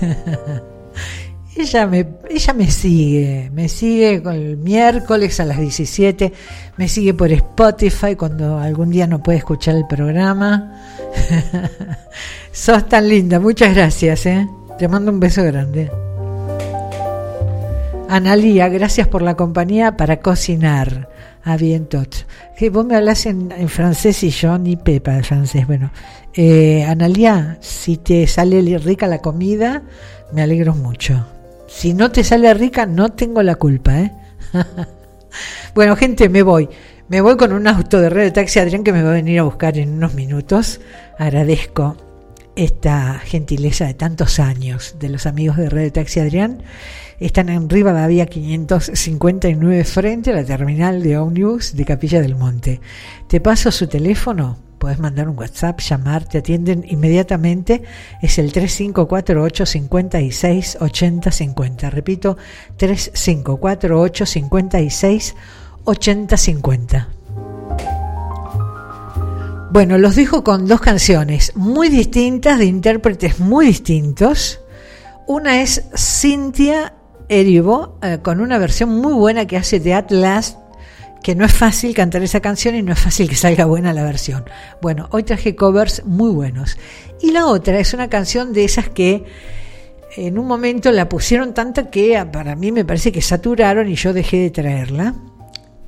ella, 1.57 1.87
me, 1.87 2.07
ella 2.31 2.55
me 2.55 2.71
sigue, 2.71 3.51
me 3.53 3.69
sigue 3.69 4.15
el 4.15 4.57
miércoles 4.57 5.39
a 5.41 5.45
las 5.45 5.59
17, 5.59 6.33
me 6.77 6.89
sigue 6.89 7.13
por 7.13 7.31
Spotify 7.33 8.17
cuando 8.17 8.59
algún 8.59 8.91
día 8.91 9.07
no 9.07 9.23
puede 9.23 9.39
escuchar 9.39 9.77
el 9.77 9.87
programa. 9.87 10.73
Sos 12.53 12.89
tan 12.89 13.09
linda, 13.09 13.39
muchas 13.41 13.75
gracias, 13.75 14.25
¿eh? 14.27 14.49
te 14.79 14.89
mando 14.89 15.13
un 15.13 15.21
beso 15.21 15.45
grande. 15.45 15.91
Analía, 18.09 18.69
gracias 18.69 19.07
por 19.07 19.21
la 19.21 19.35
compañía 19.35 19.99
para 19.99 20.21
cocinar. 20.21 21.11
Ah, 21.45 21.57
bien. 21.57 21.89
Que 22.59 22.71
vos 22.71 22.85
me 22.85 22.97
hablas 22.97 23.25
en, 23.27 23.53
en 23.53 23.69
francés 23.69 24.25
y 24.25 24.31
yo 24.31 24.59
ni 24.59 24.75
pepa 24.75 25.13
de 25.13 25.23
francés. 25.23 25.65
Bueno, 25.65 25.93
eh, 26.35 26.83
Analia, 26.83 27.57
si 27.61 27.99
te 27.99 28.27
sale 28.27 28.61
rica 28.79 29.07
la 29.07 29.19
comida, 29.19 29.85
me 30.33 30.43
alegro 30.43 30.75
mucho. 30.75 31.25
Si 31.69 31.95
no 31.95 32.11
te 32.11 32.25
sale 32.25 32.53
rica, 32.55 32.85
no 32.85 33.11
tengo 33.11 33.45
la 33.45 33.55
culpa, 33.55 34.01
¿eh? 34.01 34.13
bueno, 35.77 35.95
gente, 35.95 36.29
me 36.29 36.43
voy. 36.43 36.69
Me 37.07 37.21
voy 37.21 37.37
con 37.37 37.53
un 37.53 37.69
auto 37.69 38.01
de 38.01 38.11
red 38.11 38.25
de 38.25 38.31
taxi 38.33 38.59
Adrián 38.59 38.83
que 38.83 38.93
me 38.93 39.05
va 39.05 39.11
a 39.11 39.15
venir 39.15 39.39
a 39.39 39.45
buscar 39.45 39.79
en 39.79 39.91
unos 39.91 40.15
minutos. 40.15 40.81
Agradezco 41.17 42.08
esta 42.59 43.21
gentileza 43.21 43.87
de 43.87 43.95
tantos 43.95 44.41
años 44.41 44.97
de 44.99 45.09
los 45.09 45.27
amigos 45.27 45.57
de 45.57 45.71
Red 45.71 45.93
Taxi 45.93 46.19
Adrián. 46.19 46.65
Están 47.21 47.51
en 47.51 47.71
Rivadavia 47.71 48.27
559 48.27 49.85
frente 49.85 50.33
a 50.33 50.35
la 50.35 50.45
terminal 50.45 51.01
de 51.01 51.19
ómnibus 51.19 51.77
de 51.77 51.85
Capilla 51.85 52.21
del 52.21 52.35
Monte. 52.35 52.81
Te 53.29 53.41
paso 53.41 53.71
su 53.71 53.87
teléfono, 53.87 54.59
puedes 54.81 54.99
mandar 54.99 55.29
un 55.29 55.39
WhatsApp, 55.39 55.79
llamar, 55.79 56.25
te 56.25 56.39
atienden 56.39 56.85
inmediatamente. 56.89 57.83
Es 58.23 58.39
el 58.41 58.51
3548 58.51 59.65
56 59.65 60.79
80 60.81 61.31
50. 61.31 61.91
Repito, 61.91 62.37
3548 62.77 64.27
56 64.27 65.37
80 65.85 66.37
50. 66.37 67.18
Bueno, 69.71 69.99
los 69.99 70.17
dejo 70.17 70.43
con 70.45 70.67
dos 70.67 70.81
canciones 70.81 71.55
muy 71.55 71.91
distintas, 71.91 72.59
de 72.59 72.65
intérpretes 72.65 73.39
muy 73.39 73.67
distintos. 73.67 74.61
Una 75.27 75.61
es 75.61 75.85
Cynthia 75.95 76.95
Erivo, 77.29 77.99
eh, 78.03 78.19
con 78.23 78.41
una 78.41 78.57
versión 78.57 78.89
muy 78.89 79.13
buena 79.13 79.47
que 79.47 79.59
hace 79.59 79.79
de 79.79 79.93
Atlas, 79.93 80.57
que 81.23 81.35
no 81.35 81.45
es 81.45 81.53
fácil 81.53 81.95
cantar 81.95 82.23
esa 82.23 82.41
canción 82.41 82.77
y 82.77 82.83
no 82.83 82.95
es 82.95 82.99
fácil 82.99 83.29
que 83.29 83.37
salga 83.37 83.67
buena 83.67 83.93
la 83.93 84.05
versión. 84.05 84.45
Bueno, 84.81 85.07
hoy 85.11 85.25
traje 85.25 85.55
covers 85.55 86.03
muy 86.07 86.31
buenos. 86.31 86.79
Y 87.21 87.33
la 87.33 87.47
otra 87.47 87.79
es 87.79 87.93
una 87.93 88.09
canción 88.09 88.55
de 88.55 88.65
esas 88.65 88.89
que 88.89 89.27
en 90.17 90.39
un 90.39 90.47
momento 90.47 90.91
la 90.93 91.11
pusieron 91.11 91.53
tanto 91.53 91.91
que 91.91 92.17
ah, 92.17 92.33
para 92.33 92.57
mí 92.57 92.73
me 92.73 92.87
parece 92.87 93.13
que 93.13 93.21
saturaron 93.21 93.87
y 93.91 93.97
yo 93.97 94.15
dejé 94.15 94.39
de 94.39 94.51
traerla. 94.51 95.15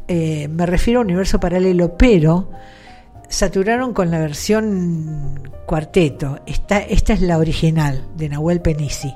Eh, 0.06 0.48
me 0.48 0.66
refiero 0.66 1.00
a 1.00 1.02
Universo 1.02 1.40
Paralelo, 1.40 1.96
pero 1.96 2.50
saturaron 3.30 3.94
con 3.94 4.10
la 4.10 4.18
versión 4.18 5.48
cuarteto. 5.64 6.40
Esta, 6.46 6.80
esta 6.80 7.14
es 7.14 7.22
la 7.22 7.38
original 7.38 8.04
de 8.16 8.28
Nahuel 8.28 8.60
Penisi. 8.60 9.14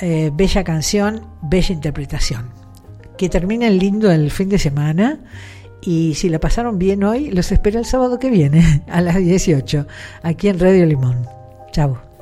Eh, 0.00 0.30
bella 0.32 0.62
canción, 0.62 1.26
bella 1.42 1.74
interpretación. 1.74 2.50
Que 3.18 3.28
terminen 3.28 3.78
lindo 3.78 4.12
el 4.12 4.30
fin 4.30 4.48
de 4.48 4.58
semana. 4.58 5.18
Y 5.80 6.14
si 6.14 6.28
la 6.28 6.38
pasaron 6.38 6.78
bien 6.78 7.02
hoy, 7.02 7.30
los 7.30 7.50
espero 7.50 7.78
el 7.78 7.86
sábado 7.86 8.18
que 8.18 8.30
viene 8.30 8.82
a 8.88 9.00
las 9.00 9.16
18, 9.16 9.86
aquí 10.22 10.48
en 10.48 10.60
Radio 10.60 10.86
Limón. 10.86 11.26
Chao. 11.72 12.13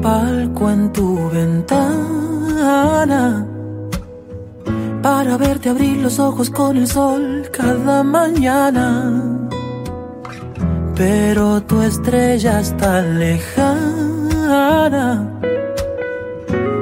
Palco 0.00 0.70
en 0.70 0.92
tu 0.92 1.30
ventana 1.30 2.88
para 5.02 5.36
verte 5.36 5.68
abrir 5.68 5.98
los 5.98 6.18
ojos 6.18 6.50
con 6.50 6.76
el 6.76 6.86
sol 6.86 7.48
cada 7.52 8.02
mañana. 8.02 9.12
Pero 10.94 11.62
tu 11.62 11.80
estrella 11.82 12.60
está 12.60 13.00
lejana 13.02 13.78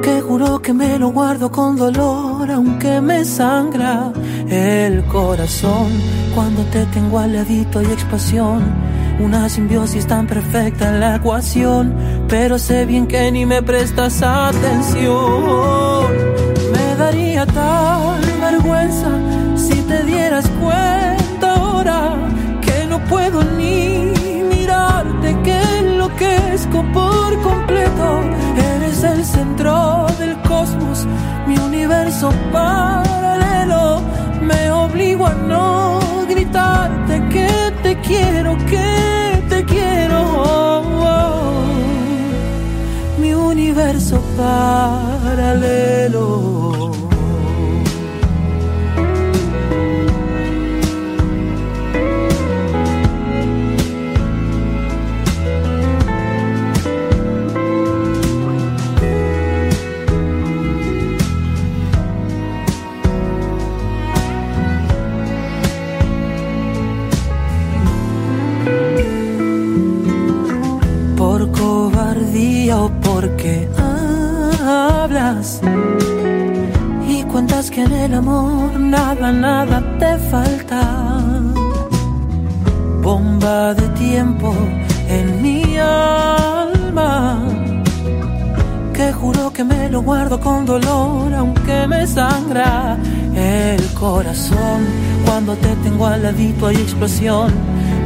que 0.02 0.20
juro 0.20 0.60
que 0.62 0.72
me 0.72 0.98
lo 0.98 1.10
guardo 1.10 1.51
con 1.51 1.76
dolor 1.76 2.51
aunque 2.51 3.01
me 3.01 3.24
sangra 3.24 4.12
el 4.48 5.05
corazón 5.06 5.88
cuando 6.34 6.62
te 6.64 6.86
tengo 6.86 7.18
al 7.18 7.34
y 7.34 7.60
expansión 7.93 8.62
una 9.18 9.48
simbiosis 9.48 10.06
tan 10.06 10.26
perfecta 10.26 10.90
en 10.90 11.01
la 11.01 11.16
ecuación 11.16 11.94
pero 12.28 12.58
sé 12.58 12.86
bien 12.86 13.06
que 13.06 13.30
ni 13.30 13.46
me 13.46 13.62
prestas 13.62 14.22
atención. 14.22 16.06
Me 16.72 16.96
daría 16.96 17.46
tal 17.46 18.20
vergüenza 18.40 19.10
si 19.56 19.80
te 19.82 20.04
dieras 20.04 20.46
cuenta 20.60 21.54
ahora 21.54 22.14
que 22.60 22.86
no 22.86 22.98
puedo 23.04 23.42
ni 23.42 24.12
mirarte 24.50 25.36
que 25.44 25.58
enloquezco 25.78 26.84
por 26.92 27.42
completo. 27.42 28.20
Eres 28.76 29.02
el 29.04 29.24
centro 29.24 30.06
del 30.18 30.36
cosmos 30.42 31.06
mi 31.46 31.56
universo 31.58 32.32
paralelo. 32.52 34.00
Me 34.42 34.70
obligo 34.70 35.26
a 35.26 35.34
no 35.34 36.00
gritarte 36.28 37.22
que 37.28 37.48
te 37.82 38.00
quiero 38.00 38.56
que 38.66 39.42
te 39.48 39.64
quiero. 39.64 40.20
oh. 40.36 41.25
Mi 43.26 43.34
universo 43.34 44.22
paralelo 44.36 45.56
y 77.09 77.23
cuentas 77.24 77.70
que 77.70 77.82
en 77.82 77.93
el 77.93 78.14
amor 78.14 78.78
nada, 78.81 79.31
nada 79.31 79.82
te 79.98 80.18
falta. 80.31 80.81
Bomba 83.02 83.74
de 83.74 83.89
tiempo 83.90 84.52
en 85.09 85.43
mi 85.43 85.77
alma, 85.78 87.39
que 88.93 89.12
juro 89.12 89.52
que 89.52 89.62
me 89.62 89.89
lo 89.89 90.02
guardo 90.02 90.40
con 90.40 90.66
dolor 90.66 91.32
aunque 91.35 91.86
me 91.86 92.06
sangra 92.06 92.97
el 93.36 93.82
corazón. 93.94 94.81
Cuando 95.24 95.55
te 95.56 95.74
tengo 95.85 96.06
al 96.06 96.23
ladito 96.23 96.66
hay 96.66 96.77
explosión 96.77 97.52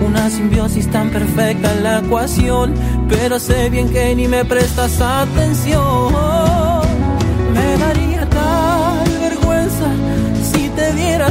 una 0.07 0.31
simbiosis 0.31 0.91
tan 0.91 1.11
perfecta 1.11 1.73
en 1.73 1.83
la 1.85 1.99
ecuación, 1.99 2.75
pero 3.09 3.39
sé 3.39 3.71
bien 3.71 3.89
que 3.91 4.15
ni 4.15 4.29
me 4.29 4.45
prestas 4.45 5.01
atención. 5.01 6.30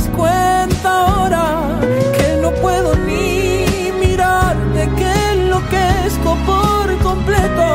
Cuenta 0.08 0.90
ahora 1.06 1.80
que 2.18 2.40
no 2.42 2.52
puedo 2.62 2.96
ni 2.96 3.66
mirarte, 4.00 4.90
que 4.98 5.12
enloquezco 5.34 6.36
por 6.46 6.98
completo. 7.00 7.66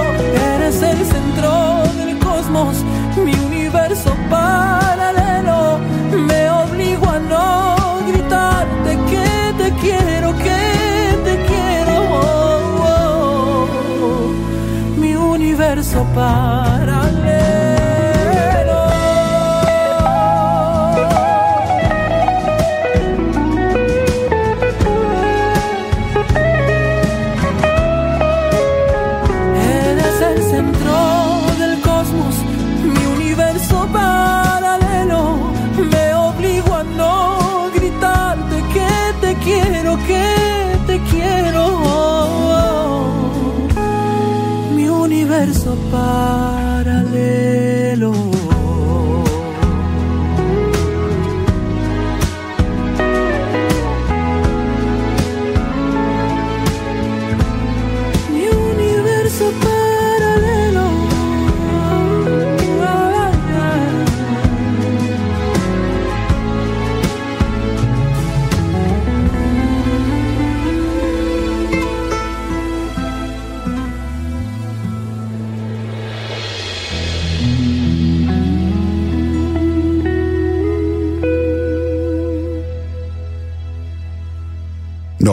Eres 0.54 0.82
el 0.82 0.98
centro 1.04 1.82
del 1.98 2.18
cosmos, 2.18 2.76
mi 3.24 3.34
universo 3.34 4.14
paralelo. 4.30 5.78
Me 6.28 6.50
obligo 6.50 7.06
a 7.10 7.18
no 7.18 7.76
gritarte 8.08 8.90
que 9.10 9.28
te 9.58 9.70
quiero, 9.82 10.34
que 10.36 11.18
te 11.24 11.34
quiero. 11.48 11.94
oh, 12.10 13.68
oh, 14.02 14.98
mi 15.00 15.14
universo 15.14 16.06
paralelo. 16.14 17.03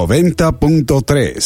90.3. 0.08 1.38